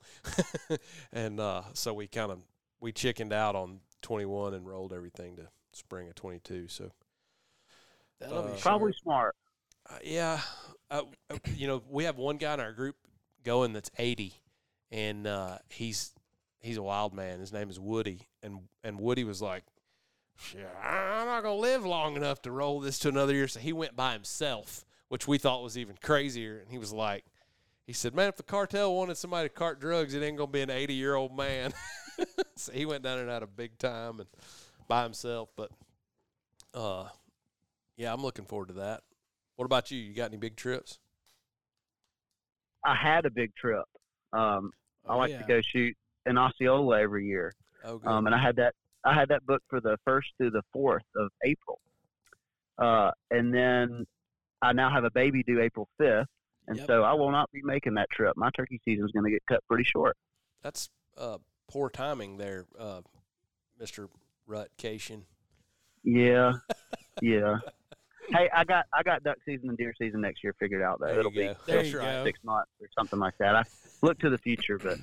and 1.12 1.40
uh, 1.40 1.62
so 1.72 1.94
we 1.94 2.06
kind 2.06 2.30
of 2.30 2.40
we 2.80 2.92
chickened 2.92 3.32
out 3.32 3.56
on 3.56 3.80
21 4.02 4.54
and 4.54 4.66
rolled 4.66 4.92
everything 4.92 5.36
to 5.36 5.48
spring 5.72 6.08
of 6.08 6.14
22. 6.14 6.68
So 6.68 6.90
That'll 8.20 8.38
Uh, 8.38 8.54
be 8.54 8.60
Probably 8.60 8.92
sharp. 8.92 9.02
smart. 9.02 9.36
uh, 9.90 9.98
yeah, 10.04 10.40
uh, 10.90 11.02
uh, 11.30 11.36
you 11.56 11.66
know 11.66 11.82
we 11.88 12.04
have 12.04 12.16
one 12.18 12.36
guy 12.36 12.54
in 12.54 12.60
our 12.60 12.72
group 12.72 12.96
going 13.44 13.72
that's 13.72 13.90
80, 13.98 14.34
and 14.90 15.26
uh, 15.26 15.58
he's 15.70 16.12
he's 16.60 16.76
a 16.76 16.82
wild 16.82 17.14
man. 17.14 17.40
His 17.40 17.52
name 17.52 17.70
is 17.70 17.80
Woody, 17.80 18.28
and 18.42 18.60
and 18.82 19.00
Woody 19.00 19.24
was 19.24 19.40
like. 19.42 19.64
Shit, 20.36 20.68
I'm 20.82 21.26
not 21.26 21.42
gonna 21.42 21.54
live 21.56 21.84
long 21.86 22.16
enough 22.16 22.42
to 22.42 22.50
roll 22.50 22.80
this 22.80 22.98
to 23.00 23.08
another 23.08 23.32
year. 23.34 23.48
So 23.48 23.60
he 23.60 23.72
went 23.72 23.96
by 23.96 24.12
himself, 24.12 24.84
which 25.08 25.26
we 25.28 25.38
thought 25.38 25.62
was 25.62 25.78
even 25.78 25.96
crazier. 26.02 26.58
And 26.58 26.70
he 26.70 26.78
was 26.78 26.92
like, 26.92 27.24
he 27.86 27.92
said, 27.92 28.14
"Man, 28.14 28.28
if 28.28 28.36
the 28.36 28.42
cartel 28.42 28.94
wanted 28.94 29.16
somebody 29.16 29.48
to 29.48 29.54
cart 29.54 29.80
drugs, 29.80 30.12
it 30.14 30.22
ain't 30.22 30.36
gonna 30.36 30.50
be 30.50 30.62
an 30.62 30.70
80 30.70 30.94
year 30.94 31.14
old 31.14 31.36
man." 31.36 31.72
so 32.56 32.72
he 32.72 32.84
went 32.84 33.04
down 33.04 33.18
and 33.18 33.30
had 33.30 33.42
a 33.42 33.46
big 33.46 33.78
time 33.78 34.20
and 34.20 34.28
by 34.88 35.02
himself. 35.04 35.50
But 35.56 35.70
uh, 36.74 37.08
yeah, 37.96 38.12
I'm 38.12 38.22
looking 38.22 38.44
forward 38.44 38.68
to 38.68 38.74
that. 38.74 39.02
What 39.56 39.66
about 39.66 39.90
you? 39.90 39.98
You 39.98 40.14
got 40.14 40.26
any 40.30 40.36
big 40.36 40.56
trips? 40.56 40.98
I 42.84 42.94
had 42.94 43.24
a 43.24 43.30
big 43.30 43.54
trip. 43.54 43.84
Um, 44.32 44.72
I 45.08 45.14
Oh, 45.14 45.18
like 45.18 45.30
yeah. 45.30 45.38
to 45.42 45.44
go 45.46 45.60
shoot 45.60 45.96
in 46.26 46.36
Osceola 46.38 47.00
every 47.00 47.26
year, 47.26 47.52
Oh, 47.84 47.98
good. 47.98 48.08
um, 48.08 48.26
and 48.26 48.34
I 48.34 48.38
had 48.38 48.56
that. 48.56 48.74
I 49.04 49.14
had 49.14 49.28
that 49.28 49.44
booked 49.46 49.64
for 49.68 49.80
the 49.80 49.96
first 50.04 50.28
through 50.38 50.50
the 50.50 50.62
fourth 50.72 51.02
of 51.16 51.30
April, 51.44 51.80
uh, 52.78 53.10
and 53.30 53.52
then 53.54 54.06
I 54.62 54.72
now 54.72 54.90
have 54.90 55.04
a 55.04 55.10
baby 55.10 55.42
due 55.42 55.60
April 55.60 55.88
fifth, 55.98 56.26
and 56.68 56.78
Yep. 56.78 56.86
so 56.86 57.02
I 57.02 57.12
will 57.12 57.30
not 57.30 57.50
be 57.52 57.60
making 57.62 57.94
that 57.94 58.08
trip. 58.10 58.36
My 58.36 58.50
turkey 58.50 58.80
season 58.84 59.04
is 59.04 59.12
going 59.12 59.24
to 59.24 59.30
get 59.30 59.42
cut 59.46 59.60
pretty 59.68 59.84
short. 59.84 60.16
That's 60.62 60.88
uh, 61.18 61.38
poor 61.68 61.90
timing 61.90 62.38
there, 62.38 62.64
uh, 62.78 63.02
Mister 63.78 64.08
Rutcation. 64.48 65.22
Yeah, 66.02 66.52
yeah. 67.22 67.58
Hey, 68.30 68.48
I 68.54 68.64
got 68.64 68.86
I 68.92 69.02
got 69.02 69.22
duck 69.22 69.36
season 69.44 69.68
and 69.68 69.76
deer 69.76 69.92
season 69.98 70.22
next 70.22 70.42
year 70.42 70.54
figured 70.58 70.82
out 70.82 70.98
though. 71.00 71.06
There 71.08 71.18
It'll 71.20 71.32
you 71.32 71.40
be 71.40 71.46
go. 71.48 71.56
There 71.66 71.84
you 71.84 71.92
go. 71.92 72.24
six 72.24 72.38
months 72.42 72.70
or 72.80 72.88
something 72.98 73.18
like 73.18 73.34
that. 73.38 73.54
I 73.54 73.64
look 74.00 74.18
to 74.20 74.30
the 74.30 74.38
future, 74.38 74.78
but 74.78 74.98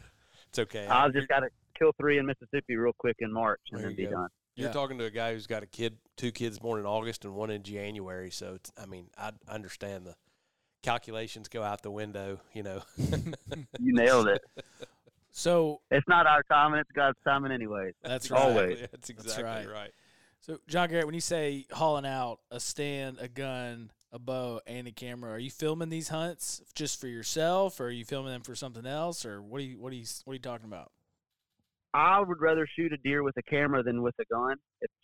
It's 0.50 0.58
okay. 0.60 0.88
I 0.88 1.08
just 1.10 1.28
got 1.28 1.42
to 1.42 1.50
kill 1.82 1.92
three 2.00 2.18
in 2.20 2.26
Mississippi 2.26 2.76
real 2.76 2.94
quick 2.98 3.16
in 3.20 3.32
March 3.32 3.62
and 3.72 3.80
There 3.82 3.88
then 3.90 3.96
be 3.96 4.04
go. 4.06 4.12
done. 4.12 4.28
You're 4.56 4.68
Yeah. 4.70 4.74
talking 4.74 4.98
to 5.00 5.06
a 5.06 5.10
guy 5.10 5.34
who's 5.34 5.48
got 5.48 5.64
a 5.64 5.68
kid, 5.68 5.98
two 6.18 6.32
kids 6.32 6.60
born 6.60 6.80
in 6.80 6.86
August 6.86 7.26
and 7.26 7.34
one 7.36 7.50
in 7.50 7.64
January. 7.64 8.30
So 8.32 8.56
it's, 8.56 8.72
I 8.82 8.86
mean, 8.86 9.10
I 9.18 9.32
understand 9.48 10.06
the 10.06 10.16
calculations 10.84 11.48
go 11.48 11.64
out 11.64 11.82
the 11.82 11.92
window. 11.92 12.40
You 12.54 12.64
know. 12.64 12.82
You 13.80 13.94
nailed 13.94 14.28
it. 14.28 14.42
So 15.32 15.82
It's 15.90 16.08
not 16.08 16.28
our 16.28 16.44
timing; 16.44 16.80
it's 16.80 16.92
God's 16.92 17.18
timing, 17.24 17.52
anyway. 17.52 17.94
that's 18.04 18.30
Always. 18.30 18.56
right. 18.56 18.70
Exactly. 18.72 18.88
That's 18.92 19.10
exactly 19.10 19.44
right. 19.46 19.68
right. 19.70 19.92
So 20.42 20.58
John 20.68 20.90
Garrett, 20.90 21.06
when 21.06 21.16
you 21.16 21.22
say 21.22 21.66
hauling 21.72 22.06
out 22.06 22.40
a 22.52 22.60
stand, 22.60 23.18
a 23.20 23.28
gun, 23.28 23.92
a 24.12 24.20
bow, 24.20 24.60
and 24.68 24.88
a 24.88 24.92
camera, 24.92 25.32
are 25.32 25.40
you 25.40 25.50
filming 25.52 25.90
these 25.90 26.10
hunts 26.10 26.62
just 26.76 27.00
for 27.00 27.08
yourself, 27.08 27.80
or 27.80 27.86
are 27.86 27.92
you 27.92 28.04
filming 28.06 28.32
them 28.34 28.42
for 28.42 28.56
something 28.56 28.86
else, 28.86 29.26
or 29.26 29.42
what 29.42 29.62
are 29.62 29.64
you 29.64 29.80
what 29.80 29.94
are 29.94 29.96
you 29.96 30.06
what 30.26 30.32
are 30.32 30.36
you 30.36 30.40
talking 30.40 30.66
about? 30.68 30.92
I 31.94 32.20
would 32.20 32.40
rather 32.40 32.66
shoot 32.68 32.94
a 32.94 32.98
deer 32.98 33.22
with 33.24 33.36
a 33.38 33.44
camera 33.44 33.84
than 33.84 34.02
with 34.02 34.16
a 34.20 34.26
gun, 34.26 34.56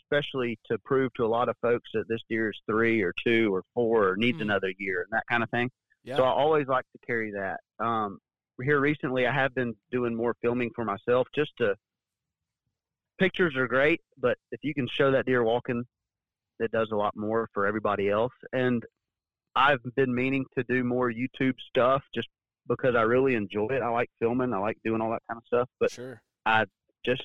especially 0.04 0.58
to 0.72 0.78
prove 0.80 1.14
to 1.16 1.26
a 1.26 1.28
lot 1.28 1.50
of 1.50 1.56
folks 1.62 1.90
that 1.94 2.08
this 2.08 2.22
deer 2.30 2.50
is 2.50 2.62
three 2.70 3.02
or 3.02 3.14
two 3.26 3.54
or 3.54 3.64
four 3.74 4.10
or 4.10 4.16
needs 4.18 4.38
Hmm. 4.38 4.44
another 4.44 4.72
year 4.78 5.02
and 5.02 5.10
that 5.12 5.24
kind 5.30 5.44
of 5.44 5.50
thing. 5.50 5.70
Yeah. 6.04 6.16
So 6.16 6.24
I 6.24 6.30
always 6.30 6.68
like 6.68 6.86
to 6.94 7.06
carry 7.06 7.32
that. 7.32 7.60
Um, 7.80 8.20
here 8.64 8.80
recently, 8.80 9.28
I 9.28 9.34
have 9.34 9.54
been 9.54 9.76
doing 9.92 10.16
more 10.16 10.36
filming 10.42 10.72
for 10.76 10.86
myself 10.86 11.28
just 11.36 11.52
to. 11.58 11.76
Pictures 13.20 13.56
are 13.56 13.68
great, 13.68 14.02
but 14.20 14.38
if 14.52 14.60
you 14.64 14.74
can 14.76 14.88
show 14.88 15.12
that 15.12 15.26
deer 15.26 15.44
walking, 15.44 15.84
it 16.60 16.72
does 16.72 16.92
a 16.92 16.96
lot 16.96 17.16
more 17.16 17.50
for 17.54 17.66
everybody 17.66 18.10
else. 18.10 18.34
And 18.54 18.84
I've 19.56 19.80
been 19.96 20.14
meaning 20.14 20.46
to 20.56 20.64
do 20.64 20.84
more 20.84 21.12
YouTube 21.12 21.56
stuff 21.68 22.04
just 22.14 22.28
because 22.68 22.96
I 22.96 23.02
really 23.02 23.34
enjoy 23.34 23.68
it. 23.72 23.82
I 23.82 23.90
like 23.90 24.10
filming, 24.20 24.54
I 24.54 24.60
like 24.60 24.78
doing 24.86 25.02
all 25.02 25.10
that 25.12 25.24
kind 25.28 25.38
of 25.40 25.44
stuff. 25.48 25.70
But 25.80 25.92
sure. 25.92 26.22
Just 27.06 27.24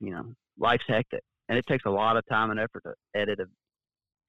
you 0.00 0.10
know 0.10 0.24
life's 0.58 0.84
hectic 0.88 1.22
and 1.48 1.58
it 1.58 1.66
takes 1.66 1.84
a 1.86 1.90
lot 1.90 2.16
of 2.16 2.24
time 2.28 2.50
and 2.50 2.60
effort 2.60 2.82
to 2.84 2.92
edit 3.20 3.40
a 3.40 3.46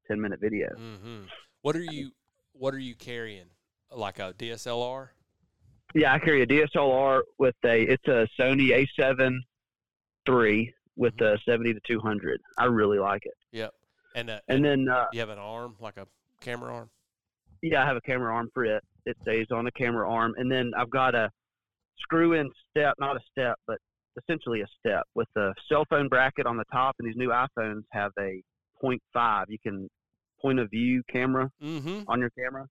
10 0.08 0.20
minute 0.20 0.40
video 0.42 0.68
hmm 0.76 1.22
What 1.62 1.76
are 1.76 1.84
you 1.84 2.12
What 2.54 2.74
are 2.74 2.80
you 2.80 2.96
carrying? 2.96 3.46
Like 3.92 4.20
a 4.20 4.34
DSLR? 4.34 5.10
yeah 5.96 6.14
i 6.14 6.20
carry 6.20 6.44
a 6.44 6.46
dslr 6.48 7.22
with 7.40 7.56
a 7.66 7.82
it's 7.82 8.08
a 8.08 8.28
sony 8.40 8.88
a7 9.00 9.40
III 10.30 10.72
with 10.96 11.20
a 11.22 11.36
70 11.48 11.74
to 11.74 11.80
200 11.88 12.40
i 12.60 12.66
really 12.66 13.00
like 13.00 13.26
it 13.26 13.34
Yep. 13.52 13.74
And 14.16 14.30
uh, 14.30 14.40
and 14.48 14.64
then 14.64 14.88
uh, 14.88 15.06
you 15.14 15.20
have 15.20 15.30
an 15.30 15.40
arm, 15.40 15.76
like 15.80 15.98
a 15.98 16.06
camera 16.42 16.72
arm. 16.74 16.90
yeah 17.64 17.82
i 17.84 17.86
have 17.88 17.98
a 17.98 18.02
camera 18.02 18.32
arm 18.34 18.50
for 18.54 18.66
it 18.66 18.84
it 19.08 19.18
stays 19.24 19.48
on 19.52 19.66
the 19.66 19.72
camera 19.72 20.08
arm 20.08 20.34
and 20.38 20.52
then 20.52 20.72
i've 20.78 20.90
got 20.92 21.16
a 21.16 21.30
screw 22.00 22.34
in 22.34 22.52
step 22.70 22.94
not 23.00 23.16
a 23.16 23.20
step 23.32 23.56
but 23.66 23.78
essentially 24.24 24.62
a 24.62 24.68
step 24.80 25.04
with 25.16 25.28
the 25.36 25.54
cell 25.70 25.86
phone 25.90 26.08
bracket 26.08 26.46
on 26.46 26.58
the 26.58 26.64
top 26.72 26.96
and 27.00 27.08
these 27.08 27.18
new 27.18 27.30
iphones 27.30 27.84
have 27.92 28.12
a 28.20 28.42
0.5 28.84 29.46
you 29.50 29.58
can 29.62 29.90
point 30.42 30.60
of 30.60 30.70
view 30.70 31.02
camera 31.12 31.50
Mm-hmm. 31.62 32.02
on 32.08 32.20
your 32.20 32.30
camera. 32.32 32.66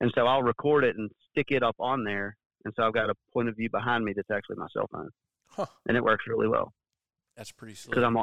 And 0.00 0.12
so 0.14 0.26
I'll 0.26 0.42
record 0.42 0.84
it 0.84 0.96
and 0.96 1.10
stick 1.30 1.46
it 1.50 1.62
up 1.62 1.74
on 1.80 2.04
there. 2.04 2.36
And 2.64 2.72
so 2.76 2.82
I've 2.84 2.92
got 2.94 3.10
a 3.10 3.14
point 3.32 3.48
of 3.48 3.56
view 3.56 3.68
behind 3.70 4.04
me 4.04 4.12
that's 4.14 4.30
actually 4.30 4.56
my 4.56 4.66
cell 4.72 4.86
phone. 4.92 5.08
Huh. 5.48 5.66
And 5.88 5.96
it 5.96 6.04
works 6.04 6.24
really 6.28 6.46
well 6.48 6.72
That's 7.36 7.50
pretty 7.50 7.74
slick. 7.74 7.90
because 7.90 8.04
I'm, 8.04 8.16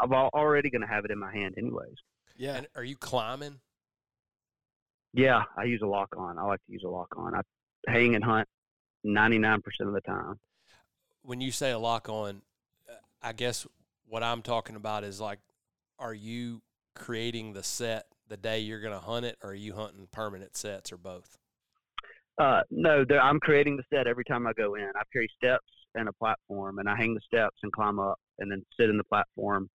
I'm 0.00 0.12
already 0.12 0.70
going 0.70 0.82
to 0.82 0.86
have 0.86 1.04
it 1.04 1.10
in 1.10 1.18
my 1.18 1.32
hand 1.32 1.54
anyways. 1.56 1.94
Yeah. 2.36 2.56
And 2.56 2.66
are 2.76 2.84
you 2.84 2.96
climbing? 2.96 3.60
Yeah, 5.14 5.42
I 5.56 5.64
use 5.64 5.80
a 5.82 5.86
lock 5.86 6.10
on. 6.16 6.38
I 6.38 6.42
like 6.42 6.60
to 6.66 6.72
use 6.72 6.82
a 6.84 6.90
lock 6.90 7.08
on. 7.16 7.34
I 7.34 7.40
hang 7.88 8.14
and 8.14 8.22
hunt 8.22 8.46
99% 9.06 9.56
of 9.80 9.92
the 9.94 10.00
time. 10.02 10.34
When 11.26 11.40
you 11.40 11.50
say 11.50 11.72
a 11.72 11.78
lock 11.78 12.08
on, 12.08 12.42
I 13.20 13.32
guess 13.32 13.66
what 14.08 14.22
I'm 14.22 14.42
talking 14.42 14.76
about 14.76 15.02
is 15.02 15.20
like, 15.20 15.40
are 15.98 16.14
you 16.14 16.62
creating 16.94 17.52
the 17.52 17.64
set 17.64 18.06
the 18.28 18.36
day 18.36 18.60
you're 18.60 18.80
going 18.80 18.94
to 18.94 19.04
hunt 19.04 19.26
it, 19.26 19.36
or 19.42 19.50
are 19.50 19.54
you 19.54 19.74
hunting 19.74 20.06
permanent 20.12 20.56
sets, 20.56 20.92
or 20.92 20.96
both? 20.96 21.38
Uh, 22.38 22.60
no, 22.70 23.04
there, 23.04 23.20
I'm 23.20 23.40
creating 23.40 23.76
the 23.76 23.82
set 23.92 24.06
every 24.06 24.24
time 24.24 24.46
I 24.46 24.52
go 24.52 24.74
in. 24.76 24.90
I 24.94 25.02
carry 25.12 25.28
steps 25.36 25.66
and 25.94 26.08
a 26.08 26.12
platform, 26.12 26.78
and 26.78 26.88
I 26.88 26.96
hang 26.96 27.14
the 27.14 27.20
steps 27.20 27.56
and 27.62 27.72
climb 27.72 27.98
up, 27.98 28.18
and 28.38 28.50
then 28.50 28.64
sit 28.78 28.88
in 28.90 28.96
the 28.96 29.04
platform. 29.04 29.68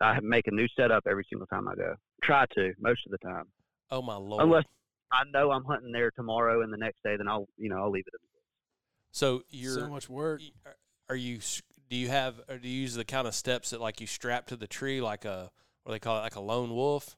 I 0.00 0.20
make 0.20 0.46
a 0.46 0.50
new 0.50 0.66
setup 0.76 1.04
every 1.08 1.24
single 1.28 1.46
time 1.46 1.66
I 1.68 1.74
go. 1.74 1.94
Try 2.22 2.44
to 2.56 2.72
most 2.78 3.00
of 3.06 3.12
the 3.12 3.18
time. 3.18 3.44
Oh 3.90 4.02
my 4.02 4.16
lord! 4.16 4.42
Unless 4.42 4.64
I 5.12 5.22
know 5.32 5.50
I'm 5.50 5.64
hunting 5.64 5.92
there 5.92 6.10
tomorrow 6.10 6.62
and 6.62 6.72
the 6.72 6.76
next 6.76 7.02
day, 7.04 7.16
then 7.16 7.28
I'll 7.28 7.48
you 7.56 7.68
know 7.68 7.78
I'll 7.78 7.90
leave 7.90 8.04
it. 8.06 8.20
So 9.14 9.44
you're 9.48 9.74
so 9.78 9.88
much 9.88 10.08
work. 10.10 10.42
are- 10.66 10.76
are 11.10 11.14
you 11.16 11.38
do 11.88 11.96
you 11.96 12.08
have 12.08 12.40
or 12.48 12.58
do 12.58 12.66
you 12.68 12.80
use 12.82 12.94
the 12.94 13.04
kind 13.04 13.28
of 13.28 13.34
steps 13.34 13.70
that 13.70 13.80
like 13.80 14.00
you 14.00 14.06
strap 14.08 14.46
to 14.48 14.56
the 14.56 14.66
tree 14.66 15.00
like 15.00 15.24
a 15.24 15.50
what 15.84 15.92
they 15.92 15.98
call 16.00 16.18
it 16.18 16.22
like 16.22 16.34
a 16.34 16.40
lone 16.40 16.70
wolf 16.74 17.16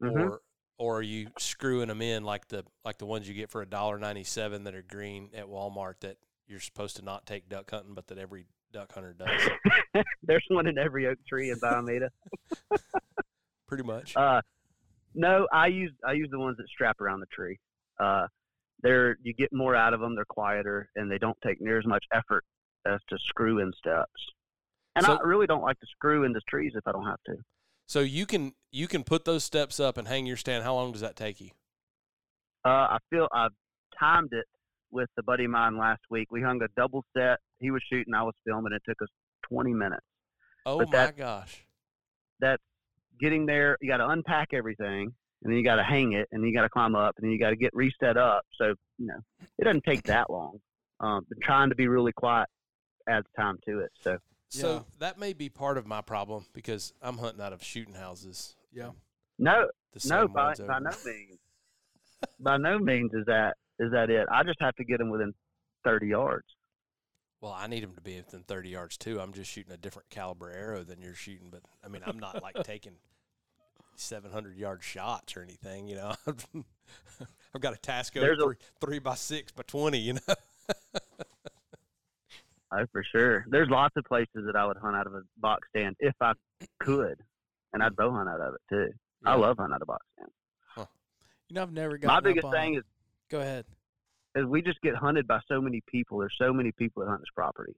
Mhm. 0.00 0.12
or 0.30 0.40
or 0.78 0.98
are 0.98 1.02
you 1.02 1.28
screwing 1.38 1.88
them 1.88 2.02
in 2.02 2.22
like 2.22 2.46
the 2.48 2.64
like 2.84 2.98
the 2.98 3.06
ones 3.06 3.26
you 3.28 3.34
get 3.34 3.50
for 3.50 3.62
a 3.62 3.66
dollar 3.66 3.98
ninety 3.98 4.22
seven 4.24 4.62
that 4.64 4.74
are 4.76 4.82
green 4.82 5.30
at 5.34 5.46
Walmart 5.46 6.00
that 6.00 6.18
you're 6.46 6.60
supposed 6.60 6.96
to 6.96 7.02
not 7.02 7.26
take 7.26 7.48
duck 7.48 7.68
hunting 7.70 7.94
but 7.94 8.06
that 8.08 8.18
every 8.18 8.46
duck 8.72 8.92
hunter 8.92 9.14
does 9.14 9.48
There's 10.22 10.44
one 10.50 10.66
in 10.68 10.78
every 10.78 11.06
oak 11.08 11.18
tree 11.26 11.50
in 11.50 11.58
Bayou 11.58 11.82
Meto. 11.82 12.08
pretty 13.66 13.82
much 13.84 14.14
Uh, 14.16 14.40
no, 15.14 15.48
I 15.52 15.66
use 15.68 15.92
I 16.06 16.12
use 16.12 16.28
the 16.30 16.38
ones 16.38 16.58
that 16.58 16.68
strap 16.68 17.00
around 17.00 17.20
the 17.20 17.26
tree. 17.26 17.58
Uh, 17.98 18.26
they're 18.82 19.16
you 19.22 19.32
get 19.34 19.52
more 19.52 19.74
out 19.76 19.94
of 19.94 20.00
them. 20.00 20.14
They're 20.14 20.24
quieter 20.26 20.88
and 20.96 21.10
they 21.10 21.18
don't 21.18 21.36
take 21.46 21.60
near 21.60 21.78
as 21.78 21.86
much 21.86 22.04
effort 22.12 22.44
as 22.86 23.00
to 23.08 23.16
screw 23.28 23.60
in 23.60 23.72
steps. 23.78 24.10
And 24.96 25.04
So- 25.06 25.16
I 25.16 25.22
really 25.22 25.46
don't 25.46 25.62
like 25.62 25.78
to 25.80 25.86
screw 25.86 26.24
into 26.24 26.40
trees 26.48 26.72
if 26.74 26.86
I 26.86 26.92
don't 26.92 27.06
have 27.06 27.22
to. 27.26 27.36
so 27.86 28.00
you 28.00 28.24
can 28.26 28.52
you 28.72 28.86
can 28.88 29.04
put 29.04 29.24
those 29.24 29.44
steps 29.44 29.78
up 29.80 29.96
and 29.98 30.08
hang 30.08 30.24
your 30.26 30.36
stand 30.38 30.64
how 30.64 30.74
long 30.74 30.90
does 30.92 31.00
that 31.02 31.16
take 31.16 31.40
you 31.40 31.50
Uh, 32.64 32.96
I 32.96 32.98
feel 33.10 33.28
I've 33.32 33.52
timed 33.98 34.32
it 34.32 34.46
with 34.90 35.10
a 35.18 35.22
buddy 35.22 35.44
of 35.44 35.50
mine 35.50 35.76
last 35.76 36.00
week. 36.08 36.28
We 36.30 36.40
hung 36.40 36.62
a 36.62 36.68
double 36.76 37.04
set. 37.16 37.38
He 37.58 37.70
was 37.70 37.82
shooting, 37.90 38.14
I 38.14 38.22
was 38.22 38.34
filming. 38.46 38.72
It 38.72 38.82
took 38.88 39.00
us 39.02 39.08
20 39.50 39.74
minutes. 39.74 40.06
oh 40.64 40.78
But 40.78 40.90
my 40.90 41.10
gosh 41.12 41.66
that's 42.40 42.62
getting 43.20 43.44
there. 43.46 43.76
You 43.80 43.88
got 43.90 43.98
to 43.98 44.08
unpack 44.08 44.48
everything, 44.54 45.14
and 45.44 45.52
then 45.52 45.58
you 45.58 45.62
got 45.64 45.76
to 45.76 45.84
hang 45.84 46.12
it, 46.14 46.26
and 46.32 46.42
then 46.42 46.48
you 46.48 46.54
got 46.54 46.62
to 46.62 46.68
climb 46.68 46.94
up, 46.96 47.14
and 47.16 47.24
then 47.24 47.30
you 47.30 47.38
got 47.38 47.50
to 47.50 47.56
get 47.56 47.70
reset 47.74 48.16
up. 48.16 48.44
So 48.56 48.74
you 48.98 49.06
know, 49.06 49.20
it 49.58 49.64
doesn't 49.64 49.84
take 49.84 50.02
that 50.06 50.30
long. 50.30 50.58
Um, 51.00 51.26
but 51.28 51.38
trying 51.42 51.68
to 51.68 51.74
be 51.74 51.86
really 51.88 52.12
quiet 52.12 52.48
adds 53.08 53.26
time 53.36 53.58
to 53.66 53.80
it. 53.80 53.90
So 54.02 54.18
so 54.48 54.72
Yeah. 54.74 54.80
that 55.00 55.18
may 55.18 55.32
be 55.32 55.48
part 55.48 55.76
of 55.76 55.86
my 55.86 56.00
problem 56.00 56.46
because 56.54 56.92
I'm 57.02 57.18
hunting 57.18 57.42
out 57.42 57.52
of 57.52 57.62
shooting 57.62 57.94
houses 57.94 58.56
Yeah. 58.72 58.90
no, 59.38 59.68
the 59.92 60.08
no, 60.08 60.28
by, 60.28 60.54
by 60.54 60.78
no 60.78 60.90
means, 61.04 61.38
by 62.40 62.56
no 62.56 62.78
means 62.78 63.12
is 63.12 63.26
that 63.26 63.56
is 63.78 63.90
that 63.92 64.08
it. 64.10 64.26
I 64.30 64.42
just 64.44 64.60
have 64.60 64.74
to 64.76 64.84
get 64.84 64.98
them 64.98 65.10
within 65.10 65.34
30 65.84 66.06
yards. 66.06 66.46
Well, 67.40 67.52
I 67.52 67.66
need 67.66 67.82
them 67.82 67.94
to 67.96 68.00
be 68.00 68.16
within 68.16 68.42
30 68.44 68.68
yards 68.70 68.96
too. 68.96 69.20
I'm 69.20 69.32
just 69.34 69.50
shooting 69.50 69.72
a 69.72 69.76
different 69.76 70.08
caliber 70.08 70.50
arrow 70.50 70.82
than 70.84 71.02
you're 71.02 71.14
shooting, 71.14 71.48
but 71.50 71.60
I 71.84 71.88
mean, 71.88 72.02
I'm 72.06 72.18
not 72.18 72.40
like 72.42 72.54
taking 72.62 72.94
700 74.00 74.56
yard 74.56 74.82
shots 74.82 75.36
or 75.36 75.42
anything, 75.42 75.88
you 75.88 75.96
know. 75.96 76.12
I've 77.54 77.60
got 77.60 77.74
a 77.74 77.78
Tasco 77.78 78.14
There's 78.20 78.38
a- 78.40 78.44
three, 78.44 78.56
three 78.80 78.98
by 78.98 79.14
six 79.14 79.52
by 79.52 79.62
20, 79.66 79.98
you 79.98 80.12
know. 80.14 80.20
Oh, 82.76 82.84
for 82.90 83.04
sure. 83.04 83.44
There's 83.48 83.68
lots 83.70 83.96
of 83.96 84.04
places 84.04 84.46
that 84.46 84.56
I 84.56 84.66
would 84.66 84.76
hunt 84.78 84.96
out 84.96 85.06
of 85.06 85.14
a 85.14 85.22
box 85.36 85.68
stand 85.70 85.94
if 86.00 86.14
I 86.20 86.32
could, 86.80 87.20
and 87.72 87.82
I'd 87.84 87.94
bow 87.94 88.10
hunt 88.10 88.28
out 88.28 88.40
of 88.40 88.54
it 88.54 88.60
too. 88.68 88.88
I 89.24 89.36
love 89.36 89.58
hunting 89.58 89.74
out 89.76 89.82
of 89.82 89.86
box 89.86 90.04
stand. 90.16 90.30
You 91.48 91.54
know, 91.54 91.62
I've 91.62 91.72
never 91.72 91.98
got 91.98 92.08
My 92.08 92.20
biggest 92.20 92.50
thing 92.50 92.74
is 92.74 92.82
Go 93.30 93.38
ahead. 93.40 93.64
is 94.34 94.44
we 94.46 94.60
just 94.60 94.80
get 94.80 94.96
hunted 94.96 95.28
by 95.28 95.38
so 95.46 95.60
many 95.60 95.82
people. 95.86 96.18
There's 96.18 96.34
so 96.36 96.52
many 96.52 96.72
people 96.72 97.04
that 97.04 97.08
hunt 97.10 97.20
this 97.20 97.28
property. 97.36 97.74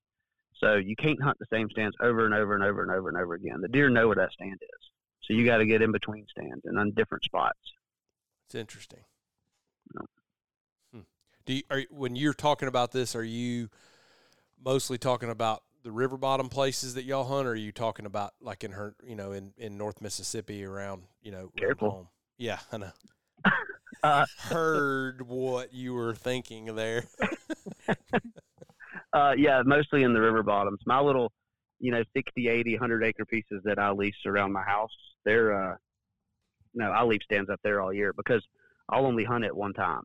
So 0.62 0.76
you 0.76 0.96
can't 0.96 1.20
hunt 1.20 1.36
the 1.40 1.46
same 1.52 1.68
stands 1.70 1.94
over 2.00 2.24
and 2.24 2.32
over 2.32 2.54
and 2.54 2.64
over 2.64 2.82
and 2.82 2.90
over 2.90 3.08
and 3.10 3.18
over 3.18 3.34
again. 3.34 3.60
The 3.60 3.68
deer 3.68 3.90
know 3.90 4.06
where 4.06 4.16
that 4.16 4.32
stand 4.32 4.58
is. 4.62 4.90
So 5.26 5.34
you 5.34 5.44
got 5.44 5.58
to 5.58 5.66
get 5.66 5.82
in 5.82 5.92
between 5.92 6.26
stands 6.30 6.64
and 6.64 6.78
on 6.78 6.92
different 6.92 7.24
spots. 7.24 7.58
It's 8.46 8.54
interesting. 8.54 9.00
No. 9.94 10.02
Hmm. 10.92 11.00
Do 11.44 11.54
you, 11.54 11.62
are, 11.70 11.82
when 11.90 12.14
you're 12.14 12.34
talking 12.34 12.68
about 12.68 12.92
this, 12.92 13.16
are 13.16 13.24
you 13.24 13.68
mostly 14.64 14.98
talking 14.98 15.30
about 15.30 15.62
the 15.82 15.90
river 15.90 16.16
bottom 16.16 16.48
places 16.48 16.94
that 16.94 17.04
y'all 17.04 17.24
hunt, 17.24 17.46
or 17.46 17.52
are 17.52 17.54
you 17.56 17.72
talking 17.72 18.06
about 18.06 18.34
like 18.40 18.64
in 18.64 18.72
her, 18.72 18.94
you 19.04 19.16
know, 19.16 19.32
in, 19.32 19.52
in 19.56 19.76
North 19.76 20.00
Mississippi 20.00 20.64
around, 20.64 21.02
you 21.22 21.30
know, 21.30 21.50
Careful. 21.56 21.90
home? 21.90 22.08
Yeah, 22.38 22.58
I 22.72 22.78
know. 22.78 22.92
Uh, 24.02 24.26
Heard 24.38 25.26
what 25.26 25.72
you 25.72 25.94
were 25.94 26.14
thinking 26.14 26.66
there. 26.76 27.06
uh, 29.12 29.32
yeah, 29.36 29.62
mostly 29.64 30.02
in 30.02 30.12
the 30.12 30.20
river 30.20 30.42
bottoms. 30.42 30.80
My 30.86 31.00
little, 31.00 31.32
you 31.78 31.92
know, 31.92 32.02
60, 32.16 32.48
80, 32.48 32.72
100 32.74 33.04
acre 33.04 33.24
pieces 33.24 33.60
that 33.64 33.78
I 33.78 33.90
lease 33.90 34.14
around 34.26 34.52
my 34.52 34.62
house, 34.62 34.94
they're, 35.24 35.72
uh, 35.72 35.76
no, 36.74 36.90
I 36.90 37.04
leave 37.04 37.20
stands 37.22 37.50
up 37.50 37.60
there 37.62 37.80
all 37.80 37.92
year 37.92 38.12
because 38.16 38.42
I'll 38.88 39.06
only 39.06 39.24
hunt 39.24 39.44
it 39.44 39.54
one 39.54 39.72
time 39.72 40.02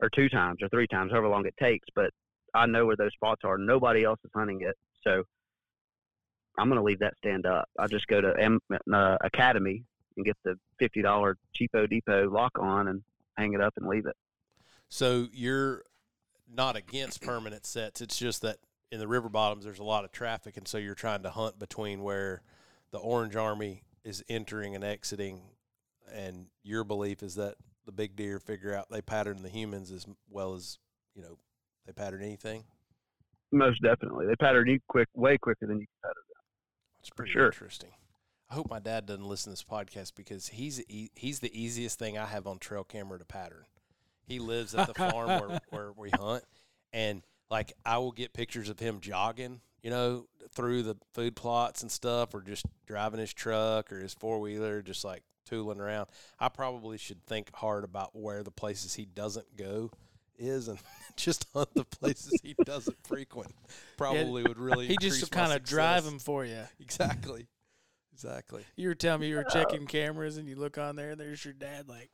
or 0.00 0.10
two 0.10 0.28
times 0.28 0.58
or 0.62 0.68
three 0.68 0.86
times, 0.86 1.12
however 1.12 1.28
long 1.28 1.46
it 1.46 1.54
takes. 1.60 1.86
But 1.94 2.10
I 2.54 2.66
know 2.66 2.86
where 2.86 2.96
those 2.96 3.12
spots 3.14 3.42
are. 3.44 3.56
Nobody 3.56 4.04
else 4.04 4.18
is 4.24 4.30
hunting 4.34 4.60
it. 4.62 4.76
So 5.06 5.22
I'm 6.58 6.68
going 6.68 6.78
to 6.78 6.84
leave 6.84 6.98
that 6.98 7.14
stand 7.18 7.46
up. 7.46 7.68
I 7.78 7.86
just 7.86 8.06
go 8.08 8.20
to 8.20 8.34
M, 8.38 8.60
uh, 8.92 9.16
Academy 9.22 9.84
and 10.16 10.26
get 10.26 10.36
the 10.44 10.56
fifty 10.78 11.00
dollar 11.00 11.38
cheapo 11.58 11.88
depot 11.88 12.28
lock 12.30 12.52
on 12.58 12.88
and 12.88 13.02
hang 13.36 13.54
it 13.54 13.60
up 13.60 13.72
and 13.76 13.88
leave 13.88 14.06
it. 14.06 14.16
So 14.88 15.28
you're 15.32 15.84
not 16.52 16.76
against 16.76 17.22
permanent 17.22 17.64
sets. 17.64 18.00
It's 18.02 18.18
just 18.18 18.42
that 18.42 18.58
in 18.92 18.98
the 18.98 19.08
river 19.08 19.30
bottoms 19.30 19.64
there's 19.64 19.78
a 19.78 19.84
lot 19.84 20.04
of 20.04 20.12
traffic, 20.12 20.56
and 20.56 20.68
so 20.68 20.76
you're 20.76 20.94
trying 20.94 21.22
to 21.22 21.30
hunt 21.30 21.58
between 21.58 22.02
where 22.02 22.42
the 22.92 22.98
Orange 22.98 23.34
Army 23.34 23.82
is 24.04 24.22
entering 24.28 24.74
and 24.74 24.84
exiting, 24.84 25.40
and 26.12 26.46
your 26.62 26.84
belief 26.84 27.22
is 27.22 27.34
that 27.36 27.56
the 27.86 27.92
big 27.92 28.14
deer 28.14 28.38
figure 28.38 28.74
out 28.74 28.90
they 28.90 29.00
pattern 29.00 29.42
the 29.42 29.48
humans 29.48 29.90
as 29.90 30.06
well 30.28 30.54
as 30.54 30.78
you 31.14 31.22
know 31.22 31.38
they 31.86 31.92
pattern 31.92 32.22
anything. 32.22 32.64
Most 33.50 33.82
definitely, 33.82 34.26
they 34.26 34.36
pattern 34.36 34.68
you 34.68 34.78
quick, 34.88 35.08
way 35.14 35.38
quicker 35.38 35.66
than 35.66 35.80
you 35.80 35.86
can 35.86 36.10
pattern 36.10 36.22
them. 36.28 36.42
It's 37.00 37.10
pretty 37.10 37.32
sure. 37.32 37.46
interesting. 37.46 37.90
I 38.50 38.54
hope 38.54 38.68
my 38.68 38.78
dad 38.78 39.06
doesn't 39.06 39.24
listen 39.24 39.50
to 39.50 39.52
this 39.52 39.64
podcast 39.64 40.12
because 40.14 40.48
he's 40.48 40.82
e- 40.86 41.10
he's 41.14 41.40
the 41.40 41.58
easiest 41.58 41.98
thing 41.98 42.18
I 42.18 42.26
have 42.26 42.46
on 42.46 42.58
trail 42.58 42.84
camera 42.84 43.18
to 43.18 43.24
pattern. 43.24 43.64
He 44.26 44.38
lives 44.38 44.74
at 44.74 44.86
the 44.86 44.94
farm 44.94 45.28
where, 45.28 45.60
where 45.70 45.92
we 45.96 46.10
hunt, 46.10 46.44
and 46.92 47.22
like 47.52 47.74
I 47.84 47.98
will 47.98 48.12
get 48.12 48.32
pictures 48.32 48.70
of 48.70 48.78
him 48.78 49.00
jogging, 49.00 49.60
you 49.82 49.90
know, 49.90 50.26
through 50.54 50.82
the 50.82 50.96
food 51.12 51.36
plots 51.36 51.82
and 51.82 51.90
stuff, 51.90 52.34
or 52.34 52.40
just 52.40 52.64
driving 52.86 53.20
his 53.20 53.32
truck 53.32 53.92
or 53.92 54.00
his 54.00 54.14
four 54.14 54.40
wheeler, 54.40 54.80
just 54.80 55.04
like 55.04 55.22
tooling 55.44 55.78
around. 55.80 56.08
I 56.40 56.48
probably 56.48 56.96
should 56.96 57.22
think 57.26 57.54
hard 57.54 57.84
about 57.84 58.16
where 58.16 58.42
the 58.42 58.50
places 58.50 58.94
he 58.94 59.04
doesn't 59.04 59.54
go 59.56 59.90
is 60.38 60.68
and 60.68 60.78
just 61.16 61.46
hunt 61.52 61.68
the 61.74 61.84
places 61.84 62.40
he 62.42 62.54
doesn't 62.64 62.96
frequent. 63.06 63.52
Probably 63.98 64.42
would 64.42 64.58
really 64.58 64.86
He 64.86 64.96
just 64.96 65.30
kind 65.30 65.52
of 65.52 65.62
drive 65.62 66.04
them 66.04 66.18
for 66.18 66.44
you. 66.44 66.62
Exactly. 66.80 67.46
Exactly. 68.14 68.62
You 68.76 68.88
were 68.88 68.94
telling 68.94 69.22
me 69.22 69.28
you 69.28 69.36
were 69.36 69.44
checking 69.44 69.86
cameras 69.86 70.36
and 70.36 70.46
you 70.48 70.54
look 70.56 70.78
on 70.78 70.96
there 70.96 71.10
and 71.12 71.20
there's 71.20 71.44
your 71.44 71.54
dad 71.54 71.88
like 71.88 72.10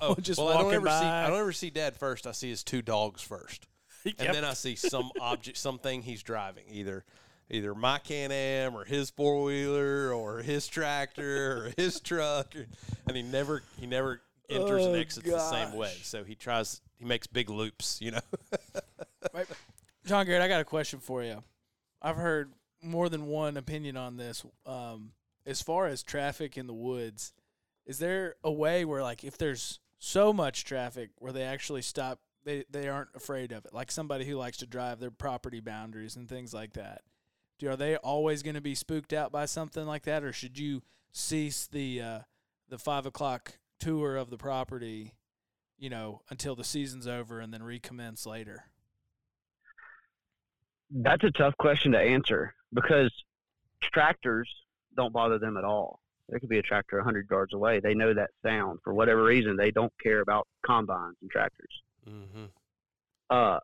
Oh, 0.00 0.14
just 0.14 0.38
well, 0.38 0.48
I 0.48 0.62
don't 0.62 0.74
ever 0.74 0.86
see. 0.86 0.90
by. 0.90 1.24
I 1.24 1.28
don't 1.28 1.40
ever 1.40 1.52
see 1.52 1.70
Dad 1.70 1.96
first. 1.96 2.26
I 2.26 2.32
see 2.32 2.48
his 2.48 2.62
two 2.62 2.80
dogs 2.82 3.22
first, 3.22 3.66
He 4.04 4.14
and 4.18 4.34
then 4.34 4.44
I 4.44 4.54
see 4.54 4.76
some 4.76 5.10
object, 5.20 5.58
something 5.58 6.02
he's 6.02 6.22
driving, 6.22 6.64
either 6.70 7.04
either 7.50 7.74
my 7.74 7.98
Can 7.98 8.32
Am 8.32 8.74
or 8.76 8.84
his 8.84 9.10
four 9.10 9.42
wheeler 9.42 10.12
or 10.12 10.38
his 10.38 10.66
tractor 10.68 11.66
or 11.66 11.72
his 11.76 12.00
truck, 12.00 12.54
or- 12.56 12.66
and 13.06 13.16
he 13.16 13.22
never 13.22 13.62
he 13.78 13.86
never 13.86 14.22
enters 14.48 14.86
and 14.86 14.94
Oh, 14.96 14.98
exits 14.98 15.28
the 15.28 15.50
same 15.50 15.74
way. 15.74 15.92
So 16.02 16.24
he 16.24 16.34
tries. 16.34 16.80
He 16.98 17.04
makes 17.04 17.26
big 17.26 17.48
loops, 17.50 18.00
you 18.00 18.10
know. 18.12 18.20
John 20.06 20.26
Garrett, 20.26 20.42
I 20.42 20.48
got 20.48 20.60
a 20.60 20.64
question 20.64 20.98
for 20.98 21.22
you. 21.22 21.42
I've 22.02 22.16
heard 22.16 22.52
more 22.82 23.08
than 23.08 23.26
one 23.26 23.56
opinion 23.56 23.96
on 23.96 24.16
this. 24.16 24.44
Um, 24.66 25.12
as 25.46 25.62
far 25.62 25.86
as 25.86 26.02
traffic 26.02 26.56
in 26.56 26.66
the 26.66 26.74
woods, 26.74 27.32
is 27.86 27.98
there 27.98 28.36
a 28.42 28.50
way 28.50 28.84
where, 28.84 29.02
like, 29.02 29.24
if 29.24 29.38
there's 29.38 29.78
so 29.98 30.32
much 30.32 30.64
traffic, 30.64 31.10
where 31.18 31.32
they 31.32 31.42
actually 31.42 31.82
stop? 31.82 32.20
They 32.44 32.64
they 32.70 32.88
aren't 32.88 33.10
afraid 33.14 33.52
of 33.52 33.64
it. 33.64 33.74
Like 33.74 33.90
somebody 33.90 34.24
who 34.24 34.36
likes 34.36 34.58
to 34.58 34.66
drive 34.66 35.00
their 35.00 35.10
property 35.10 35.60
boundaries 35.60 36.16
and 36.16 36.28
things 36.28 36.54
like 36.54 36.72
that. 36.74 37.02
Do 37.58 37.68
are 37.68 37.76
they 37.76 37.96
always 37.96 38.42
going 38.42 38.54
to 38.54 38.60
be 38.60 38.74
spooked 38.74 39.12
out 39.12 39.30
by 39.30 39.44
something 39.44 39.86
like 39.86 40.04
that, 40.04 40.24
or 40.24 40.32
should 40.32 40.58
you 40.58 40.82
cease 41.12 41.66
the 41.66 42.00
uh, 42.00 42.18
the 42.68 42.78
five 42.78 43.04
o'clock 43.04 43.58
tour 43.78 44.16
of 44.16 44.30
the 44.30 44.38
property, 44.38 45.14
you 45.78 45.90
know, 45.90 46.22
until 46.30 46.54
the 46.54 46.64
season's 46.64 47.06
over 47.06 47.40
and 47.40 47.52
then 47.52 47.62
recommence 47.62 48.24
later? 48.24 48.64
That's 50.90 51.22
a 51.22 51.30
tough 51.30 51.56
question 51.58 51.92
to 51.92 51.98
answer 51.98 52.54
because 52.72 53.12
tractors 53.82 54.48
don't 54.96 55.12
bother 55.12 55.38
them 55.38 55.56
at 55.56 55.64
all. 55.64 56.00
There 56.28 56.38
could 56.38 56.48
be 56.48 56.58
a 56.58 56.62
tractor 56.62 56.96
100 56.96 57.26
yards 57.30 57.54
away. 57.54 57.80
They 57.80 57.94
know 57.94 58.14
that 58.14 58.30
sound. 58.44 58.78
For 58.84 58.94
whatever 58.94 59.24
reason, 59.24 59.56
they 59.56 59.70
don't 59.70 59.92
care 60.02 60.20
about 60.20 60.46
combines 60.64 61.16
and 61.20 61.30
tractors. 61.30 61.82
Mm-hmm. 62.08 62.44
Uh, 63.30 63.58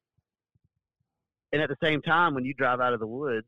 and 1.53 1.62
at 1.62 1.68
the 1.68 1.77
same 1.83 2.03
time, 2.03 2.35
when 2.35 2.44
you 2.44 2.55
drive 2.55 2.81
out 2.81 2.92
of 2.92 3.01
the 3.01 3.07
woods, 3.07 3.46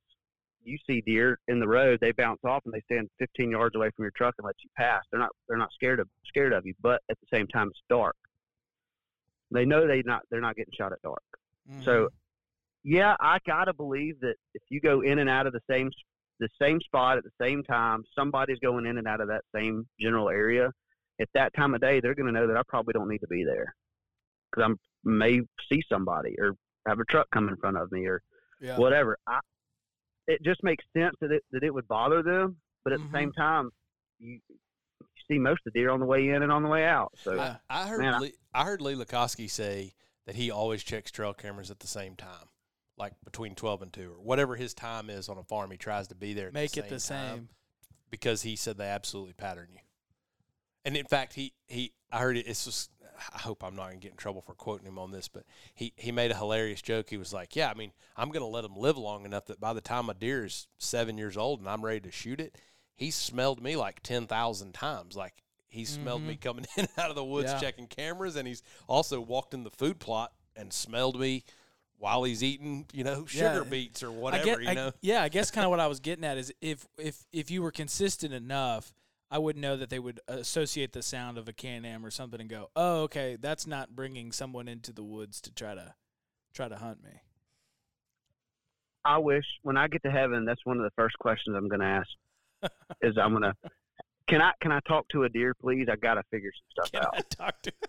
you 0.65 0.79
see 0.87 1.01
deer 1.01 1.39
in 1.49 1.61
the 1.61 1.69
road. 1.69 1.99
They 2.01 2.13
bounce 2.13 2.41
off 2.45 2.63
and 2.65 2.75
they 2.75 2.83
stand 2.93 3.09
15 3.19 3.51
yards 3.51 3.75
away 3.75 3.91
from 3.95 4.05
your 4.05 4.13
truck 4.17 4.35
and 4.39 4.45
let 4.45 4.57
you 4.63 4.71
pass. 4.77 5.03
They're 5.11 5.21
not 5.21 5.31
they're 5.49 5.59
not 5.59 5.73
scared 5.73 6.01
of 6.01 6.09
scared 6.27 6.53
of 6.53 6.67
you, 6.67 6.75
but 6.83 7.01
at 7.11 7.19
the 7.21 7.37
same 7.37 7.47
time, 7.47 7.69
it's 7.69 7.83
dark. 7.89 8.17
They 9.51 9.65
know 9.65 9.87
they 9.87 10.03
not 10.05 10.23
they're 10.31 10.41
not 10.41 10.57
getting 10.57 10.75
shot 10.77 10.93
at 10.93 11.03
dark. 11.03 11.23
Mm-hmm. 11.71 11.83
So, 11.83 12.09
yeah, 12.85 13.17
I 13.21 13.39
gotta 13.47 13.73
believe 13.73 14.21
that 14.21 14.35
if 14.55 14.63
you 14.69 14.81
go 14.81 15.01
in 15.01 15.21
and 15.21 15.31
out 15.31 15.47
of 15.47 15.53
the 15.53 15.61
same 15.71 15.91
the 16.41 16.49
same 16.61 16.81
spot 16.81 17.19
at 17.19 17.25
the 17.25 17.31
same 17.41 17.63
time, 17.63 18.05
somebody's 18.17 18.59
going 18.61 18.87
in 18.87 18.99
and 18.99 19.09
out 19.09 19.21
of 19.21 19.29
that 19.29 19.43
same 19.55 19.87
general 20.01 20.29
area. 20.29 20.71
At 21.21 21.29
that 21.35 21.53
time 21.55 21.75
of 21.75 21.81
day, 21.81 22.01
they're 22.01 22.15
going 22.15 22.33
to 22.33 22.33
know 22.33 22.47
that 22.47 22.57
I 22.57 22.63
probably 22.69 22.93
don't 22.93 23.09
need 23.09 23.19
to 23.19 23.27
be 23.27 23.45
there 23.45 23.75
because 24.51 24.71
I 24.71 24.75
may 25.05 25.41
see 25.71 25.83
somebody 25.91 26.35
or 26.39 26.53
have 26.87 26.99
a 27.01 27.05
truck 27.05 27.27
come 27.33 27.49
in 27.49 27.57
front 27.57 27.77
of 27.77 27.91
me 27.93 28.07
or 28.07 28.23
yeah. 28.61 28.77
whatever. 28.79 29.17
I, 29.27 29.41
it 30.27 30.43
just 30.45 30.63
makes 30.63 30.85
sense 30.97 31.15
that 31.21 31.31
it 31.31 31.43
that 31.53 31.63
it 31.63 31.73
would 31.73 31.89
bother 31.89 32.23
them, 32.23 32.57
but 32.85 32.93
at 32.93 33.01
Mhm. 33.01 33.11
the 33.13 33.19
same 33.19 33.33
time, 33.33 33.71
you, 34.19 34.41
you 34.51 34.57
see 35.31 35.39
most 35.39 35.61
of 35.67 35.73
the 35.73 35.81
deer 35.81 35.91
on 35.91 36.01
the 36.01 36.07
way 36.07 36.29
in 36.29 36.43
and 36.43 36.53
on 36.53 36.63
the 36.63 36.69
way 36.69 36.85
out. 36.85 37.13
So 37.23 37.39
I, 37.39 37.59
I 37.71 37.87
heard 37.89 38.01
Man, 38.01 38.15
I- 38.15 38.19
Lee, 38.19 38.33
I 38.55 38.65
heard 38.65 38.81
Lee 38.81 38.95
Lakosky 38.95 39.51
say 39.51 39.95
that 40.27 40.35
he 40.35 40.51
always 40.51 40.83
checks 40.83 41.11
trail 41.11 41.33
cameras 41.35 41.71
at 41.71 41.81
the 41.81 41.87
same 41.87 42.15
time, 42.17 42.49
like 42.97 43.15
between 43.25 43.55
twelve 43.55 43.81
and 43.83 43.93
two 43.93 44.13
or 44.13 44.21
whatever 44.23 44.57
his 44.57 44.75
time 44.75 45.09
is 45.11 45.29
on 45.29 45.39
a 45.39 45.45
farm. 45.45 45.71
He 45.71 45.77
tries 45.79 46.09
to 46.09 46.15
be 46.15 46.35
there. 46.35 46.49
At 46.49 46.55
Make 46.55 46.73
the 46.73 46.81
it 46.81 46.89
the 46.91 47.01
same 47.01 47.17
time 47.19 47.37
same. 47.37 47.49
because 48.11 48.43
he 48.43 48.57
said 48.57 48.77
they 48.77 48.89
absolutely 48.89 49.33
pattern 49.35 49.69
you. 49.73 49.81
And 50.85 50.97
in 50.97 51.07
fact, 51.07 51.35
he 51.35 51.55
he 51.67 51.93
I 52.11 52.19
heard 52.21 52.37
it. 52.37 52.47
It's 52.47 52.65
just 52.67 52.91
I 53.35 53.39
hope 53.39 53.65
I'm 53.65 53.75
not 53.75 53.87
gonna 53.87 53.97
get 53.97 54.13
in 54.13 54.17
trouble 54.17 54.41
for 54.41 54.55
quoting 54.55 54.87
him 54.87 54.99
on 54.99 55.11
this, 55.11 55.29
but 55.29 55.45
he 55.75 55.93
he 55.97 56.13
made 56.13 56.31
a 56.31 56.37
hilarious 56.37 56.83
joke. 56.83 57.11
He 57.11 57.17
was 57.17 57.33
like, 57.33 57.57
"Yeah, 57.57 57.71
I 57.71 57.75
mean, 57.75 57.93
I'm 58.17 58.31
gonna 58.31 58.47
let 58.47 58.65
him 58.65 58.77
live 58.77 58.97
long 58.97 59.25
enough 59.25 59.47
that 59.47 59.61
by 59.61 59.73
the 59.73 59.81
time 59.81 60.09
a 60.09 60.15
deer 60.15 60.45
is 60.45 60.67
seven 60.79 61.19
years 61.19 61.37
old 61.37 61.61
and 61.61 61.69
I'm 61.69 61.85
ready 61.85 62.01
to 62.01 62.11
shoot 62.13 62.41
it, 62.41 62.57
he 62.95 63.11
smelled 63.11 63.63
me 63.63 63.77
like 63.77 64.03
ten 64.03 64.27
thousand 64.27 64.75
times. 64.75 65.17
Like 65.17 65.35
he 65.69 65.85
smelled 65.85 66.23
me 66.23 66.35
mm-hmm. 66.35 66.43
coming 66.49 66.67
in 66.77 66.85
and 66.85 66.89
out 66.99 67.11
of 67.11 67.17
the 67.17 67.25
woods 67.25 67.51
Yeah. 67.53 67.61
checking 67.61 67.87
cameras, 67.87 68.37
and 68.37 68.47
he's 68.47 68.63
also 68.87 69.21
walked 69.21 69.55
in 69.55 69.65
the 69.65 69.71
food 69.71 69.99
plot 69.99 70.33
and 70.57 70.73
smelled 70.73 71.19
me." 71.19 71.45
While 72.01 72.23
he's 72.23 72.45
eating, 72.45 72.87
you 72.93 73.03
know, 73.03 73.27
sugar 73.27 73.63
Yeah. 73.65 73.69
beets 73.69 74.05
or 74.05 74.11
I 74.11 74.13
whatever, 74.13 74.45
get, 74.45 74.63
you 74.63 74.69
I- 74.69 74.75
know. 74.75 74.93
yeah, 75.01 75.21
I 75.21 75.29
guess 75.29 75.51
kind 75.51 75.65
of 75.65 75.71
what 75.71 75.81
I 75.81 75.89
was 75.89 75.99
getting 75.99 76.25
at 76.25 76.39
is 76.39 76.53
if 76.61 76.87
if 76.97 77.25
if 77.33 77.51
you 77.51 77.61
were 77.61 77.73
consistent 77.73 78.33
enough, 78.33 78.95
I 79.31 79.39
would 79.39 79.57
know 79.57 79.77
that 79.77 79.91
they 79.91 79.99
would 79.99 80.21
associate 80.27 80.93
the 80.93 81.03
sound 81.03 81.37
of 81.39 81.49
a 81.49 81.53
Can 81.53 81.85
Am 81.85 82.05
or 82.05 82.11
something 82.11 82.41
and 82.41 82.49
go, 82.49 82.71
"Oh, 82.75 83.03
okay, 83.03 83.37
that's 83.41 83.67
not 83.67 83.95
bringing 83.95 84.33
someone 84.33 84.69
into 84.69 84.93
the 84.93 85.03
woods 85.05 85.41
to 85.43 85.53
try 85.55 85.75
to 85.75 85.95
try 86.55 86.69
to 86.69 86.77
hunt 86.77 87.03
me." 87.03 87.21
I 89.05 89.19
wish 89.19 89.45
when 89.63 89.77
I 89.77 89.89
get 89.89 90.03
to 90.03 90.11
heaven, 90.11 90.45
that's 90.45 90.65
one 90.65 90.77
of 90.79 90.83
the 90.85 90.91
first 90.97 91.19
questions 91.19 91.57
I'm 91.57 91.69
going 91.69 91.81
to 91.81 91.87
ask. 91.87 92.09
is 93.03 93.17
I'm 93.17 93.31
going 93.31 93.43
to 93.43 93.55
can 94.29 94.43
I 94.43 94.53
can 94.61 94.73
I 94.73 94.81
talk 94.87 95.09
to 95.11 95.25
a 95.25 95.29
deer, 95.29 95.55
please? 95.55 95.87
I 95.91 95.97
got 95.97 96.15
to 96.15 96.23
figure 96.31 96.51
some 96.53 96.85
stuff 96.87 96.93
Can 96.93 97.03
out. 97.03 97.15
I 97.17 97.23
talk 97.45 97.63
to? 97.63 97.73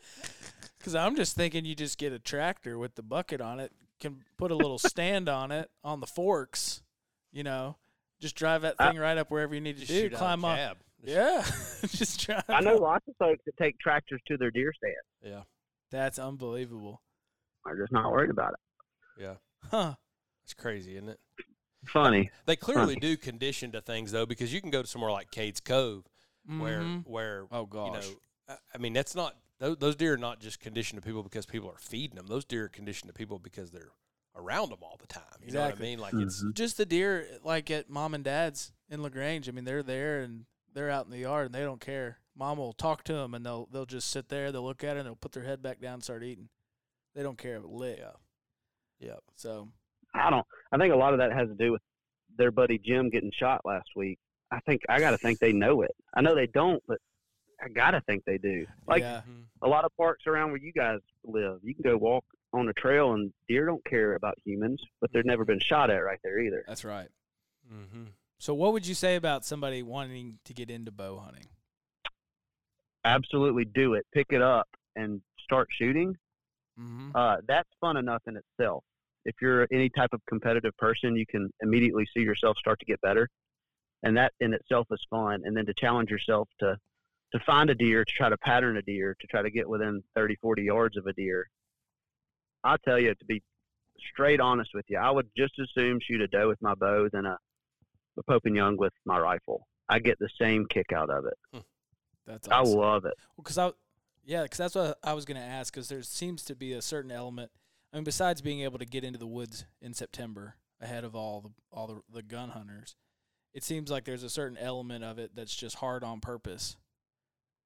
Because 0.77 0.95
I'm 0.95 1.17
just 1.17 1.35
thinking 1.35 1.65
you 1.65 1.75
just 1.75 1.97
get 1.97 2.13
a 2.13 2.19
tractor 2.19 2.77
with 2.77 2.95
the 2.95 3.03
bucket 3.03 3.41
on 3.41 3.59
it, 3.59 3.73
can 3.99 4.23
put 4.37 4.49
a 4.49 4.55
little 4.55 4.79
stand 4.79 5.27
on 5.27 5.51
it 5.51 5.69
on 5.83 5.99
the 5.99 6.07
forks, 6.07 6.81
you 7.33 7.43
know, 7.43 7.75
just 8.21 8.33
drive 8.37 8.61
that 8.61 8.75
I- 8.79 8.87
thing 8.91 8.97
right 8.97 9.17
up 9.17 9.29
wherever 9.29 9.53
you 9.53 9.59
need 9.59 9.73
to 9.73 9.79
Just 9.81 9.91
do, 9.91 9.99
shoot 10.03 10.13
out 10.13 10.15
a 10.15 10.19
climb 10.19 10.45
up. 10.45 10.77
Cab. 11.05 11.09
Yeah, 11.09 11.43
just 11.87 12.25
drive. 12.25 12.43
I 12.49 12.61
know 12.61 12.75
lots 12.75 13.07
of 13.07 13.15
folks 13.17 13.41
that 13.45 13.57
take 13.57 13.79
tractors 13.79 14.21
to 14.27 14.37
their 14.37 14.51
deer 14.51 14.71
stand. 14.75 14.95
Yeah, 15.33 15.41
That's 15.91 16.19
unbelievable, 16.19 17.01
They're 17.65 17.77
just 17.77 17.91
not 17.91 18.11
worried 18.11 18.29
about 18.29 18.53
it. 18.53 19.21
yeah. 19.23 19.33
huh? 19.71 19.95
It's 20.43 20.53
crazy, 20.53 20.95
isn't 20.95 21.09
it? 21.09 21.19
Funny. 21.87 22.29
They 22.45 22.55
clearly 22.55 22.95
Funny. 22.95 22.99
do 22.99 23.17
condition 23.17 23.71
to 23.73 23.81
things 23.81 24.11
though, 24.11 24.25
because 24.25 24.53
you 24.53 24.59
can 24.61 24.69
go 24.71 24.81
to 24.81 24.87
somewhere 24.87 25.11
like 25.11 25.31
Cades 25.31 25.63
Cove, 25.63 26.05
where 26.45 26.81
Mhm. 26.81 27.07
where 27.07 27.45
Oh 27.51 27.61
you 27.61 27.67
gosh. 27.67 28.07
know, 28.09 28.15
I- 28.49 28.57
I 28.73 28.77
mean, 28.79 28.93
that's 28.93 29.15
not 29.15 29.35
those, 29.59 29.77
those 29.77 29.95
deer 29.95 30.13
are 30.13 30.17
not 30.17 30.39
just 30.39 30.59
conditioned 30.59 31.01
to 31.01 31.05
people 31.05 31.21
because 31.23 31.45
people 31.45 31.69
are 31.69 31.77
feeding 31.77 32.15
them. 32.15 32.27
Those 32.27 32.45
deer 32.45 32.65
are 32.65 32.69
conditioned 32.69 33.09
to 33.09 33.13
people 33.13 33.39
because 33.39 33.71
they're 33.71 33.91
around 34.35 34.69
them 34.69 34.79
all 34.81 34.97
the 34.99 35.07
time. 35.07 35.23
You 35.45 35.51
know 35.51 35.61
what 35.65 35.75
I 35.77 35.79
mean? 35.79 35.99
Like 35.99 36.13
it's 36.15 36.43
Mhm. 36.43 36.53
just 36.53 36.77
the 36.77 36.85
deer 36.85 37.39
like 37.43 37.69
at 37.71 37.89
mom 37.89 38.13
and 38.13 38.23
dad's 38.23 38.71
in 38.89 39.01
Lagrange. 39.01 39.47
I 39.47 39.51
mean, 39.51 39.65
they're 39.65 39.83
there 39.83 40.21
and 40.21 40.45
they're 40.79 40.89
out 40.89 41.05
in 41.05 41.11
the 41.11 41.17
yard 41.19 41.47
and 41.47 41.53
they 41.55 41.59
don't 41.63 41.81
care. 41.81 42.19
Mom 42.37 42.57
will 42.57 42.71
talk 42.73 43.03
to 43.03 43.13
them 43.13 43.33
and 43.33 43.45
they'll 43.45 43.67
they'll 43.71 43.85
just 43.85 44.09
sit 44.09 44.29
there. 44.29 44.51
They'll 44.51 44.63
look 44.63 44.83
at 44.83 44.95
it 44.95 44.99
and 45.01 45.07
they'll 45.07 45.15
put 45.15 45.33
their 45.33 45.43
head 45.43 45.61
back 45.61 45.81
down 45.81 45.95
and 45.95 46.03
start 46.03 46.23
eating. 46.23 46.47
They 47.15 47.21
don't 47.23 47.37
care 47.37 47.57
a 47.57 47.67
lick. 47.67 47.97
yeah, 47.99 48.11
yeah. 48.99 49.15
So 49.35 49.67
I 50.13 50.29
don't. 50.29 50.45
I 50.71 50.77
think 50.77 50.93
a 50.93 50.97
lot 50.97 51.13
of 51.13 51.19
that 51.19 51.33
has 51.33 51.49
to 51.49 51.55
do 51.55 51.73
with 51.73 51.81
their 52.37 52.51
buddy 52.51 52.77
Jim 52.79 53.09
getting 53.09 53.31
shot 53.37 53.61
last 53.65 53.89
week. 53.95 54.19
I 54.51 54.59
think 54.61 54.81
I 54.87 54.99
got 54.99 55.11
to 55.11 55.17
think 55.17 55.39
they 55.39 55.51
know 55.51 55.81
it. 55.81 55.91
I 56.15 56.21
know 56.21 56.33
they 56.33 56.47
don't, 56.47 56.81
but 56.87 56.97
I 57.61 57.67
got 57.67 57.91
to 57.91 58.01
think 58.01 58.23
they 58.25 58.37
do. 58.37 58.65
Like 58.87 59.01
yeah, 59.01 59.21
Mhm. 59.29 59.43
a 59.61 59.67
lot 59.67 59.83
of 59.83 59.91
parks 59.97 60.25
around 60.27 60.51
where 60.51 60.61
you 60.61 60.71
guys 60.71 60.99
live, 61.25 61.59
you 61.61 61.75
can 61.75 61.83
go 61.83 61.97
walk 61.97 62.23
on 62.53 62.69
a 62.69 62.73
trail 62.73 63.13
and 63.13 63.33
deer 63.49 63.65
don't 63.65 63.83
care 63.85 64.15
about 64.15 64.35
humans, 64.45 64.81
but 65.01 65.11
they've 65.11 65.25
never 65.25 65.43
been 65.45 65.59
shot 65.59 65.89
at 65.91 65.97
right 65.97 66.19
there 66.23 66.39
either. 66.39 66.63
that's 66.67 66.85
right. 66.85 67.09
Mm-hmm. 67.71 68.05
So, 68.39 68.53
what 68.53 68.71
would 68.71 68.87
you 68.87 68.95
say 68.95 69.15
about 69.17 69.43
somebody 69.43 69.83
wanting 69.83 70.39
to 70.45 70.53
get 70.53 70.69
into 70.69 70.91
bow 70.91 71.17
hunting? 71.17 71.45
Absolutely 73.03 73.65
do 73.65 73.93
it. 73.95 74.05
Pick 74.13 74.27
it 74.29 74.41
up 74.41 74.67
and 74.95 75.21
start 75.43 75.67
shooting. 75.71 76.15
Mm-hmm. 76.79 77.11
Uh, 77.13 77.37
that's 77.47 77.69
fun 77.81 77.97
enough 77.97 78.21
in 78.27 78.37
itself. 78.37 78.83
If 79.25 79.35
you're 79.41 79.67
any 79.71 79.89
type 79.89 80.11
of 80.13 80.21
competitive 80.27 80.75
person, 80.77 81.17
you 81.17 81.25
can 81.25 81.51
immediately 81.61 82.07
see 82.15 82.23
yourself 82.23 82.57
start 82.57 82.79
to 82.79 82.85
get 82.85 83.01
better, 83.01 83.27
and 84.03 84.15
that 84.15 84.31
in 84.39 84.53
itself 84.53 84.87
is 84.91 85.05
fun. 85.09 85.41
And 85.43 85.55
then 85.55 85.65
to 85.65 85.73
challenge 85.73 86.09
yourself 86.09 86.47
to 86.61 86.77
to 87.33 87.39
find 87.45 87.69
a 87.69 87.75
deer, 87.75 88.05
to 88.05 88.11
try 88.13 88.29
to 88.29 88.37
pattern 88.37 88.77
a 88.77 88.81
deer, 88.81 89.15
to 89.19 89.27
try 89.27 89.41
to 89.41 89.51
get 89.51 89.69
within 89.69 90.01
30, 90.15 90.35
40 90.41 90.63
yards 90.63 90.97
of 90.97 91.05
a 91.05 91.13
deer. 91.13 91.47
I 92.63 92.75
tell 92.83 92.97
you, 92.97 93.13
to 93.13 93.25
be 93.25 93.43
straight 94.11 94.39
honest 94.39 94.71
with 94.73 94.85
you, 94.87 94.97
I 94.97 95.11
would 95.11 95.29
just 95.37 95.53
as 95.59 95.69
soon 95.75 95.99
shoot 96.01 96.21
a 96.21 96.27
doe 96.27 96.47
with 96.47 96.61
my 96.61 96.73
bow 96.73 97.07
than 97.11 97.25
a, 97.25 97.33
a 97.33 97.37
Pope 98.23 98.43
and 98.45 98.55
Young 98.55 98.77
with 98.77 98.93
my 99.05 99.17
rifle. 99.19 99.67
I 99.87 99.99
get 99.99 100.19
the 100.19 100.29
same 100.39 100.65
kick 100.65 100.91
out 100.93 101.09
of 101.09 101.25
it. 101.25 101.37
Hmm. 101.53 101.59
That's 102.27 102.47
I 102.47 102.61
love 102.61 103.05
it. 103.05 103.15
because 103.37 103.57
I, 103.57 103.71
yeah, 104.23 104.43
because 104.43 104.59
that's 104.59 104.75
what 104.75 104.99
I 105.03 105.13
was 105.13 105.25
going 105.25 105.39
to 105.39 105.43
ask. 105.43 105.73
Because 105.73 105.89
there 105.89 106.03
seems 106.03 106.43
to 106.45 106.55
be 106.55 106.73
a 106.73 106.81
certain 106.81 107.11
element. 107.11 107.51
I 107.91 107.97
mean, 107.97 108.03
besides 108.03 108.41
being 108.41 108.61
able 108.61 108.77
to 108.77 108.85
get 108.85 109.03
into 109.03 109.17
the 109.17 109.27
woods 109.27 109.65
in 109.81 109.93
September 109.95 110.55
ahead 110.79 111.03
of 111.03 111.15
all 111.15 111.41
the 111.41 111.49
all 111.71 111.87
the, 111.87 112.01
the 112.13 112.21
gun 112.21 112.49
hunters, 112.49 112.95
it 113.53 113.63
seems 113.63 113.89
like 113.89 114.05
there's 114.05 114.23
a 114.23 114.29
certain 114.29 114.57
element 114.57 115.03
of 115.03 115.17
it 115.17 115.31
that's 115.35 115.55
just 115.55 115.77
hard 115.77 116.03
on 116.03 116.19
purpose, 116.19 116.77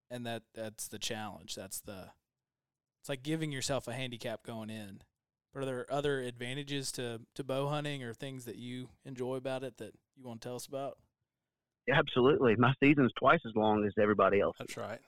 and 0.10 0.26
that 0.26 0.44
that's 0.56 0.88
the 0.88 1.00
challenge. 1.00 1.56
That's 1.56 1.82
the 1.82 2.12
it's 3.02 3.10
like 3.10 3.24
giving 3.24 3.52
yourself 3.52 3.90
a 3.90 3.94
handicap 3.94 4.46
going 4.46 4.70
in. 4.70 5.02
But 5.54 5.62
are 5.62 5.66
there 5.66 5.86
other 5.92 6.20
advantages 6.20 6.92
to 6.94 7.22
to 7.36 7.44
bow 7.44 7.68
hunting 7.68 8.04
or 8.04 8.14
things 8.14 8.46
that 8.46 8.56
you 8.58 8.90
enjoy 9.06 9.36
about 9.36 9.64
it 9.64 9.78
that 9.78 9.94
you 10.16 10.26
want 10.28 10.42
to 10.42 10.48
tell 10.48 10.56
us 10.56 10.66
about? 10.66 10.98
Yeah, 11.88 12.00
Absolutely. 12.00 12.56
My 12.56 12.74
season's 12.82 13.12
twice 13.20 13.42
as 13.46 13.52
long 13.56 13.86
as 13.86 13.94
everybody 14.02 14.40
else. 14.40 14.56
That's 14.58 14.78
right. 14.78 15.00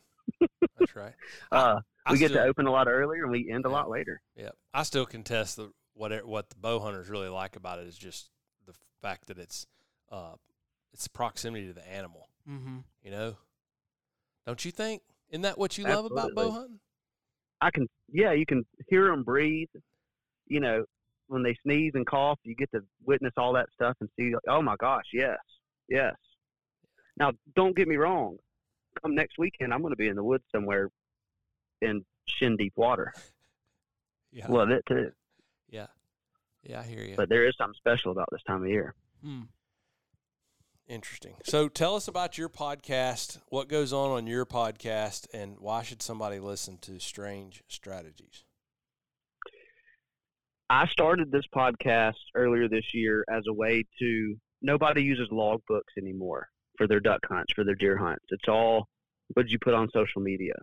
That's 0.80 0.96
right. 0.96 1.14
Uh, 1.52 1.80
I 2.06 2.12
we 2.12 2.18
get 2.20 2.32
to 2.34 2.44
open 2.44 2.68
a 2.68 2.72
lot 2.72 2.88
earlier 2.88 3.24
and 3.24 3.32
we 3.32 3.50
end 3.52 3.66
a 3.66 3.70
Yeah. 3.70 3.74
lot 3.76 3.90
later. 3.90 4.22
Yeah, 4.36 4.50
I 4.74 4.84
still 4.84 5.06
contest 5.06 5.56
the 5.56 5.72
what 5.94 6.12
it, 6.12 6.28
what 6.28 6.50
the 6.50 6.56
bow 6.58 6.80
hunters 6.80 7.10
really 7.10 7.30
like 7.30 7.56
about 7.56 7.80
it 7.80 7.88
is 7.88 7.98
just 7.98 8.30
the 8.68 8.74
fact 9.02 9.28
that 9.28 9.38
it's 9.40 9.66
uh 10.12 10.34
it's 10.94 11.08
proximity 11.08 11.68
to 11.68 11.74
the 11.74 11.88
animal. 11.90 12.30
Mm-hmm. 12.50 12.80
You 13.04 13.12
know, 13.12 13.38
don't 14.46 14.64
you 14.66 14.72
think? 14.72 15.02
Isn't 15.30 15.42
that 15.44 15.58
what 15.58 15.78
you 15.78 15.86
love 15.86 16.06
about 16.06 16.36
bow 16.36 16.52
hunting? 16.52 16.80
I 17.62 17.72
can, 17.72 17.88
yeah, 18.12 18.34
you 18.34 18.46
can 18.46 18.66
hear 18.90 19.08
them 19.08 19.24
breathe. 19.24 19.70
You 20.48 20.60
know, 20.60 20.86
when 21.28 21.44
they 21.44 21.56
sneeze 21.64 21.92
and 21.96 22.06
cough, 22.06 22.40
you 22.44 22.56
get 22.56 22.72
to 22.72 22.84
witness 23.06 23.34
all 23.38 23.54
that 23.54 23.68
stuff 23.74 23.96
and 24.00 24.10
see, 24.18 24.34
oh 24.48 24.62
my 24.62 24.76
gosh, 24.78 25.06
yes, 25.14 25.38
yes. 25.90 26.14
Now, 27.18 27.32
don't 27.56 27.76
get 27.76 27.88
me 27.88 27.96
wrong. 27.96 28.38
Come 29.02 29.16
next 29.16 29.38
weekend, 29.38 29.74
I'm 29.74 29.82
going 29.82 29.92
to 29.94 29.98
be 29.98 30.08
in 30.08 30.16
the 30.16 30.24
woods 30.24 30.44
somewhere 30.54 30.90
in 31.82 32.06
shin 32.28 32.58
deep 32.58 32.74
water. 32.76 33.14
Yeah, 34.32 34.48
Love 34.52 34.70
it 34.70 34.84
too. 34.86 35.12
yeah, 35.70 35.88
yeah. 36.62 36.82
I 36.82 36.84
hear 36.84 37.02
you. 37.02 37.16
But 37.16 37.30
there 37.30 37.48
is 37.48 37.56
something 37.58 37.76
special 37.78 38.12
about 38.12 38.28
this 38.34 38.42
time 38.46 38.64
of 38.64 38.68
year. 38.68 38.94
Hmm. 39.24 39.44
Interesting. 40.90 41.36
So 41.46 41.70
tell 41.70 41.96
us 41.96 42.10
about 42.10 42.38
your 42.38 42.50
podcast. 42.50 43.40
What 43.48 43.70
goes 43.70 43.94
on 43.94 44.12
on 44.12 44.28
your 44.28 44.46
podcast, 44.46 45.28
and 45.34 45.56
why 45.60 45.84
should 45.84 46.02
somebody 46.02 46.38
listen 46.40 46.78
to 46.80 47.00
Strange 47.00 47.64
Strategies? 47.70 48.44
I 50.70 50.88
started 50.88 51.32
this 51.32 51.46
podcast 51.56 52.14
earlier 52.34 52.68
this 52.68 52.94
year 52.94 53.24
as 53.30 53.44
a 53.48 53.54
way 53.54 53.84
to 54.00 54.36
nobody 54.62 55.04
uses 55.04 55.28
log 55.32 55.62
books 55.68 55.94
anymore 55.98 56.48
for 56.78 56.88
their 56.88 57.00
duck 57.00 57.20
hunts, 57.28 57.54
for 57.54 57.64
their 57.64 57.76
deer 57.76 57.98
hunts. 57.98 58.26
It's 58.30 58.48
all 58.48 58.88
what 59.34 59.48
you 59.48 59.60
put 59.60 59.74
on 59.74 59.90
social 59.94 60.22
media? 60.22 60.54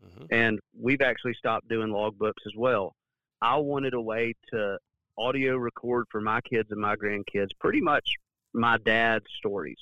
hmm 0.00 0.24
And 0.30 0.58
we've 0.78 1.00
actually 1.00 1.34
stopped 1.34 1.68
doing 1.68 1.90
log 1.90 2.18
books 2.18 2.42
as 2.46 2.52
well. 2.56 2.94
I 3.40 3.56
wanted 3.56 3.94
a 3.94 4.00
way 4.00 4.34
to 4.52 4.78
audio 5.18 5.56
record 5.56 6.04
for 6.10 6.20
my 6.20 6.40
kids 6.42 6.68
and 6.70 6.80
my 6.80 6.94
grandkids 6.94 7.48
pretty 7.58 7.80
much 7.80 8.04
my 8.52 8.76
dad's 8.84 9.24
stories 9.38 9.78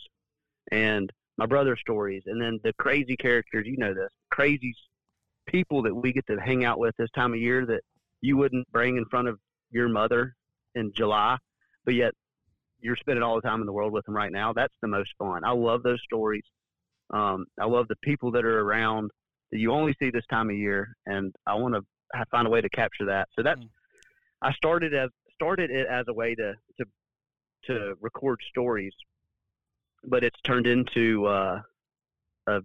and 0.71 1.11
my 1.37 1.47
brother's 1.47 1.81
stories 1.81 2.23
and 2.27 2.41
then 2.41 2.61
the 2.63 2.73
crazy 2.79 3.17
characters, 3.17 3.67
you 3.67 3.77
know 3.77 3.93
this, 3.93 4.11
crazy 4.31 4.73
people 5.49 5.83
that 5.83 5.95
we 5.95 6.13
get 6.13 6.27
to 6.29 6.37
hang 6.37 6.65
out 6.65 6.79
with 6.79 6.95
this 6.97 7.11
time 7.15 7.33
of 7.33 7.41
year 7.41 7.67
that 7.67 7.81
you 8.21 8.37
wouldn't 8.37 8.71
bring 8.73 8.97
in 8.97 9.05
front 9.07 9.29
of 9.29 9.39
your 9.75 9.89
mother 9.89 10.35
in 10.75 10.93
July, 10.95 11.37
but 11.85 11.95
yet 11.95 12.13
you're 12.81 12.97
spending 12.97 13.23
all 13.23 13.37
the 13.37 13.43
time 13.43 13.61
in 13.61 13.67
the 13.67 13.73
world 13.73 13.93
with 13.93 14.05
them 14.07 14.15
right 14.15 14.33
now. 14.33 14.53
That's 14.53 14.75
the 14.81 14.89
most 14.89 15.11
fun. 15.19 15.45
I 15.45 15.53
love 15.53 15.83
those 15.83 16.01
stories. 16.05 16.45
Um, 17.11 17.47
I 17.61 17.67
love 17.67 17.89
the 17.89 17.97
people 18.03 18.31
that 18.33 18.45
are 18.45 18.61
around 18.61 19.11
that 19.51 19.59
you 19.59 19.73
only 19.73 19.95
see 20.01 20.11
this 20.11 20.27
time 20.31 20.49
of 20.49 20.57
year, 20.57 20.97
and 21.07 21.35
I 21.47 21.55
want 21.55 21.75
to 21.75 21.83
find 22.31 22.47
a 22.47 22.51
way 22.51 22.61
to 22.61 22.69
capture 22.69 23.07
that. 23.07 23.29
So 23.37 23.43
that's 23.43 23.61
Mm. 23.61 23.69
I 24.43 24.53
started 24.53 24.95
as 24.95 25.11
started 25.35 25.71
it 25.71 25.87
as 25.87 26.05
a 26.09 26.13
way 26.13 26.35
to 26.35 26.55
to 26.79 26.85
to 27.67 27.95
record 28.01 28.41
stories, 28.51 28.93
but 30.05 30.23
it's 30.23 30.41
turned 30.43 30.67
into 30.67 31.27
uh, 31.27 31.63
a. 32.47 32.61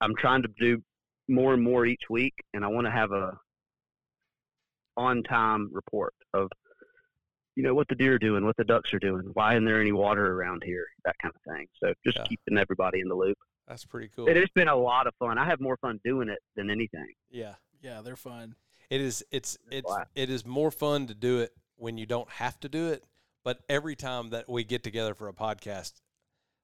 I'm 0.00 0.14
trying 0.16 0.42
to 0.42 0.48
do 0.58 0.82
more 1.28 1.54
and 1.54 1.62
more 1.62 1.86
each 1.86 2.04
week, 2.08 2.34
and 2.54 2.64
I 2.64 2.68
want 2.68 2.86
to 2.86 2.90
have 2.90 3.12
a 3.12 3.36
on 4.96 5.22
time 5.22 5.68
report 5.72 6.14
of 6.34 6.48
you 7.54 7.62
know 7.62 7.74
what 7.74 7.88
the 7.88 7.94
deer 7.94 8.14
are 8.14 8.18
doing, 8.18 8.44
what 8.44 8.56
the 8.56 8.64
ducks 8.64 8.92
are 8.92 8.98
doing, 8.98 9.30
why 9.32 9.54
isn't 9.54 9.64
there 9.64 9.80
any 9.80 9.92
water 9.92 10.32
around 10.34 10.62
here, 10.64 10.86
that 11.04 11.16
kind 11.22 11.32
of 11.34 11.40
thing. 11.54 11.66
So 11.82 11.94
just 12.04 12.18
Yeah. 12.18 12.24
keeping 12.24 12.58
everybody 12.58 13.00
in 13.00 13.08
the 13.08 13.14
loop. 13.14 13.38
That's 13.66 13.84
pretty 13.84 14.08
cool. 14.14 14.28
It 14.28 14.36
has 14.36 14.48
been 14.54 14.68
a 14.68 14.76
lot 14.76 15.06
of 15.06 15.14
fun. 15.16 15.38
I 15.38 15.44
have 15.46 15.58
more 15.60 15.76
fun 15.78 15.98
doing 16.04 16.28
it 16.28 16.38
than 16.54 16.70
anything. 16.70 17.14
Yeah. 17.30 17.54
Yeah, 17.80 18.02
they're 18.02 18.14
fun. 18.16 18.56
It 18.90 19.00
is. 19.00 19.24
It's. 19.30 19.58
It's. 19.70 19.90
It 20.14 20.30
is 20.30 20.44
more 20.46 20.70
fun 20.70 21.06
to 21.08 21.14
do 21.14 21.40
it 21.40 21.52
when 21.76 21.98
you 21.98 22.06
don't 22.06 22.28
have 22.30 22.60
to 22.60 22.68
do 22.68 22.88
it. 22.88 23.04
But 23.42 23.60
every 23.68 23.96
time 23.96 24.30
that 24.30 24.48
we 24.48 24.62
get 24.64 24.82
together 24.84 25.14
for 25.14 25.28
a 25.28 25.32
podcast, 25.32 25.94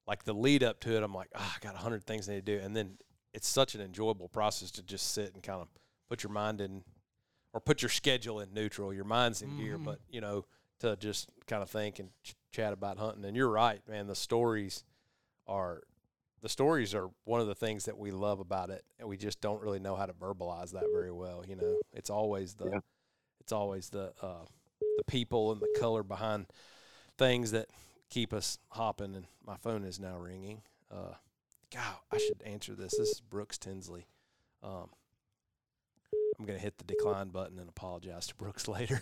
like 0.07 0.25
the 0.25 0.33
lead 0.35 0.63
up 0.63 0.79
to 0.81 0.95
it, 0.97 1.03
I'm 1.03 1.15
like, 1.15 1.29
ah, 1.35 1.57
I 1.57 1.65
got 1.65 1.75
a 1.75 1.79
hundred 1.79 2.05
things 2.05 2.29
I 2.29 2.35
need 2.35 2.47
to 2.47 2.59
do, 2.59 2.65
and 2.65 2.77
then 2.77 2.99
it's 3.33 3.49
such 3.49 3.75
an 3.75 3.81
enjoyable 3.81 4.29
process 4.29 4.71
to 4.73 4.83
just 4.83 5.13
sit 5.13 5.33
and 5.35 5.43
kind 5.43 5.61
of 5.61 5.69
put 6.09 6.23
your 6.23 6.33
mind 6.33 6.61
in, 6.61 6.85
or 7.53 7.61
put 7.61 7.83
your 7.83 7.89
schedule 7.89 8.41
in 8.41 8.53
neutral. 8.55 8.93
Your 8.95 9.05
mind's 9.05 9.43
in 9.43 9.57
gear, 9.57 9.79
Mhm. 9.79 9.85
but 9.85 10.01
you 10.09 10.21
know, 10.21 10.45
to 10.81 10.97
just 10.97 11.31
kind 11.47 11.63
of 11.63 11.71
think 11.71 11.99
and 11.99 12.11
ch- 12.23 12.35
chat 12.51 12.73
about 12.73 12.99
hunting. 12.99 13.25
And 13.25 13.37
you're 13.37 13.49
right, 13.51 13.87
man. 13.89 14.07
The 14.07 14.15
stories 14.17 14.85
are. 15.47 15.83
The 16.41 16.49
stories 16.49 16.93
are 16.93 17.09
one 17.25 17.41
of 17.41 17.47
the 17.47 17.55
things 17.55 17.85
that 17.85 17.97
we 17.97 18.11
love 18.11 18.41
about 18.41 18.69
it, 18.71 18.85
and 18.99 19.09
we 19.09 19.17
just 19.17 19.41
don't 19.41 19.63
really 19.63 19.79
know 19.79 19.95
how 19.95 20.07
to 20.07 20.13
verbalize 20.13 20.73
that 20.73 20.87
very 20.93 21.13
well. 21.13 21.45
You 21.47 21.55
know, 21.55 21.81
it's 21.93 22.11
always 22.11 22.55
the, 22.55 22.69
Yeah. 22.69 22.81
it's 23.39 23.53
always 23.53 23.91
the 23.91 24.13
uh, 24.21 24.45
the 24.99 25.05
people 25.07 25.53
and 25.53 25.61
the 25.61 25.73
color 25.79 26.03
behind 26.03 26.47
things 27.17 27.53
that 27.53 27.69
keep 28.11 28.33
us 28.33 28.59
hopping. 28.71 29.15
And 29.15 29.27
my 29.47 29.57
phone 29.57 29.85
is 29.85 30.01
now 30.01 30.19
ringing. 30.19 30.63
Uh, 30.91 31.15
God, 31.71 31.97
I 32.11 32.19
should 32.19 32.43
answer 32.43 32.75
this. 32.75 32.97
This 32.99 33.09
is 33.11 33.21
Brooks 33.21 33.57
Tinsley. 33.57 34.09
Um, 34.65 34.91
I'm 36.43 36.47
gonna 36.49 36.59
hit 36.59 36.77
the 36.79 36.85
decline 36.85 37.29
button 37.29 37.61
and 37.61 37.69
apologize 37.69 38.27
to 38.27 38.35
Brooks 38.35 38.67
later. 38.67 39.01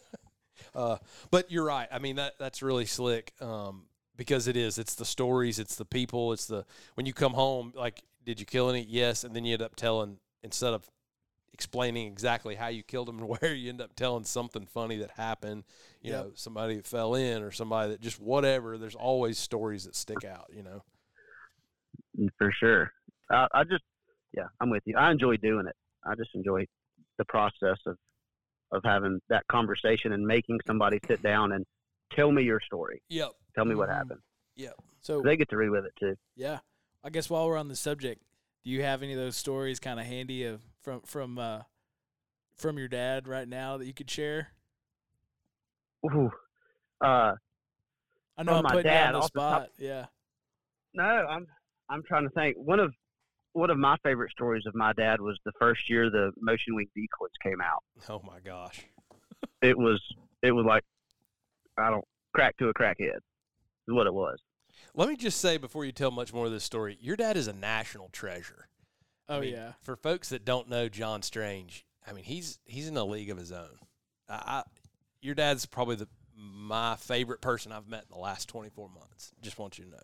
uh, 0.74 0.96
but 1.30 1.50
you're 1.50 1.64
right. 1.66 1.88
I 1.92 1.98
mean 1.98 2.16
that 2.16 2.38
that's 2.38 2.62
really 2.62 2.86
slick 2.86 3.34
um, 3.42 3.82
because 4.16 4.48
it 4.48 4.56
is. 4.56 4.78
It's 4.78 4.94
the 4.94 5.04
stories. 5.04 5.58
It's 5.58 5.76
the 5.76 5.84
people. 5.84 6.32
It's 6.32 6.46
the 6.46 6.64
when 6.94 7.04
you 7.04 7.12
come 7.12 7.34
home. 7.34 7.74
Like, 7.76 8.02
did 8.24 8.40
you 8.40 8.46
kill 8.46 8.70
any? 8.70 8.80
Yes, 8.88 9.24
and 9.24 9.36
then 9.36 9.44
you 9.44 9.52
end 9.52 9.62
up 9.62 9.76
telling 9.76 10.16
instead 10.42 10.72
of 10.72 10.88
explaining 11.52 12.06
exactly 12.06 12.54
how 12.54 12.68
you 12.68 12.82
killed 12.82 13.08
them 13.08 13.18
and 13.18 13.28
where 13.40 13.52
you 13.54 13.68
end 13.68 13.82
up 13.82 13.94
telling 13.94 14.24
something 14.24 14.64
funny 14.64 14.96
that 14.98 15.10
happened. 15.10 15.64
You 16.00 16.12
Yep. 16.12 16.24
know, 16.24 16.30
somebody 16.34 16.76
that 16.76 16.86
fell 16.86 17.14
in 17.14 17.42
or 17.42 17.50
somebody 17.50 17.90
that 17.90 18.00
just 18.00 18.18
whatever. 18.18 18.78
There's 18.78 18.94
always 18.94 19.38
stories 19.38 19.84
that 19.84 19.94
stick 19.94 20.24
out. 20.24 20.46
You 20.54 20.62
know. 20.62 20.82
Mm, 22.18 22.28
For 22.38 22.50
sure. 22.58 22.90
I, 23.30 23.46
I 23.52 23.64
just, 23.64 23.82
yeah, 24.32 24.46
I'm 24.62 24.70
with 24.70 24.82
you. 24.86 24.96
I 24.96 25.10
enjoy 25.10 25.36
doing 25.36 25.66
it. 25.66 25.76
I 26.08 26.14
just 26.14 26.30
enjoy 26.34 26.64
the 27.18 27.24
process 27.26 27.78
of 27.86 27.96
of 28.72 28.82
having 28.84 29.18
that 29.30 29.46
conversation 29.48 30.12
and 30.12 30.26
making 30.26 30.60
somebody 30.66 30.98
sit 31.06 31.22
down 31.22 31.52
and 31.52 31.64
tell 32.12 32.30
me 32.30 32.42
your 32.42 32.60
story. 32.60 33.00
Yep. 33.08 33.30
Tell 33.54 33.64
me 33.64 33.74
what 33.74 33.88
Mhm. 33.88 33.94
happened. 33.96 34.20
Yep. 34.56 34.74
So 35.00 35.22
They 35.22 35.36
get 35.38 35.48
to 35.50 35.56
relive 35.56 35.84
it 35.86 35.94
too. 35.98 36.16
yeah, 36.36 36.58
I 37.02 37.08
guess 37.08 37.30
while 37.30 37.46
we're 37.46 37.56
on 37.56 37.68
the 37.68 37.76
subject, 37.76 38.22
do 38.64 38.70
you 38.70 38.82
have 38.82 39.02
any 39.02 39.12
of 39.14 39.18
those 39.18 39.36
stories 39.38 39.80
kind 39.80 39.98
of 39.98 40.04
handy 40.06 40.44
of 40.44 40.60
from 40.82 41.00
from 41.02 41.38
uh 41.38 41.62
from 42.56 42.76
your 42.76 42.88
dad 42.88 43.26
right 43.26 43.48
now 43.48 43.78
that 43.78 43.86
you 43.86 43.94
could 43.94 44.10
share? 44.10 44.48
Ooh. 46.06 46.30
Uh, 47.00 47.34
I 48.36 48.42
know 48.42 48.54
I'm 48.54 48.64
my 48.64 48.70
putting 48.70 48.86
you 48.86 48.98
dad, 48.98 49.14
on 49.14 49.20
the 49.22 49.30
the 49.32 49.40
top- 49.40 49.62
spot. 49.62 49.70
yeah. 49.78 50.06
no, 50.94 51.04
I'm 51.04 51.46
I'm 51.88 52.02
trying 52.02 52.24
to 52.24 52.30
think. 52.30 52.56
One 52.58 52.80
of 52.80 52.92
one 53.52 53.70
of 53.70 53.78
my 53.78 53.96
favorite 54.02 54.30
stories 54.30 54.64
of 54.66 54.74
my 54.74 54.92
dad 54.92 55.20
was 55.20 55.38
the 55.44 55.52
first 55.58 55.88
year 55.90 56.10
the 56.10 56.32
motion 56.40 56.74
wing 56.74 56.88
decoys 56.94 57.30
came 57.42 57.60
out. 57.60 57.82
Oh 58.08 58.20
my 58.24 58.40
gosh. 58.44 58.84
It 59.62 59.76
was 59.76 60.00
it 60.42 60.52
was 60.52 60.64
like 60.66 60.84
I 61.76 61.90
don't 61.90 62.04
crack 62.32 62.56
to 62.58 62.68
a 62.68 62.74
crackhead 62.74 63.16
is 63.16 63.22
what 63.88 64.06
it 64.06 64.14
was. 64.14 64.38
Let 64.94 65.08
me 65.08 65.16
just 65.16 65.40
say 65.40 65.56
before 65.56 65.84
you 65.84 65.90
tell 65.92 66.10
much 66.12 66.32
more 66.32 66.46
of 66.46 66.52
this 66.52 66.62
story, 66.64 66.96
your 67.00 67.16
dad 67.16 67.36
is 67.36 67.48
a 67.48 67.52
national 67.52 68.08
treasure. 68.10 68.68
I 69.28 69.36
Oh 69.36 69.40
mean, 69.40 69.52
yeah. 69.54 69.72
For 69.82 69.96
folks 69.96 70.28
that 70.30 70.44
don't 70.44 70.68
know 70.68 70.88
John 70.88 71.22
Strange, 71.22 71.84
I 72.06 72.12
mean 72.12 72.24
he's 72.24 72.58
he's 72.64 72.86
in 72.88 72.96
a 72.96 73.04
league 73.04 73.30
of 73.30 73.38
his 73.38 73.50
own. 73.52 73.78
I, 74.28 74.34
I 74.34 74.62
your 75.20 75.34
dad's 75.34 75.66
probably 75.66 75.96
the 75.96 76.08
my 76.36 76.94
favorite 76.96 77.40
person 77.40 77.72
I've 77.72 77.88
met 77.88 78.04
in 78.08 78.14
the 78.16 78.22
last 78.22 78.48
24 78.48 78.88
months. 78.90 79.32
Just 79.42 79.58
want 79.58 79.76
you 79.78 79.84
to 79.86 79.90
know. 79.90 80.02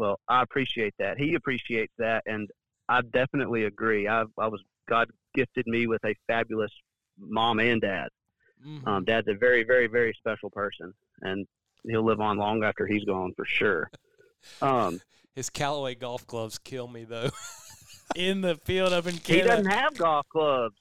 Well, 0.00 0.18
I 0.28 0.40
appreciate 0.40 0.94
that. 0.98 1.18
He 1.18 1.34
appreciates 1.34 1.92
that, 1.98 2.22
and 2.24 2.48
I 2.88 3.02
definitely 3.02 3.64
agree. 3.64 4.08
I, 4.08 4.22
I 4.38 4.46
was 4.46 4.62
God 4.88 5.10
gifted 5.34 5.66
me 5.66 5.86
with 5.86 6.02
a 6.06 6.14
fabulous 6.26 6.72
mom 7.18 7.60
and 7.60 7.82
dad. 7.82 8.08
Mhm. 8.66 8.86
Um, 8.88 9.04
Dad's 9.04 9.28
a 9.28 9.34
very, 9.34 9.62
very, 9.62 9.88
very 9.88 10.14
special 10.14 10.48
person, 10.48 10.94
and 11.20 11.46
he'll 11.86 12.02
live 12.02 12.18
on 12.18 12.38
long 12.38 12.64
after 12.64 12.86
he's 12.86 13.04
gone 13.04 13.34
for 13.36 13.44
sure. 13.44 13.90
Um, 14.62 15.02
His 15.34 15.50
Callaway 15.50 15.96
golf 15.96 16.26
gloves 16.26 16.56
kill 16.58 16.88
me 16.88 17.04
though. 17.04 17.28
in 18.16 18.40
the 18.40 18.56
field 18.56 18.94
up 18.94 19.06
in 19.06 19.18
Canada, 19.18 19.34
he 19.34 19.42
doesn't 19.42 19.70
have 19.70 19.98
golf 19.98 20.26
clubs. 20.32 20.76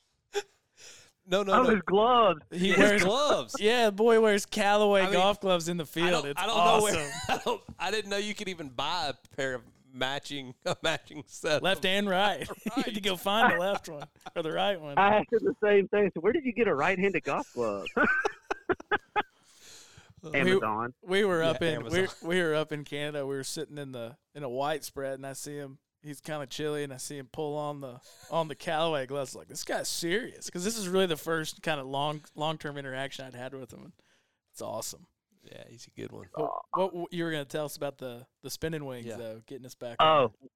No, 1.29 1.43
no, 1.43 1.53
oh, 1.53 1.63
no. 1.63 1.69
his 1.69 1.81
gloves. 1.85 2.41
he 2.51 2.69
His 2.69 2.77
wears 2.77 3.03
gloves. 3.03 3.55
Yeah, 3.59 3.85
the 3.87 3.91
boy 3.91 4.19
wears 4.19 4.45
Callaway 4.45 5.01
I 5.01 5.05
mean, 5.05 5.13
golf 5.13 5.39
gloves 5.39 5.69
in 5.69 5.77
the 5.77 5.83
I 5.83 5.87
field. 5.87 6.11
don't, 6.23 6.25
It's 6.27 6.41
I 6.41 6.45
don't 6.47 6.57
awesome. 6.57 6.93
know 6.93 6.99
where. 6.99 7.11
I, 7.29 7.41
don't, 7.45 7.61
I 7.79 7.91
didn't 7.91 8.09
know 8.09 8.17
you 8.17 8.33
could 8.35 8.47
even 8.49 8.69
buy 8.69 9.09
a 9.13 9.35
pair 9.35 9.53
of 9.55 9.61
matching 9.93 10.53
a 10.65 10.75
matching 10.83 11.23
set. 11.27 11.63
Left 11.63 11.83
and 11.85 12.09
right. 12.09 12.47
you 12.77 12.83
had 12.83 12.93
to 12.95 13.01
go 13.01 13.15
find 13.15 13.53
the 13.53 13.57
left 13.57 13.89
one 13.89 14.03
or 14.35 14.43
the 14.43 14.51
right 14.51 14.79
one. 14.79 14.97
I 14.97 15.17
asked 15.19 15.31
him 15.33 15.39
the 15.43 15.55
same 15.63 15.87
thing. 15.87 16.11
So, 16.13 16.19
where 16.21 16.33
did 16.33 16.45
you 16.45 16.53
get 16.53 16.67
a 16.67 16.75
right-handed 16.75 17.23
golf 17.23 17.47
glove? 17.53 17.85
Uh, 20.21 20.31
Amazon. 20.33 20.93
we 21.01 21.23
were 21.23 21.41
Yeah, 21.41 21.49
up 21.51 21.61
in 21.61 21.83
we, 21.85 22.07
we 22.21 22.41
were 22.43 22.53
up 22.53 22.73
in 22.73 22.83
Canada. 22.83 23.25
We 23.25 23.35
were 23.35 23.43
sitting 23.43 23.77
in 23.77 23.93
the 23.93 24.17
in 24.35 24.43
a 24.43 24.49
white 24.49 24.83
spread, 24.83 25.13
and 25.13 25.25
I 25.25 25.31
see 25.33 25.55
him. 25.55 25.77
He's 26.01 26.21
kind 26.21 26.41
of 26.41 26.49
chilly, 26.49 26.83
and 26.83 26.93
I 26.93 26.97
see 26.97 27.17
him 27.17 27.27
pull 27.31 27.57
on 27.57 27.81
the 27.81 27.99
on 28.31 28.47
the 28.47 28.55
Callaway 28.55 29.05
gloves. 29.05 29.35
Like 29.35 29.47
this 29.49 29.63
guy's 29.65 29.89
serious, 29.89 30.45
because 30.45 30.63
this 30.63 30.77
is 30.77 30.87
really 30.87 31.07
the 31.07 31.17
first 31.17 31.61
kind 31.61 31.79
of 31.79 31.87
long 31.87 32.21
long 32.35 32.57
term 32.57 32.77
interaction 32.77 33.25
I'd 33.25 33.33
had 33.33 33.53
with 33.53 33.71
him. 33.71 33.91
It's 34.53 34.61
awesome. 34.61 35.07
Yeah, 35.43 35.63
he's 35.69 35.87
a 35.87 35.99
good 35.99 36.11
one. 36.11 36.27
What, 36.35 36.95
what 36.95 37.13
you 37.13 37.23
were 37.25 37.31
gonna 37.31 37.43
tell 37.45 37.65
us 37.65 37.75
about 37.75 37.97
the 37.97 38.25
the 38.43 38.49
spinning 38.49 38.85
wings 38.85 39.05
Yeah. 39.07 39.17
though, 39.17 39.41
getting 39.45 39.65
us 39.65 39.75
back. 39.75 39.97
on. 39.99 40.07
Oh, 40.41 40.47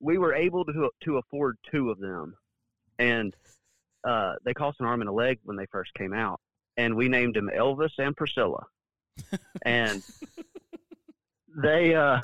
we 0.00 0.18
were 0.18 0.34
able 0.34 0.64
to 0.66 0.90
to 1.04 1.16
afford 1.18 1.56
two 1.70 1.90
of 1.90 1.98
them, 1.98 2.36
and 2.98 3.34
uh, 4.06 4.34
they 4.44 4.52
cost 4.52 4.78
an 4.80 4.86
arm 4.86 5.00
and 5.00 5.08
a 5.08 5.12
leg 5.12 5.38
when 5.44 5.56
they 5.56 5.66
first 5.72 5.92
came 5.94 6.12
out, 6.12 6.38
and 6.76 6.94
we 6.94 7.08
named 7.08 7.34
them 7.36 7.48
Elvis 7.54 7.92
and 7.98 8.14
Priscilla, 8.16 8.64
and 9.64 10.02
they 11.62 11.94
uh, 11.94 12.20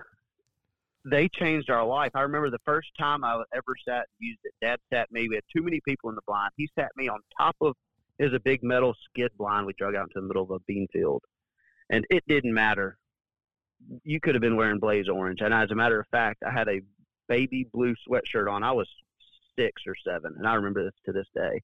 they 1.05 1.29
changed 1.29 1.71
our 1.71 1.85
life. 1.85 2.13
I 2.15 2.21
remember 2.21 2.51
the 2.51 2.59
first 2.65 2.89
time 2.99 3.25
I 3.25 3.43
ever 3.55 3.75
sat 3.87 4.07
and 4.07 4.21
used 4.21 4.41
it. 4.45 4.53
Dad 4.61 4.79
sat 4.93 5.11
me. 5.11 5.29
We 5.29 5.35
had 5.35 5.45
too 5.55 5.63
many 5.63 5.81
people 5.87 6.11
in 6.11 6.15
the 6.15 6.23
blind. 6.27 6.51
He 6.57 6.69
sat 6.79 6.91
me 6.97 7.09
on 7.09 7.19
top 7.37 7.57
of. 7.61 7.75
is 8.19 8.33
a 8.35 8.41
big 8.41 8.63
metal 8.63 8.95
skid 9.09 9.31
blind 9.37 9.67
we 9.67 9.73
drug 9.75 9.95
out 9.95 10.05
into 10.05 10.21
the 10.21 10.27
middle 10.27 10.45
of 10.45 10.51
a 10.51 10.61
bean 10.67 10.87
field, 10.93 11.23
and 11.91 12.05
it 12.11 12.23
didn't 12.29 12.55
matter. 12.55 12.99
You 14.05 14.21
could 14.21 14.35
have 14.35 14.43
been 14.43 14.57
wearing 14.57 14.79
blaze 14.79 15.09
orange, 15.09 15.41
and 15.41 15.53
as 15.53 15.71
a 15.71 15.75
matter 15.75 15.99
of 15.99 16.07
fact, 16.11 16.43
I 16.47 16.53
had 16.53 16.69
a 16.69 16.81
baby 17.29 17.67
blue 17.73 17.95
sweatshirt 18.09 18.51
on. 18.51 18.63
I 18.63 18.73
was 18.73 18.89
six 19.59 19.83
or 19.87 19.95
seven, 20.07 20.35
and 20.39 20.47
I 20.47 20.55
remember 20.55 20.85
this 20.85 20.95
to 21.07 21.13
this 21.13 21.27
day. 21.35 21.61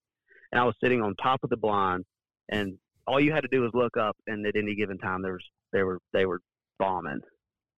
And 0.50 0.60
I 0.60 0.64
was 0.64 0.74
sitting 0.82 1.02
on 1.02 1.14
top 1.16 1.40
of 1.44 1.50
the 1.50 1.56
blind, 1.56 2.04
and 2.48 2.76
all 3.06 3.20
you 3.20 3.32
had 3.32 3.42
to 3.42 3.48
do 3.48 3.60
was 3.60 3.70
look 3.74 3.96
up, 3.96 4.16
and 4.26 4.46
at 4.46 4.56
any 4.56 4.74
given 4.74 4.98
time, 4.98 5.22
there 5.22 5.32
was 5.34 5.44
they 5.72 5.82
were 5.82 5.98
they 6.12 6.26
were 6.26 6.40
bombing, 6.78 7.20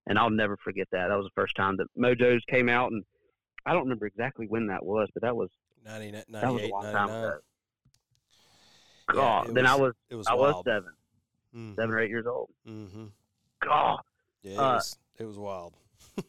and 0.07 0.18
I'll 0.18 0.30
never 0.30 0.57
forget 0.57 0.88
that. 0.92 1.09
That 1.09 1.16
was 1.16 1.26
the 1.26 1.40
first 1.40 1.55
time 1.57 1.76
that 1.78 1.86
Mojo's 1.98 2.44
came 2.46 2.68
out, 2.68 2.92
and 2.92 3.05
I 3.66 3.72
don't 3.72 3.82
remember 3.84 4.07
exactly 4.07 4.46
when 4.46 4.66
that 4.68 4.84
was, 4.84 5.09
but 5.14 5.22
that 5.22 5.36
was 5.36 5.51
90, 5.84 6.11
that 6.12 6.26
was 6.28 6.38
a 6.42 6.46
98, 6.46 6.70
long 6.72 6.82
time 6.92 7.09
ago. 7.11 7.38
God, 9.12 9.48
it 9.48 9.55
then 9.55 9.66
I 9.66 9.74
was 9.74 9.94
It 10.09 10.14
was 10.14 10.26
I 10.26 10.34
was 10.34 10.55
wild. 10.55 10.64
seven, 10.64 10.92
Mhm. 11.55 11.76
seven 11.76 11.90
or 11.94 11.98
eight 12.01 12.11
years 12.11 12.26
old. 12.26 12.51
Mm-hmm. 12.66 13.07
God, 13.62 14.01
Yeah, 14.42 14.53
it 14.53 14.59
Uh, 14.59 14.74
was. 14.74 14.96
It 15.18 15.24
was 15.24 15.38
wild. 15.38 15.74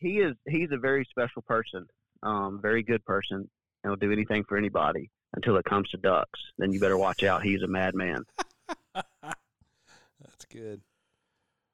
he 0.00 0.18
is 0.20 0.34
he's 0.48 0.70
a 0.72 0.78
very 0.78 1.04
special 1.04 1.42
person, 1.42 1.86
um, 2.22 2.60
very 2.60 2.82
good 2.82 3.04
person, 3.04 3.48
and 3.84 3.90
will 3.90 3.96
do 3.96 4.10
anything 4.10 4.42
for 4.44 4.56
anybody 4.56 5.10
until 5.34 5.56
it 5.56 5.64
comes 5.66 5.88
to 5.90 5.98
ducks. 5.98 6.40
Then 6.56 6.72
you 6.72 6.80
better 6.80 6.96
watch 6.98 7.22
out. 7.22 7.42
He's 7.42 7.62
a 7.62 7.68
madman. 7.68 8.24
That's 8.94 10.44
good. 10.50 10.80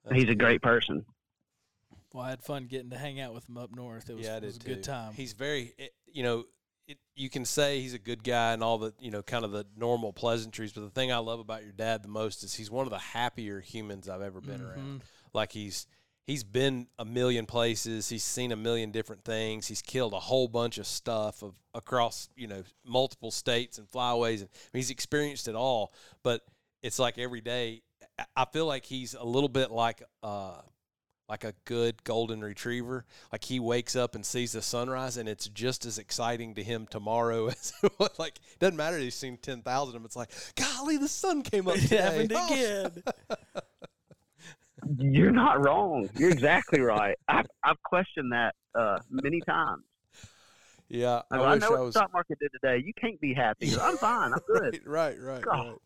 That's 0.05 0.17
He's 0.17 0.25
a 0.25 0.27
good. 0.29 0.39
great 0.39 0.63
person. 0.63 1.05
Well, 2.13 2.25
I 2.25 2.31
had 2.31 2.43
fun 2.43 2.67
getting 2.67 2.91
to 2.91 2.99
hang 2.99 3.21
out 3.21 3.35
with 3.35 3.49
him 3.49 3.59
up 3.59 3.75
north. 3.75 4.09
It 4.09 4.17
was, 4.17 4.27
yeah, 4.27 4.37
it 4.37 4.45
was 4.45 4.59
did 4.59 4.71
a 4.71 4.75
good 4.75 4.85
time. 4.85 5.15
He's 5.15 5.33
very, 5.33 5.73
it, 5.79 5.93
you 6.07 6.23
know, 6.23 6.45
it, 6.87 6.99
you 7.17 7.29
can 7.29 7.45
say 7.45 7.81
he's 7.81 7.95
a 7.95 7.99
good 7.99 8.23
guy 8.23 8.53
and 8.53 8.63
all 8.63 8.79
the, 8.79 8.93
you 9.01 9.11
know, 9.11 9.23
kind 9.23 9.45
of 9.45 9.51
the 9.51 9.67
normal 9.77 10.13
pleasantries. 10.13 10.73
But 10.73 10.83
the 10.83 10.91
thing 10.91 11.11
I 11.11 11.19
love 11.19 11.41
about 11.41 11.65
your 11.65 11.73
dad 11.73 12.05
the 12.05 12.09
most 12.09 12.45
is 12.45 12.55
he's 12.55 12.71
one 12.71 12.87
of 12.87 12.91
the 12.91 12.99
happier 12.99 13.61
humans 13.61 14.09
I've 14.09 14.23
ever 14.23 14.41
been 14.41 14.61
around. 14.61 14.79
Mm-hmm. 14.79 14.97
Like 15.33 15.51
he's 15.51 15.87
he's 16.27 16.45
been 16.45 16.87
a 16.99 17.05
million 17.05 17.47
places. 17.47 18.09
He's 18.09 18.23
seen 18.23 18.53
a 18.53 18.57
million 18.57 18.93
different 18.93 19.25
things. 19.25 19.67
He's 19.67 19.83
killed 19.83 20.13
a 20.13 20.21
whole 20.21 20.47
bunch 20.47 20.79
of 20.79 20.87
stuff 20.87 21.43
of 21.43 21.55
across, 21.75 22.29
you 22.37 22.47
know, 22.47 22.63
multiple 22.85 23.33
states 23.33 23.79
and 23.79 23.91
flyways, 23.91 24.41
and 24.41 24.49
he's 24.73 24.91
experienced 24.91 25.49
it 25.49 25.57
all. 25.57 25.93
But 26.23 26.43
it's 26.83 26.99
like 26.99 27.19
every 27.19 27.41
day. 27.41 27.83
I- 28.19 28.25
I 28.37 28.45
feel 28.47 28.67
like 28.67 28.85
he's 28.85 29.15
a 29.15 29.25
little 29.25 29.49
bit 29.49 29.71
like 29.71 30.03
uh 30.23 30.61
like 31.27 31.43
a 31.45 31.55
good 31.65 32.05
golden 32.05 32.43
retriever. 32.43 33.07
Like 33.33 33.45
he 33.45 33.59
wakes 33.59 33.97
up 33.97 34.15
and 34.15 34.25
sees 34.27 34.53
the 34.53 34.61
sunrise, 34.61 35.17
and 35.17 35.27
it's 35.29 35.49
just 35.49 35.87
as 35.87 35.99
exciting 35.99 36.55
to 36.57 36.63
him 36.63 36.87
tomorrow 36.87 37.47
as 37.49 37.73
it 37.83 37.93
was. 37.99 38.11
Like 38.19 38.39
doesn't 38.59 38.77
matter. 38.77 38.97
if 38.99 39.03
He's 39.05 39.15
seen 39.15 39.39
ten 39.39 39.63
thousand 39.63 39.97
of 39.97 40.03
them. 40.03 40.05
It's 40.07 40.17
like, 40.17 40.31
golly, 40.57 40.99
the 40.99 41.09
sun 41.09 41.43
came 41.43 41.67
up 41.67 41.77
It 41.79 41.81
today. 41.83 41.97
happened 42.03 42.33
Oh, 42.35 42.53
again. 42.53 43.03
You're 44.99 45.31
not 45.33 45.65
wrong. 45.65 46.11
You're 46.17 46.31
exactly 46.31 46.81
right. 46.81 47.17
I've, 47.27 47.47
I've 47.63 47.83
questioned 47.85 48.33
that 48.33 48.55
uh, 48.75 48.99
many 49.09 49.41
times. 49.41 49.83
Yeah, 50.89 51.23
I, 51.31 51.37
I, 51.37 51.39
go, 51.39 51.45
I 51.45 51.55
wish 51.55 51.61
know 51.63 51.67
I 51.69 51.71
what 51.79 51.85
the 51.87 51.93
stock 51.93 52.13
market 52.13 52.39
did 52.39 52.51
today. 52.53 52.83
You 52.85 52.93
can't 53.01 53.19
be 53.19 53.33
happy. 53.33 53.73
I'm 53.81 53.97
fine. 53.97 54.33
I'm 54.35 54.41
good. 54.47 54.83
Right, 54.85 55.19
right, 55.19 55.37
right, 55.37 55.43
God. 55.43 55.69
right. 55.69 55.77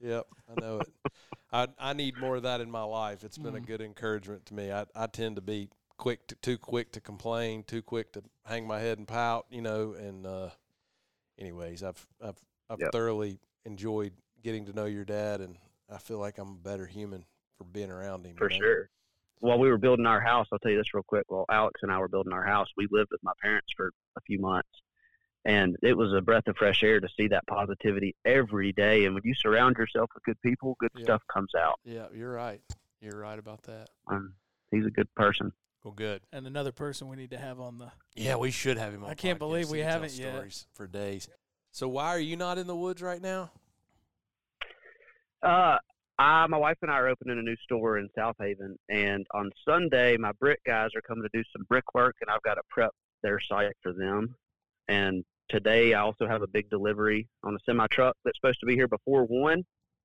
Yep, 0.00 0.26
I 0.50 0.60
know 0.60 0.80
it. 0.80 0.92
I 1.52 1.68
I 1.78 1.92
need 1.92 2.16
more 2.18 2.36
of 2.36 2.42
that 2.44 2.60
in 2.60 2.70
my 2.70 2.82
life. 2.82 3.24
It's 3.24 3.38
been 3.38 3.54
a 3.56 3.60
Mm. 3.60 3.66
good 3.66 3.80
encouragement 3.80 4.46
to 4.46 4.54
me. 4.54 4.72
I 4.72 4.86
I 4.94 5.06
tend 5.06 5.36
to 5.36 5.42
be 5.42 5.68
quick 5.98 6.26
to, 6.28 6.34
too 6.36 6.56
quick 6.58 6.92
to 6.92 7.00
complain, 7.00 7.64
too 7.64 7.82
quick 7.82 8.12
to 8.12 8.22
hang 8.46 8.66
my 8.66 8.78
head 8.80 8.98
and 8.98 9.06
pout, 9.06 9.46
you 9.50 9.60
know. 9.62 9.92
And 9.92 10.26
uh, 10.26 10.50
anyways, 11.38 11.82
I've 11.82 12.06
I've 12.22 12.38
I've 12.68 12.80
Yep. 12.80 12.92
thoroughly 12.92 13.40
enjoyed 13.64 14.12
getting 14.42 14.64
to 14.66 14.72
know 14.72 14.86
your 14.86 15.04
dad, 15.04 15.40
and 15.40 15.56
I 15.92 15.98
feel 15.98 16.18
like 16.18 16.38
I'm 16.38 16.52
a 16.52 16.68
better 16.68 16.86
human 16.86 17.24
for 17.58 17.64
being 17.64 17.90
around 17.90 18.24
him. 18.24 18.36
For 18.38 18.48
you 18.48 18.56
know? 18.56 18.56
sure. 18.64 18.90
While 19.40 19.58
we 19.58 19.70
were 19.70 19.78
building 19.78 20.06
our 20.06 20.20
house, 20.20 20.46
I'll 20.52 20.58
tell 20.58 20.70
you 20.70 20.78
this 20.78 20.92
real 20.94 21.02
quick. 21.02 21.24
While 21.28 21.46
Alex 21.50 21.80
and 21.82 21.90
I 21.90 21.98
were 21.98 22.08
building 22.08 22.32
our 22.32 22.44
house, 22.44 22.68
we 22.76 22.86
lived 22.90 23.08
with 23.10 23.22
my 23.22 23.32
parents 23.42 23.68
for 23.76 23.90
a 24.16 24.20
few 24.22 24.38
months. 24.38 24.68
And 25.46 25.76
it 25.82 25.96
was 25.96 26.12
a 26.12 26.20
breath 26.20 26.46
of 26.48 26.56
fresh 26.56 26.82
air 26.82 27.00
to 27.00 27.08
see 27.18 27.28
that 27.28 27.46
positivity 27.46 28.14
every 28.26 28.72
day. 28.72 29.06
And 29.06 29.14
when 29.14 29.22
you 29.24 29.34
surround 29.34 29.76
yourself 29.76 30.10
with 30.14 30.22
good 30.24 30.40
people, 30.42 30.76
good 30.80 30.90
Yeah. 30.94 31.04
stuff 31.04 31.22
comes 31.32 31.54
out. 31.54 31.80
Yeah, 31.84 32.08
you're 32.14 32.32
right. 32.32 32.60
You're 33.00 33.18
right 33.18 33.38
about 33.38 33.62
that. 33.62 33.88
Um, 34.06 34.34
he's 34.70 34.84
a 34.84 34.90
good 34.90 35.12
person. 35.14 35.52
Well, 35.82 35.94
good. 35.94 36.20
and 36.30 36.46
another 36.46 36.72
person 36.72 37.08
we 37.08 37.16
need 37.16 37.30
to 37.30 37.38
have 37.38 37.58
on 37.58 37.78
the. 37.78 37.90
Yeah, 38.14 38.36
we 38.36 38.50
should 38.50 38.76
have 38.76 38.92
him 38.92 39.02
on. 39.02 39.08
I 39.10 39.14
can't 39.14 39.36
podcast. 39.36 39.38
believe 39.38 39.70
we 39.70 39.78
can 39.78 39.88
haven't 39.88 40.12
yet. 40.12 40.34
stories 40.34 40.66
for 40.74 40.86
days. 40.86 41.26
So 41.72 41.88
why 41.88 42.08
are 42.08 42.18
you 42.20 42.36
not 42.36 42.58
in 42.58 42.66
the 42.66 42.76
woods 42.76 43.00
right 43.00 43.22
now? 43.22 43.50
Uh, 45.42 45.78
I, 46.18 46.46
my 46.48 46.58
wife 46.58 46.76
and 46.82 46.90
I 46.90 46.94
are 46.98 47.08
opening 47.08 47.38
a 47.38 47.42
new 47.42 47.56
store 47.64 47.96
in 47.98 48.08
South 48.14 48.36
Haven, 48.38 48.76
and 48.90 49.26
on 49.32 49.50
Sunday, 49.66 50.18
my 50.18 50.32
brick 50.32 50.60
guys 50.66 50.90
are 50.94 51.00
coming 51.00 51.22
to 51.22 51.30
do 51.32 51.42
some 51.56 51.64
brickwork, 51.68 52.14
and 52.20 52.28
I've 52.30 52.42
got 52.42 52.54
to 52.56 52.62
prep 52.68 52.90
their 53.22 53.40
site 53.40 53.72
for 53.82 53.94
them. 53.94 54.34
And 54.88 55.24
today, 55.50 55.94
I 55.94 56.00
also 56.00 56.26
have 56.26 56.42
a 56.42 56.46
big 56.46 56.70
delivery 56.70 57.28
on 57.44 57.54
a 57.54 57.58
semi 57.66 57.86
truck 57.90 58.16
that's 58.24 58.38
supposed 58.38 58.60
to 58.60 58.66
be 58.66 58.74
here 58.74 58.88
before 58.88 59.24
one, 59.24 59.64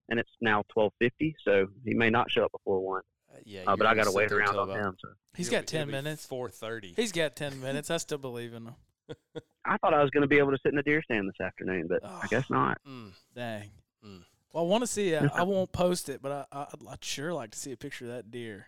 and 0.09 0.19
it's 0.19 0.31
now 0.41 0.63
twelve 0.71 0.91
fifty, 0.99 1.35
so 1.43 1.67
he 1.85 1.93
may 1.93 2.09
not 2.09 2.29
show 2.31 2.45
up 2.45 2.51
before 2.51 2.81
one. 2.81 3.01
Uh, 3.33 3.37
yeah, 3.45 3.63
Uh, 3.67 3.75
but 3.75 3.87
I 3.87 3.95
got 3.95 4.05
to 4.05 4.11
wait 4.11 4.31
around 4.31 4.57
on 4.57 4.69
him. 4.69 4.95
So 5.01 5.09
He's 5.35 5.49
He'll 5.49 5.59
got 5.59 5.67
ten 5.67 5.89
minutes. 5.89 6.25
Four 6.25 6.49
thirty. 6.49 6.93
He's 6.95 7.11
got 7.11 7.35
ten 7.35 7.59
minutes. 7.61 7.89
I 7.89 7.97
still 7.97 8.17
believe 8.17 8.53
in 8.53 8.67
him. 8.67 8.75
I 9.65 9.77
thought 9.77 9.93
I 9.93 10.01
was 10.01 10.09
going 10.11 10.21
to 10.21 10.27
be 10.27 10.37
able 10.37 10.51
to 10.51 10.57
sit 10.63 10.69
in 10.71 10.75
the 10.75 10.83
deer 10.83 11.01
stand 11.03 11.27
this 11.27 11.45
afternoon, 11.45 11.87
but 11.87 12.03
I 12.03 12.27
guess 12.27 12.49
not. 12.49 12.77
Mm. 12.87 13.11
Dang. 13.35 13.69
Mm. 14.05 14.23
Well, 14.53 14.63
I 14.63 14.67
want 14.67 14.83
to 14.83 14.87
see. 14.87 15.09
it. 15.09 15.29
I 15.35 15.43
won't 15.43 15.71
post 15.71 16.09
it, 16.09 16.21
but 16.21 16.47
I, 16.51 16.57
I, 16.59 16.65
I'd 16.91 17.03
sure 17.03 17.33
like 17.33 17.51
to 17.51 17.59
see 17.59 17.71
a 17.71 17.77
picture 17.77 18.05
of 18.05 18.11
that 18.11 18.31
deer. 18.31 18.67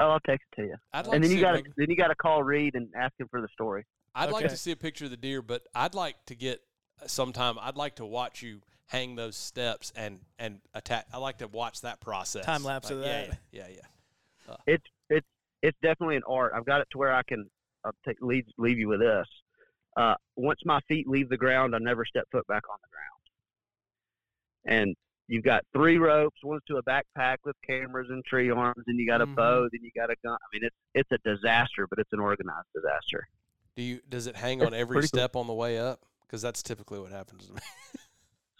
Oh, 0.00 0.10
I'll 0.10 0.20
text 0.20 0.46
it 0.52 0.62
to 0.62 0.66
you. 0.68 0.74
I'd 0.92 1.06
like 1.06 1.14
and 1.14 1.24
then 1.24 1.30
to 1.30 1.36
you 1.36 1.40
see 1.42 1.46
a 1.46 1.52
got 1.52 1.64
to 1.64 1.70
then 1.76 1.90
you 1.90 1.96
got 1.96 2.08
to 2.08 2.14
call 2.14 2.42
Reed 2.42 2.74
and 2.74 2.88
ask 2.96 3.12
him 3.18 3.28
for 3.30 3.40
the 3.40 3.48
story. 3.52 3.84
I'd 4.18 4.30
like 4.32 4.48
to 4.48 4.56
see 4.56 4.72
a 4.72 4.76
picture 4.76 5.04
of 5.04 5.10
the 5.10 5.16
deer, 5.16 5.42
but 5.42 5.62
I'd 5.74 5.94
like 5.94 6.16
to 6.26 6.34
get 6.34 6.60
uh, 7.02 7.06
sometime. 7.06 7.56
I'd 7.60 7.76
like 7.76 7.96
to 7.96 8.04
watch 8.06 8.42
you 8.42 8.60
hang 8.86 9.16
those 9.16 9.36
steps 9.36 9.92
and 9.96 10.20
and 10.38 10.60
attack. 10.74 11.06
I 11.12 11.18
like 11.18 11.38
to 11.38 11.46
watch 11.48 11.82
that 11.82 12.00
process. 12.00 12.44
Time 12.44 12.64
lapse 12.64 12.90
Like, 12.90 12.98
of 12.98 13.04
yeah, 13.04 13.26
that. 13.26 13.38
Yeah, 13.52 13.66
yeah, 13.68 13.76
yeah. 14.48 14.56
it's 14.66 14.84
it's 15.10 15.26
it's 15.62 15.78
definitely 15.82 16.16
an 16.16 16.22
art. 16.28 16.52
I've 16.54 16.64
got 16.66 16.80
it 16.80 16.88
to 16.92 16.98
where 16.98 17.12
I 17.12 17.22
can 17.22 17.48
I'll 17.84 17.92
take 18.04 18.16
leave 18.20 18.44
leave 18.58 18.78
you 18.78 18.88
with 18.88 19.00
this. 19.00 19.26
Uh, 19.96 20.14
once 20.36 20.60
my 20.64 20.80
feet 20.88 21.08
leave 21.08 21.28
the 21.28 21.36
ground, 21.36 21.74
I 21.74 21.78
never 21.78 22.04
step 22.04 22.24
foot 22.30 22.46
back 22.46 22.62
on 22.70 22.76
the 22.82 22.88
ground. 22.88 24.78
And 24.80 24.96
you've 25.26 25.44
got 25.44 25.64
three 25.72 25.98
ropes. 25.98 26.38
One's 26.44 26.62
to 26.68 26.76
a 26.76 26.82
backpack 26.82 27.38
with 27.44 27.56
cameras 27.66 28.08
and 28.10 28.24
tree 28.24 28.50
arms, 28.50 28.84
and 28.86 28.98
you 28.98 29.06
got 29.06 29.20
a 29.20 29.26
Mhm. 29.26 29.34
bow. 29.34 29.68
Then 29.72 29.82
you 29.82 29.90
got 29.94 30.10
a 30.10 30.16
gun. 30.24 30.34
I 30.40 30.46
mean, 30.56 30.64
it's 30.64 30.76
it's 30.94 31.12
a 31.12 31.18
disaster, 31.28 31.86
but 31.86 31.98
it's 31.98 32.12
an 32.12 32.20
organized 32.20 32.68
disaster. 32.74 33.28
Do 33.78 33.84
you? 33.84 34.00
Does 34.08 34.26
it 34.26 34.34
hang 34.34 34.58
It's 34.60 34.66
on 34.66 34.74
every 34.74 34.96
pretty 34.96 35.08
cool. 35.08 35.18
step 35.20 35.36
on 35.36 35.46
the 35.46 35.54
way 35.54 35.78
up? 35.78 36.00
Because 36.26 36.42
that's 36.42 36.64
typically 36.64 36.98
what 36.98 37.12
happens 37.12 37.46
to 37.46 37.52
me. 37.54 37.60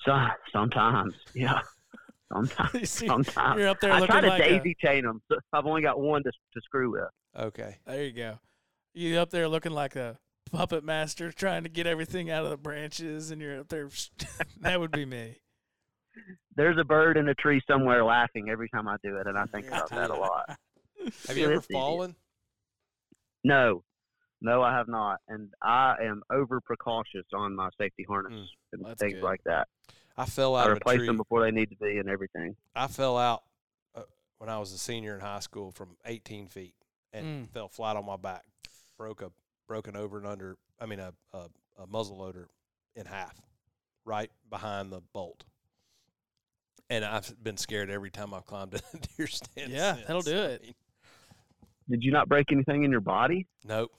So 0.04 0.16
sometimes, 0.52 1.12
yeah, 1.34 1.58
sometimes, 2.32 2.70
You 2.74 2.86
see, 2.86 3.08
sometimes. 3.08 3.58
You're 3.58 3.68
up 3.68 3.80
there 3.80 3.92
I 3.92 3.98
looking 3.98 4.12
try 4.12 4.20
to 4.20 4.28
like 4.28 4.42
a- 4.42 4.48
daisy 4.58 4.76
chain 4.82 5.02
them. 5.04 5.20
So 5.28 5.38
I've 5.52 5.66
only 5.66 5.82
got 5.82 5.98
one 5.98 6.22
to 6.22 6.30
to 6.30 6.60
screw 6.62 6.92
with. 6.92 7.08
Okay. 7.36 7.78
There 7.84 8.04
you 8.04 8.12
go. 8.12 8.38
You 8.94 9.18
up 9.18 9.30
there 9.30 9.48
looking 9.48 9.72
like 9.72 9.96
a 9.96 10.18
puppet 10.52 10.84
master 10.84 11.32
trying 11.32 11.64
to 11.64 11.68
get 11.68 11.88
everything 11.88 12.30
out 12.30 12.44
of 12.44 12.50
the 12.50 12.56
branches, 12.56 13.32
and 13.32 13.42
you're 13.42 13.58
up 13.58 13.68
there. 13.68 13.88
that 14.60 14.78
would 14.78 14.92
be 14.92 15.04
me. 15.04 15.40
There's 16.54 16.78
a 16.78 16.84
bird 16.84 17.16
in 17.16 17.28
a 17.28 17.34
tree 17.34 17.60
somewhere 17.68 18.04
laughing 18.04 18.48
every 18.50 18.68
time 18.68 18.86
I 18.86 18.96
do 19.02 19.16
it, 19.16 19.26
and 19.26 19.36
I 19.36 19.46
think 19.46 19.66
Yeah, 19.66 19.78
about 19.78 19.90
that 19.90 20.10
a 20.10 20.14
lot. 20.16 20.56
Have 21.26 21.36
you 21.36 21.50
ever 21.50 21.60
fallen? 21.60 22.14
No, 23.42 23.82
no, 24.40 24.62
I 24.62 24.72
have 24.72 24.88
not, 24.88 25.18
and 25.28 25.50
I 25.62 25.94
am 26.02 26.22
over 26.30 26.60
precautious 26.60 27.24
on 27.34 27.54
my 27.56 27.68
safety 27.78 28.04
harness 28.08 28.32
Mm, 28.32 28.46
and 28.88 28.98
things 28.98 29.14
good. 29.14 29.22
like 29.22 29.42
that. 29.44 29.68
I 30.16 30.26
fell 30.26 30.54
I 30.56 30.62
out 30.62 30.66
of 30.70 30.72
a 30.72 30.76
replace 30.76 30.96
tree. 30.98 31.06
them 31.06 31.16
before 31.16 31.42
they 31.42 31.50
need 31.50 31.70
to 31.70 31.76
be 31.76 31.98
and 31.98 32.08
everything. 32.08 32.56
I 32.74 32.86
fell 32.88 33.16
out 33.18 33.42
uh, 33.94 34.02
when 34.38 34.48
I 34.50 34.58
was 34.58 34.72
a 34.72 34.78
senior 34.78 35.14
in 35.14 35.20
high 35.20 35.40
school 35.40 35.70
from 35.70 35.96
18 36.04 36.46
feet 36.48 36.74
and 37.12 37.46
Mm. 37.48 37.50
fell 37.52 37.68
flat 37.68 37.96
on 37.96 38.04
my 38.06 38.16
back. 38.16 38.42
Broke 38.96 39.22
a 39.22 39.30
broken 39.66 39.96
over 39.96 40.18
and 40.18 40.26
under. 40.26 40.56
I 40.80 40.86
mean 40.86 40.98
a 41.00 41.12
a, 41.32 41.48
a 41.78 41.86
muzzle 41.86 42.18
loader 42.18 42.48
in 42.96 43.06
half, 43.06 43.40
right 44.04 44.30
behind 44.50 44.92
the 44.92 45.00
bolt. 45.12 45.44
And 46.90 47.04
I've 47.04 47.42
been 47.42 47.56
scared 47.56 47.90
every 47.90 48.10
time 48.10 48.32
I've 48.34 48.46
climbed 48.46 48.74
a 48.94 48.96
deer 49.16 49.26
stand. 49.26 49.70
Yeah, 49.72 49.96
that'll 50.06 50.22
since. 50.22 50.34
do 50.34 50.42
I 50.42 50.46
it. 50.46 50.62
mean, 50.62 50.74
Did 51.90 52.02
you 52.02 52.12
not 52.12 52.28
break 52.28 52.50
anything 52.50 52.84
in 52.84 52.90
your 52.90 53.00
body? 53.00 53.46
nope. 53.64 53.92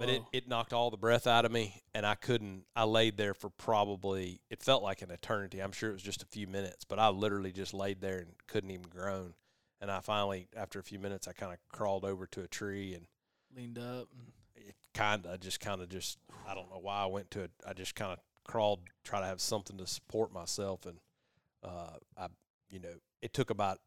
But 0.00 0.08
it, 0.08 0.22
Whoa. 0.22 0.28
it 0.32 0.48
knocked 0.48 0.72
all 0.72 0.90
the 0.90 0.96
breath 0.96 1.26
out 1.26 1.44
of 1.44 1.52
me, 1.52 1.82
and 1.94 2.06
I 2.06 2.14
couldn't. 2.14 2.64
I 2.74 2.84
laid 2.84 3.18
there 3.18 3.34
for 3.34 3.50
probably, 3.50 4.40
it 4.48 4.62
felt 4.62 4.82
like 4.82 5.02
an 5.02 5.10
eternity. 5.10 5.60
I'm 5.60 5.72
sure 5.72 5.90
it 5.90 5.92
was 5.92 6.02
just 6.02 6.22
a 6.22 6.26
few 6.26 6.46
minutes, 6.46 6.84
but 6.84 6.98
I 6.98 7.10
literally 7.10 7.52
just 7.52 7.74
laid 7.74 8.00
there 8.00 8.18
and 8.18 8.30
couldn't 8.46 8.70
even 8.70 8.86
groan. 8.88 9.34
And 9.80 9.90
I 9.90 10.00
finally, 10.00 10.48
after 10.56 10.78
a 10.80 10.82
few 10.82 10.98
minutes, 10.98 11.28
I 11.28 11.32
kind 11.32 11.52
of 11.52 11.58
crawled 11.70 12.06
over 12.06 12.26
to 12.28 12.40
a 12.40 12.48
tree 12.48 12.94
and 12.94 13.06
leaned 13.54 13.78
up. 13.78 14.08
and- 14.18 14.32
it 14.56 14.74
kind 14.94 15.24
of, 15.26 15.40
just 15.40 15.60
kind 15.60 15.80
of 15.80 15.88
just, 15.88 16.18
I 16.46 16.54
don't 16.54 16.70
know 16.70 16.80
why 16.80 17.02
I 17.02 17.06
went 17.06 17.30
to 17.32 17.40
it. 17.42 17.50
I 17.66 17.72
just 17.72 17.94
kind 17.94 18.12
of 18.12 18.18
crawled, 18.44 18.80
try 19.04 19.20
to 19.20 19.26
have 19.26 19.40
something 19.40 19.78
to 19.78 19.86
support 19.86 20.32
myself. 20.32 20.84
And 20.86 20.98
uh, 21.62 21.96
I, 22.16 22.26
you 22.68 22.78
know, 22.78 22.94
it 23.22 23.32
took 23.32 23.50
about 23.50 23.80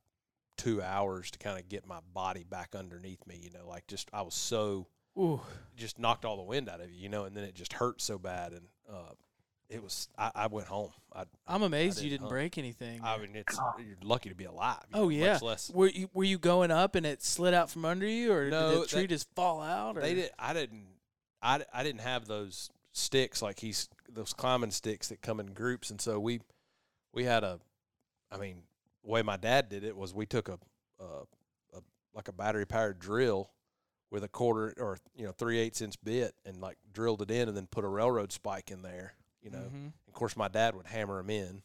two 0.57 0.82
hours 0.82 1.30
to 1.32 1.39
kind 1.39 1.59
of 1.59 1.70
get 1.70 1.86
my 1.88 1.99
body 2.14 2.43
back 2.43 2.76
underneath 2.76 3.26
me, 3.28 3.39
you 3.41 3.51
know, 3.51 3.68
like 3.68 3.88
just, 3.88 4.09
I 4.14 4.24
was 4.24 4.34
so, 4.34 4.88
Ooh, 5.18 5.41
just 5.76 5.99
knocked 5.99 6.26
all 6.26 6.38
the 6.38 6.43
wind 6.43 6.70
out 6.70 6.82
of 6.82 6.89
you, 6.89 7.01
you 7.03 7.09
know, 7.09 7.26
and 7.26 7.36
then 7.36 7.43
it 7.43 7.53
just 7.55 7.74
hurt 7.74 8.01
so 8.01 8.18
bad, 8.18 8.51
and 8.53 8.61
uh, 8.91 9.11
it 9.70 9.82
was. 9.84 10.07
I, 10.18 10.32
I 10.36 10.47
went 10.47 10.68
home. 10.68 10.91
I, 11.16 11.24
I'm 11.47 11.61
amazed 11.64 11.97
you 11.97 12.03
didn't 12.09 12.09
didn't 12.09 12.22
hunt. 12.22 12.30
break 12.32 12.57
anything. 12.57 13.01
I 13.03 13.18
mean, 13.18 13.32
it's 13.36 13.59
you're 13.80 13.95
lucky 14.03 14.30
to 14.30 14.36
be 14.36 14.45
alive. 14.45 14.78
you 14.89 14.99
Oh, 14.99 15.03
know, 15.03 15.09
yeah. 15.09 15.34
Much 15.34 15.41
less, 15.43 15.70
were 15.70 15.88
you 15.89 16.09
were 16.14 16.24
you 16.24 16.38
going 16.39 16.72
up 16.72 16.95
and 16.95 17.05
it 17.05 17.22
slid 17.24 17.53
out 17.53 17.70
from 17.70 17.86
under 17.86 18.07
you, 18.07 18.34
or 18.34 18.49
No, 18.49 18.72
did 18.72 18.82
the 18.84 18.88
tree 18.88 19.01
they- 19.01 19.07
just 19.07 19.28
fall 19.36 19.61
out? 19.61 19.97
Or? 19.97 20.01
they 20.01 20.16
did. 20.16 20.32
I 20.39 20.53
didn't. 20.53 20.86
I, 21.41 21.57
d- 21.59 21.66
I 21.74 21.84
didn't 21.84 22.01
have 22.01 22.26
those 22.26 22.70
sticks 22.93 23.41
like 23.41 23.59
he's 23.59 23.89
those 24.09 24.32
climbing 24.34 24.72
sticks 24.72 25.09
that 25.09 25.22
come 25.22 25.39
in 25.39 25.47
groups, 25.53 25.89
and 25.91 25.99
so 26.01 26.20
we 26.20 26.39
we 27.14 27.24
had 27.26 27.43
a. 27.43 27.59
I 28.32 28.38
mean, 28.38 28.64
the 29.03 29.11
way 29.11 29.22
my 29.22 29.38
dad 29.38 29.70
did 29.70 29.84
it 29.84 29.95
was 29.95 30.14
we 30.14 30.26
took 30.26 30.49
a, 30.49 30.57
a, 30.99 31.03
a 31.76 31.82
like 32.16 32.28
a 32.30 32.32
battery 32.32 32.66
powered 32.66 32.97
drill 32.99 33.51
with 34.14 34.24
a 34.24 34.28
quarter 34.30 34.74
or 34.78 34.97
you 35.16 35.26
know 35.26 35.32
three 35.32 35.57
eighths 35.57 35.82
inch 35.82 35.95
bit 36.03 36.36
and 36.45 36.61
like 36.61 36.78
drilled 36.93 37.22
it 37.24 37.32
in 37.32 37.47
and 37.49 37.57
then 37.57 37.66
put 37.68 37.84
a 37.84 37.88
railroad 37.88 38.32
spike 38.32 38.70
in 38.72 38.82
there. 38.84 39.16
You 39.41 39.49
know, 39.49 39.57
Mhm. 39.74 39.91
Of 40.07 40.14
course, 40.14 40.38
my 40.38 40.47
dad 40.47 40.76
would 40.76 40.86
hammer 40.86 41.18
them 41.18 41.30
in. 41.32 41.64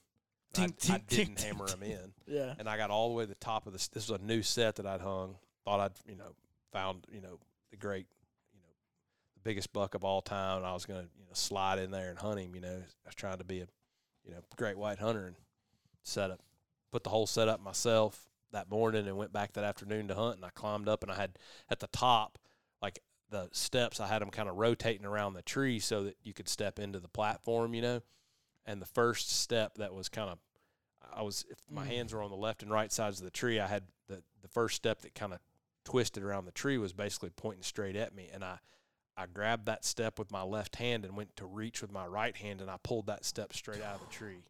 I, 0.56 0.60
Tink, 0.66 0.90
I 0.90 0.98
didn't 1.06 1.36
tink, 1.36 1.42
hammer 1.44 1.66
them 1.68 1.82
in, 1.82 2.14
Yeah. 2.26 2.54
and 2.58 2.66
I 2.68 2.78
got 2.78 2.90
all 2.90 3.10
the 3.10 3.14
way 3.14 3.24
to 3.24 3.28
the 3.28 3.34
top 3.34 3.66
of 3.66 3.74
this. 3.74 3.86
This 3.88 4.08
was 4.08 4.18
a 4.18 4.24
new 4.24 4.42
set 4.42 4.76
that 4.76 4.86
I'd 4.86 5.02
hung. 5.02 5.36
Thought 5.66 5.80
I'd 5.80 6.10
you 6.10 6.16
know 6.16 6.34
found 6.72 7.06
you 7.12 7.20
know 7.20 7.38
the 7.70 7.76
great 7.76 8.06
you 8.54 8.60
know 8.60 8.72
the 9.34 9.40
biggest 9.40 9.72
buck 9.74 9.94
of 9.94 10.02
all 10.02 10.22
time. 10.22 10.56
And 10.58 10.66
I 10.66 10.72
was 10.72 10.86
gonna 10.86 11.02
you 11.18 11.24
know 11.26 11.34
slide 11.34 11.78
in 11.78 11.90
there 11.90 12.08
and 12.08 12.18
hunt 12.18 12.40
him. 12.40 12.54
You 12.54 12.62
know, 12.62 12.76
I 13.04 13.08
was 13.08 13.14
trying 13.14 13.38
to 13.38 13.44
be 13.44 13.60
a 13.60 13.68
you 14.24 14.30
know 14.32 14.40
great 14.56 14.78
white 14.78 14.98
hunter 14.98 15.26
and 15.26 15.36
set 16.02 16.30
up, 16.30 16.40
put 16.90 17.04
the 17.04 17.10
whole 17.10 17.26
setup 17.26 17.60
myself 17.60 18.27
that 18.52 18.70
morning 18.70 19.06
and 19.06 19.16
went 19.16 19.32
back 19.32 19.52
that 19.54 19.64
afternoon 19.64 20.08
to 20.08 20.14
hunt. 20.14 20.36
And 20.36 20.44
I 20.44 20.50
climbed 20.50 20.88
up 20.88 21.02
and 21.02 21.12
I 21.12 21.16
had 21.16 21.38
at 21.70 21.80
the 21.80 21.88
top 21.88 22.38
like 22.82 23.00
the 23.30 23.48
steps. 23.52 24.00
I 24.00 24.06
had 24.06 24.22
them 24.22 24.30
kind 24.30 24.48
of 24.48 24.56
rotating 24.56 25.04
around 25.04 25.34
the 25.34 25.42
tree 25.42 25.78
so 25.80 26.04
that 26.04 26.16
you 26.22 26.32
could 26.32 26.48
step 26.48 26.78
into 26.78 26.98
the 27.00 27.08
platform. 27.08 27.74
You 27.74 27.82
know, 27.82 28.00
and 28.66 28.80
the 28.82 28.86
first 28.86 29.30
step 29.30 29.74
that 29.78 29.92
was 29.94 30.08
kind 30.08 30.30
of 30.30 30.38
I 31.14 31.22
was 31.22 31.44
if 31.50 31.58
my 31.70 31.84
Mm. 31.84 31.88
hands 31.88 32.12
were 32.12 32.22
on 32.22 32.30
the 32.30 32.36
left 32.36 32.62
and 32.62 32.70
right 32.70 32.92
sides 32.92 33.18
of 33.18 33.24
the 33.24 33.30
tree. 33.30 33.58
I 33.60 33.66
had 33.66 33.84
the 34.08 34.22
the 34.42 34.48
first 34.48 34.76
step 34.76 35.00
that 35.02 35.14
kind 35.14 35.32
of 35.32 35.40
twisted 35.84 36.22
around 36.22 36.44
the 36.44 36.52
tree 36.52 36.76
was 36.78 36.92
basically 36.92 37.30
pointing 37.30 37.62
straight 37.62 37.96
at 37.96 38.14
me, 38.14 38.28
and 38.32 38.44
I 38.44 38.58
I 39.16 39.26
grabbed 39.26 39.66
that 39.66 39.84
step 39.84 40.18
with 40.18 40.30
my 40.30 40.42
left 40.42 40.76
hand 40.76 41.04
and 41.04 41.16
went 41.16 41.34
to 41.36 41.46
reach 41.46 41.82
with 41.82 41.90
my 41.90 42.06
right 42.06 42.36
hand, 42.36 42.60
and 42.60 42.70
I 42.70 42.76
pulled 42.82 43.06
that 43.06 43.24
step 43.24 43.52
straight 43.52 43.82
out 43.82 43.96
of 43.96 44.00
the 44.00 44.06
tree. 44.14 44.44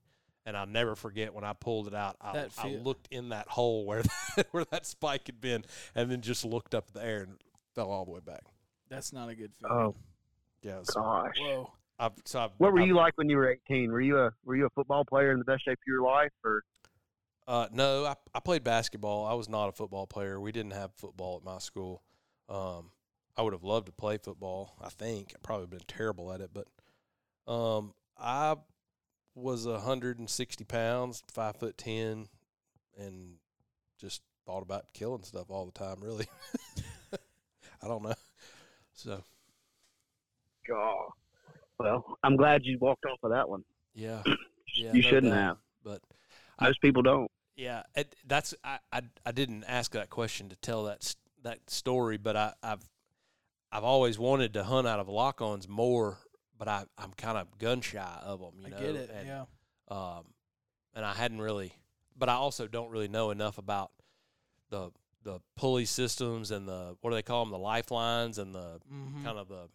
And 0.48 0.56
I'll 0.56 0.66
never 0.66 0.96
forget 0.96 1.34
when 1.34 1.44
I 1.44 1.52
pulled 1.52 1.88
it 1.88 1.94
out. 1.94 2.16
I, 2.22 2.46
I 2.56 2.68
looked 2.82 3.06
in 3.10 3.28
that 3.28 3.48
hole 3.48 3.84
where 3.84 4.02
where 4.52 4.64
that 4.70 4.86
spike 4.86 5.26
had 5.26 5.42
been, 5.42 5.62
and 5.94 6.10
then 6.10 6.22
just 6.22 6.42
looked 6.42 6.74
up 6.74 6.88
in 6.94 6.98
the 7.02 7.06
air 7.06 7.20
and 7.24 7.34
fell 7.74 7.90
all 7.90 8.06
the 8.06 8.12
way 8.12 8.20
back. 8.24 8.44
That's 8.88 9.12
not 9.12 9.28
a 9.28 9.34
good 9.34 9.52
feeling. 9.60 9.76
Oh 9.76 9.94
Yeah. 10.62 10.76
it 10.76 10.78
was- 10.80 10.88
gosh. 10.94 11.34
Whoa. 11.38 11.70
I've, 11.98 12.12
so 12.24 12.40
I've, 12.40 12.50
What 12.56 12.72
were 12.72 12.78
I've- 12.80 12.88
you 12.88 12.94
like 12.96 13.12
when 13.18 13.28
you 13.28 13.36
were 13.36 13.50
18? 13.68 13.92
Were 13.92 14.00
you 14.00 14.18
a 14.18 14.30
were 14.42 14.56
you 14.56 14.64
a 14.64 14.70
football 14.70 15.04
player 15.04 15.32
in 15.32 15.38
the 15.38 15.44
best 15.44 15.64
shape 15.66 15.74
of 15.78 15.86
your 15.86 16.00
life, 16.02 16.32
or 16.42 16.62
Uh, 17.46 17.66
no, 17.70 18.06
I, 18.06 18.14
I 18.34 18.40
played 18.40 18.64
basketball. 18.64 19.26
I 19.26 19.34
was 19.34 19.50
not 19.50 19.68
a 19.68 19.72
football 19.72 20.06
player. 20.06 20.40
We 20.40 20.50
didn't 20.52 20.72
have 20.72 20.92
football 20.96 21.36
at 21.36 21.44
my 21.44 21.58
school. 21.58 22.02
Um, 22.48 22.90
I 23.36 23.42
would 23.42 23.52
have 23.52 23.64
loved 23.64 23.84
to 23.86 23.92
play 23.92 24.16
football. 24.16 24.76
I 24.80 24.88
think 24.88 25.34
I 25.34 25.38
probably 25.42 25.66
been 25.66 25.84
terrible 25.86 26.32
at 26.32 26.40
it, 26.40 26.50
but 26.54 26.68
um, 27.52 27.92
I 28.18 28.56
was 29.38 29.66
a 29.66 29.80
hundred 29.80 30.18
and 30.18 30.28
sixty 30.28 30.64
pounds, 30.64 31.22
five 31.32 31.56
foot 31.56 31.78
ten, 31.78 32.28
and 32.98 33.34
just 34.00 34.22
thought 34.46 34.62
about 34.62 34.92
killing 34.94 35.22
stuff 35.22 35.50
all 35.50 35.66
the 35.66 35.72
time. 35.78 35.96
Really, 36.00 36.26
I 37.82 37.88
don't 37.88 38.02
know. 38.02 38.14
So 38.94 39.22
God? 40.68 41.08
Well, 41.78 42.04
I'm 42.22 42.36
glad 42.36 42.62
you 42.64 42.78
walked 42.80 43.04
off 43.06 43.18
of 43.22 43.30
that 43.30 43.48
one. 43.48 43.62
yeah, 43.94 44.22
yeah, 44.76 44.92
you 44.92 45.02
no 45.02 45.08
shouldn't 45.08 45.32
doubt. 45.32 45.40
have. 45.42 45.56
But 45.84 46.00
I- 46.58 46.66
Most 46.66 46.80
people 46.80 47.02
don't. 47.02 47.30
Yeah, 47.56 47.82
it, 47.96 48.14
that's 48.26 48.54
I, 48.62 48.78
I 48.92 49.02
I 49.26 49.32
didn't 49.32 49.64
ask 49.66 49.92
that 49.92 50.10
question 50.10 50.48
to 50.50 50.56
tell 50.56 50.84
that 50.84 51.14
that 51.42 51.68
story, 51.70 52.16
but 52.16 52.36
I, 52.36 52.52
I've 52.62 52.88
I've 53.72 53.84
always 53.84 54.16
wanted 54.18 54.54
to 54.54 54.62
hunt 54.64 54.86
out 54.86 55.00
of 55.00 55.08
lock-ons 55.08 55.68
more, 55.68 56.18
but 56.58 56.68
I 56.68 56.84
I'm 56.98 57.12
kind 57.12 57.38
of 57.38 57.58
gun 57.58 57.80
shy 57.80 58.18
of 58.22 58.40
them. 58.40 58.54
You 58.60 58.66
I 58.66 58.70
know, 58.70 58.78
get 58.78 58.96
it. 58.96 59.10
and, 59.10 59.26
yeah. 59.26 59.44
Um, 59.88 60.24
and 60.94 61.04
I 61.04 61.14
hadn't 61.14 61.40
really, 61.40 61.72
but 62.16 62.28
I 62.28 62.34
also 62.34 62.66
don't 62.66 62.90
really 62.90 63.08
know 63.08 63.30
enough 63.30 63.58
about 63.58 63.90
the 64.70 64.90
the 65.22 65.40
pulley 65.56 65.84
systems 65.84 66.50
and 66.50 66.68
the 66.68 66.96
what 67.00 67.10
do 67.10 67.16
they 67.16 67.22
call 67.22 67.44
them, 67.44 67.52
the 67.52 67.58
lifelines 67.58 68.38
and 68.38 68.54
the 68.54 68.80
Mhm. 68.92 69.22
kind 69.24 69.38
of 69.38 69.48
the 69.48 69.68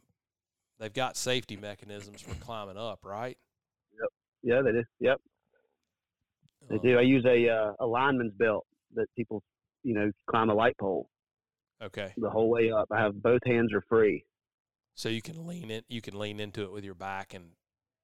they've 0.79 0.93
got 0.93 1.15
safety 1.17 1.55
mechanisms 1.55 2.21
for 2.21 2.33
climbing 2.35 2.77
up, 2.77 3.05
right? 3.05 3.37
Yep. 3.91 4.09
Yeah, 4.43 4.61
they 4.61 4.71
do. 4.71 4.83
Yep, 4.99 5.21
they 6.69 6.75
Um, 6.75 6.81
do. 6.81 6.97
I 6.97 7.01
use 7.01 7.25
a 7.25 7.49
uh, 7.49 7.73
a 7.79 7.85
lineman's 7.85 8.33
belt 8.33 8.65
that 8.95 9.07
people, 9.15 9.41
you 9.83 9.93
know, 9.93 10.11
climb 10.27 10.49
a 10.49 10.53
light 10.53 10.77
pole 10.77 11.09
Okay. 11.81 12.13
the 12.17 12.29
whole 12.29 12.49
way 12.49 12.71
up. 12.71 12.87
I 12.91 12.99
have 13.01 13.21
both 13.21 13.41
hands 13.45 13.73
are 13.73 13.81
free. 13.89 14.25
So 14.95 15.09
you 15.09 15.21
can 15.21 15.47
lean 15.47 15.71
it. 15.71 15.85
You 15.87 16.01
can 16.01 16.17
lean 16.17 16.39
into 16.39 16.63
it 16.63 16.71
with 16.71 16.83
your 16.83 16.93
back 16.95 17.33
and 17.33 17.51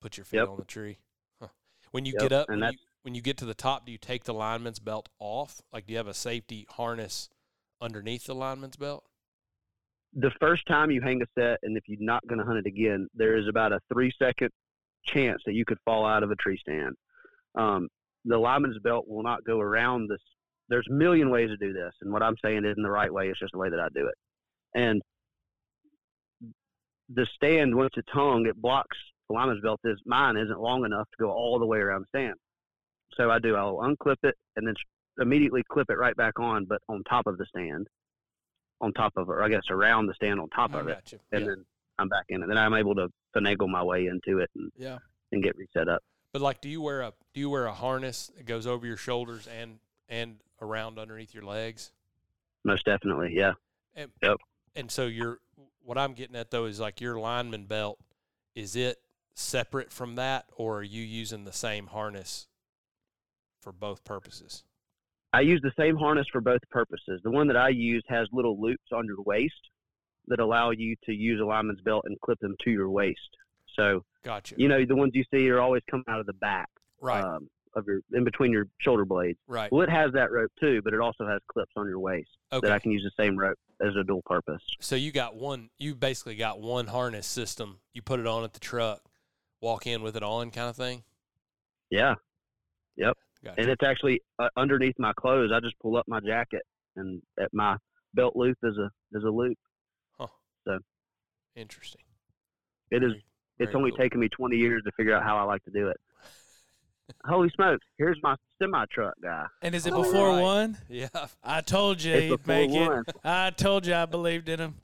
put 0.01 0.17
your 0.17 0.25
feet 0.25 0.37
Yep. 0.37 0.47
on 0.47 0.57
the 0.57 0.65
tree. 0.65 0.99
Huh. 1.39 1.49
When 1.91 2.05
you 2.05 2.13
Yep, 2.13 2.21
get 2.21 2.31
up, 2.31 2.49
and 2.49 2.61
when 2.61 2.71
you, 2.73 2.77
when 3.03 3.15
you 3.15 3.21
get 3.21 3.37
to 3.37 3.45
the 3.45 3.53
top, 3.53 3.85
do 3.85 3.91
you 3.91 3.97
take 3.97 4.23
the 4.23 4.33
lineman's 4.33 4.79
belt 4.79 5.09
off? 5.19 5.61
Like, 5.71 5.85
do 5.87 5.93
you 5.93 5.97
have 5.97 6.07
a 6.07 6.13
safety 6.13 6.65
harness 6.71 7.29
underneath 7.81 8.25
the 8.25 8.35
lineman's 8.35 8.75
belt? 8.75 9.05
The 10.13 10.31
first 10.39 10.65
time 10.67 10.89
you 10.89 11.01
hang 11.01 11.21
a 11.21 11.25
set, 11.39 11.59
and 11.61 11.77
if 11.77 11.83
you're 11.87 11.97
not 12.01 12.25
going 12.27 12.39
to 12.39 12.45
hunt 12.45 12.57
it 12.57 12.65
again, 12.65 13.07
there 13.13 13.37
is 13.37 13.47
about 13.47 13.71
a 13.71 13.79
three 13.93 14.11
second 14.17 14.49
chance 15.05 15.41
that 15.45 15.53
you 15.53 15.65
could 15.65 15.77
fall 15.85 16.05
out 16.05 16.23
of 16.23 16.31
a 16.31 16.35
tree 16.35 16.57
stand. 16.57 16.95
Um, 17.55 17.87
the 18.25 18.37
lineman's 18.37 18.79
belt 18.79 19.07
will 19.07 19.23
not 19.23 19.43
go 19.43 19.59
around 19.59 20.09
this 20.09 20.21
there's 20.69 20.87
a 20.89 20.93
million 20.93 21.29
ways 21.31 21.49
to 21.49 21.57
do 21.57 21.73
this, 21.73 21.93
and 22.01 22.13
what 22.13 22.23
I'm 22.23 22.35
saying 22.43 22.63
isn't 22.63 22.81
the 22.81 22.91
right 22.91 23.11
way. 23.11 23.27
It's 23.27 23.39
just 23.39 23.51
the 23.53 23.57
way 23.57 23.69
that 23.69 23.79
I 23.79 23.87
do 23.93 24.07
it. 24.07 24.15
And 24.75 25.01
the 27.13 27.25
stand, 27.35 27.75
once 27.75 27.93
it's 27.97 28.09
hung, 28.11 28.45
it 28.45 28.61
blocks 28.61 28.97
the 29.29 29.33
lineman's 29.35 29.61
belt. 29.61 29.79
Is 29.83 29.99
mine 30.05 30.37
isn't 30.37 30.59
long 30.59 30.85
enough 30.85 31.07
to 31.11 31.17
go 31.19 31.31
all 31.31 31.59
the 31.59 31.65
way 31.65 31.79
around 31.79 32.01
the 32.11 32.17
stand. 32.19 32.35
So 33.15 33.29
I 33.31 33.39
do. 33.39 33.55
I'll 33.55 33.77
unclip 33.77 34.17
it 34.23 34.35
and 34.55 34.67
then 34.67 34.75
immediately 35.19 35.63
clip 35.69 35.89
it 35.89 35.97
right 35.97 36.15
back 36.15 36.39
on, 36.39 36.65
but 36.65 36.81
on 36.87 37.03
top 37.03 37.27
of 37.27 37.37
the 37.37 37.45
stand, 37.45 37.87
on 38.81 38.93
top 38.93 39.13
of, 39.17 39.29
or 39.29 39.43
I 39.43 39.49
guess 39.49 39.63
around 39.69 40.07
the 40.07 40.13
stand 40.13 40.39
on 40.39 40.49
top 40.49 40.73
I 40.73 40.79
of 40.79 40.87
it, 40.87 41.11
you. 41.11 41.19
and 41.31 41.41
Yeah. 41.41 41.47
then 41.49 41.65
I'm 41.97 42.07
back 42.09 42.25
in 42.29 42.43
it. 42.43 42.47
Then 42.47 42.57
I'm 42.57 42.73
able 42.73 42.95
to 42.95 43.09
finagle 43.35 43.67
my 43.67 43.83
way 43.83 44.05
into 44.07 44.39
it 44.39 44.49
and, 44.55 44.71
Yeah. 44.77 44.99
and 45.31 45.43
get 45.43 45.57
reset 45.57 45.89
up. 45.89 46.01
But 46.31 46.41
like, 46.41 46.61
do 46.61 46.69
you 46.69 46.81
wear 46.81 47.01
a 47.01 47.13
do 47.33 47.39
you 47.39 47.49
wear 47.49 47.65
a 47.65 47.73
harness 47.73 48.27
that 48.37 48.45
goes 48.45 48.67
over 48.67 48.85
your 48.85 48.97
shoulders 48.97 49.47
and 49.47 49.79
and 50.07 50.37
around 50.61 50.97
underneath 50.99 51.33
your 51.33 51.43
legs? 51.43 51.91
Most 52.63 52.85
definitely, 52.85 53.33
yeah. 53.35 53.53
And, 53.95 54.11
Yep. 54.21 54.37
And 54.75 54.91
so 54.91 55.07
your 55.07 55.39
what 55.83 55.97
I'm 55.97 56.13
getting 56.13 56.35
at 56.35 56.51
though 56.51 56.65
is 56.65 56.79
like 56.79 57.01
your 57.01 57.19
lineman 57.19 57.65
belt. 57.65 57.99
Is 58.55 58.75
it 58.75 58.99
separate 59.35 59.91
from 59.91 60.15
that, 60.15 60.45
or 60.55 60.79
are 60.79 60.83
you 60.83 61.01
using 61.01 61.45
the 61.45 61.53
same 61.53 61.87
harness 61.87 62.47
for 63.61 63.71
both 63.71 64.03
purposes? 64.03 64.63
I 65.31 65.41
use 65.41 65.61
the 65.61 65.71
same 65.77 65.95
harness 65.95 66.27
for 66.31 66.41
both 66.41 66.61
purposes. 66.71 67.21
The 67.23 67.31
one 67.31 67.47
that 67.47 67.57
I 67.57 67.69
use 67.69 68.03
has 68.07 68.27
little 68.31 68.59
loops 68.59 68.91
on 68.91 69.05
your 69.05 69.21
waist 69.21 69.69
that 70.27 70.39
allow 70.39 70.71
you 70.71 70.95
to 71.05 71.13
use 71.13 71.39
a 71.39 71.45
lineman's 71.45 71.81
belt 71.81 72.03
and 72.05 72.19
clip 72.21 72.39
them 72.39 72.55
to 72.63 72.71
your 72.71 72.89
waist. 72.89 73.29
So, 73.75 74.03
Gotcha. 74.23 74.55
you 74.57 74.67
know, 74.67 74.83
the 74.85 74.95
ones 74.95 75.11
you 75.13 75.23
see 75.31 75.49
are 75.49 75.59
always 75.59 75.83
coming 75.89 76.05
out 76.07 76.19
of 76.19 76.25
the 76.25 76.33
back 76.33 76.69
right. 77.01 77.23
um, 77.23 77.49
of 77.75 77.85
your, 77.87 77.99
in 78.13 78.23
between 78.23 78.51
your 78.51 78.65
shoulder 78.79 79.05
blades. 79.05 79.37
right. 79.47 79.71
Well, 79.71 79.81
it 79.83 79.89
has 79.89 80.11
that 80.13 80.31
rope 80.31 80.51
too, 80.59 80.81
but 80.83 80.93
it 80.93 80.99
also 80.99 81.27
has 81.27 81.39
clips 81.51 81.71
on 81.75 81.87
your 81.87 81.99
waist 81.99 82.29
that 82.51 82.71
I 82.71 82.79
can 82.79 82.91
use 82.91 83.03
the 83.03 83.23
same 83.23 83.37
rope 83.37 83.57
as 83.81 83.95
a 83.99 84.03
dual 84.03 84.21
purpose. 84.25 84.61
So 84.79 84.95
you 84.95 85.11
got 85.11 85.35
one. 85.35 85.69
You 85.77 85.95
basically 85.95 86.35
got 86.35 86.59
one 86.59 86.87
harness 86.87 87.27
system. 87.27 87.79
You 87.93 88.01
put 88.01 88.19
it 88.19 88.27
on 88.27 88.43
at 88.43 88.53
the 88.53 88.59
truck, 88.59 89.01
walk 89.61 89.85
in 89.87 90.01
with 90.01 90.15
it 90.15 90.23
on, 90.23 90.51
kind 90.51 90.69
of 90.69 90.75
thing. 90.75 91.03
Yeah. 91.89 92.15
Yep. 92.97 93.17
Gotcha. 93.43 93.61
And 93.61 93.69
it's 93.69 93.83
actually 93.83 94.21
uh, 94.39 94.49
underneath 94.57 94.95
my 94.99 95.13
clothes. 95.13 95.51
I 95.53 95.59
just 95.59 95.79
pull 95.79 95.95
up 95.95 96.05
my 96.07 96.19
jacket 96.19 96.63
and 96.95 97.21
at 97.39 97.53
my 97.53 97.77
belt 98.13 98.35
loop 98.35 98.57
is 98.63 98.77
a, 98.77 98.89
is 99.17 99.23
a 99.23 99.29
loop. 99.29 99.57
Huh. 100.19 100.27
So 100.67 100.79
interesting. 101.55 102.01
It 102.91 103.03
is 103.03 103.11
Very- 103.11 103.23
It's 103.59 103.75
only 103.75 103.91
cool. 103.91 103.97
taken 103.99 104.19
me 104.19 104.27
20 104.29 104.57
years 104.57 104.81
to 104.85 104.91
figure 104.97 105.15
out 105.15 105.23
how 105.23 105.37
I 105.37 105.43
like 105.43 105.63
to 105.65 105.71
do 105.71 105.87
it. 105.87 105.97
Holy 107.25 107.49
smokes! 107.55 107.85
Here's 107.97 108.17
my 108.23 108.35
semi 108.61 108.85
truck 108.91 109.13
guy. 109.21 109.45
And 109.61 109.73
is 109.75 109.85
it 109.87 109.93
All 109.93 110.03
before 110.03 110.29
right. 110.29 110.41
one? 110.41 110.77
Yeah. 110.87 111.07
I 111.43 111.61
told 111.61 112.01
you 112.03 112.13
It's 112.13 112.25
he'd 112.29 112.47
make 112.47 112.69
one. 112.71 113.03
it. 113.07 113.15
I 113.23 113.49
told 113.51 113.85
you 113.85 113.93
I 113.95 114.05
believed 114.05 114.49
in 114.49 114.59
him. 114.59 114.75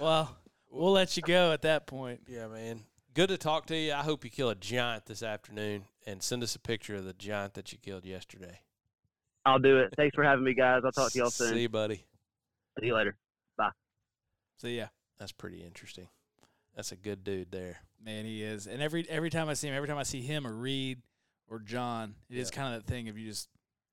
Well, 0.00 0.36
we'll 0.70 0.92
let 0.92 1.16
you 1.16 1.22
go 1.22 1.52
at 1.52 1.62
that 1.62 1.86
point. 1.86 2.22
Yeah, 2.28 2.46
man. 2.48 2.80
Good 3.14 3.28
to 3.28 3.36
talk 3.36 3.66
to 3.66 3.76
you. 3.76 3.92
I 3.92 3.98
hope 4.02 4.24
you 4.24 4.30
kill 4.30 4.48
a 4.48 4.54
giant 4.54 5.06
this 5.06 5.22
afternoon 5.22 5.84
and 6.06 6.22
send 6.22 6.42
us 6.42 6.56
a 6.56 6.58
picture 6.58 6.96
of 6.96 7.04
the 7.04 7.12
giant 7.12 7.54
that 7.54 7.72
you 7.72 7.78
killed 7.78 8.04
yesterday. 8.06 8.60
I'll 9.44 9.58
do 9.58 9.78
it. 9.78 9.92
Thanks 9.96 10.14
for 10.14 10.24
having 10.24 10.44
me, 10.44 10.54
guys. 10.54 10.82
I'll 10.84 10.92
talk 10.92 11.12
to 11.12 11.18
y'all 11.18 11.30
soon. 11.30 11.52
See 11.52 11.60
you, 11.62 11.68
buddy. 11.68 12.04
See 12.80 12.86
you 12.86 12.94
later. 12.94 13.16
Bye. 13.58 13.70
See 14.60 14.78
ya. 14.78 14.86
That's 15.18 15.32
pretty 15.32 15.62
interesting. 15.62 16.08
That's 16.74 16.90
a 16.92 16.96
good 16.96 17.22
dude 17.22 17.50
there. 17.52 17.78
Man, 18.02 18.24
he 18.24 18.42
is. 18.42 18.66
And 18.66 18.80
every 18.80 19.06
every 19.10 19.28
time 19.30 19.48
I 19.48 19.54
see 19.54 19.68
him, 19.68 19.74
every 19.74 19.88
time 19.88 19.98
I 19.98 20.04
see 20.04 20.22
him 20.22 20.46
or 20.46 20.52
Reed 20.52 21.02
or 21.52 21.58
John, 21.60 22.14
it 22.30 22.38
is 22.38 22.50
Yeah. 22.50 22.56
kind 22.56 22.74
of 22.74 22.84
that 22.84 22.90
thing 22.92 23.08
of 23.08 23.18
you 23.18 23.28
just 23.28 23.48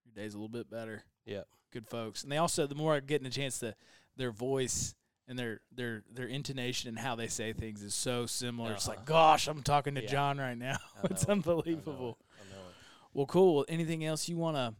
your 0.06 0.14
day's 0.16 0.34
a 0.34 0.38
little 0.38 0.48
bit 0.50 0.70
better. 0.70 1.04
Yep. 1.26 1.48
Good 1.72 1.88
folks. 1.88 2.24
And 2.24 2.32
they 2.32 2.38
also 2.38 2.66
the 2.68 2.76
more 2.76 2.96
I 2.96 3.00
get 3.00 3.22
in 3.22 3.28
a 3.28 3.32
chance 3.32 3.60
to 3.60 3.76
their 4.16 4.32
voice 4.32 4.96
and 5.28 5.38
their 5.38 5.62
their 5.72 6.04
their 6.12 6.26
intonation 6.28 6.88
and 6.90 6.98
how 6.98 7.16
they 7.16 7.28
say 7.28 7.54
things 7.54 7.84
is 7.84 7.94
so 7.94 8.26
similar. 8.26 8.74
It's 8.74 8.88
like, 8.88 8.98
Uh-huh. 9.00 9.06
gosh, 9.06 9.48
I'm 9.48 9.62
talking 9.62 9.96
to 9.96 10.02
Yeah. 10.04 10.08
John 10.10 10.38
right 10.38 10.58
now. 10.58 10.78
It's 11.04 11.10
know 11.10 11.14
it. 11.14 11.24
I 11.24 11.26
know 11.28 11.32
unbelievable. 11.34 12.18
it. 12.20 12.26
I 12.48 12.54
know 12.56 12.68
it. 12.70 12.76
Well, 13.14 13.26
cool. 13.28 13.56
Well, 13.56 13.66
anything 13.70 14.04
else 14.06 14.28
you 14.30 14.38
want 14.38 14.56
to 14.58 14.74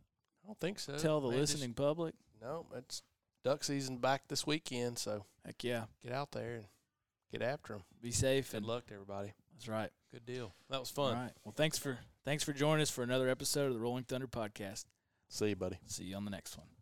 I 0.44 0.48
don't 0.48 0.60
think 0.60 0.80
so. 0.80 0.98
tell 0.98 1.22
the 1.22 1.30
Man, 1.30 1.40
just- 1.40 1.54
listening 1.54 1.74
public? 1.76 2.16
no, 2.42 2.66
it's 2.76 3.04
duck 3.44 3.64
season 3.64 3.98
back 3.98 4.28
this 4.28 4.48
weekend, 4.48 4.98
so 4.98 5.26
Heck 5.46 5.64
yeah. 5.64 5.86
get 6.02 6.12
out 6.12 6.32
there 6.32 6.56
and 6.56 6.66
get 7.32 7.42
after 7.42 7.74
them. 7.74 7.84
Be 8.02 8.12
safe 8.12 8.52
Good 8.52 8.58
and 8.58 8.66
luck 8.66 8.88
to 8.88 8.94
everybody. 8.96 9.34
That's 9.54 9.68
right. 9.68 9.92
Good 10.12 10.26
deal. 10.26 10.54
That 10.70 10.80
was 10.80 10.90
fun. 10.90 11.16
right. 11.16 11.32
Well, 11.44 11.54
thanks 11.56 11.78
for 11.78 12.00
thanks 12.26 12.44
for 12.44 12.54
joining 12.54 12.82
us 12.82 12.90
for 12.90 13.04
another 13.04 13.30
episode 13.30 13.68
of 13.68 13.74
the 13.74 13.80
Rolling 13.80 14.04
Thunder 14.04 14.28
podcast. 14.28 14.86
See 15.28 15.50
you, 15.50 15.56
buddy. 15.56 15.78
See 15.86 16.06
you 16.06 16.16
on 16.16 16.26
the 16.26 16.32
next 16.32 16.58
one. 16.58 16.79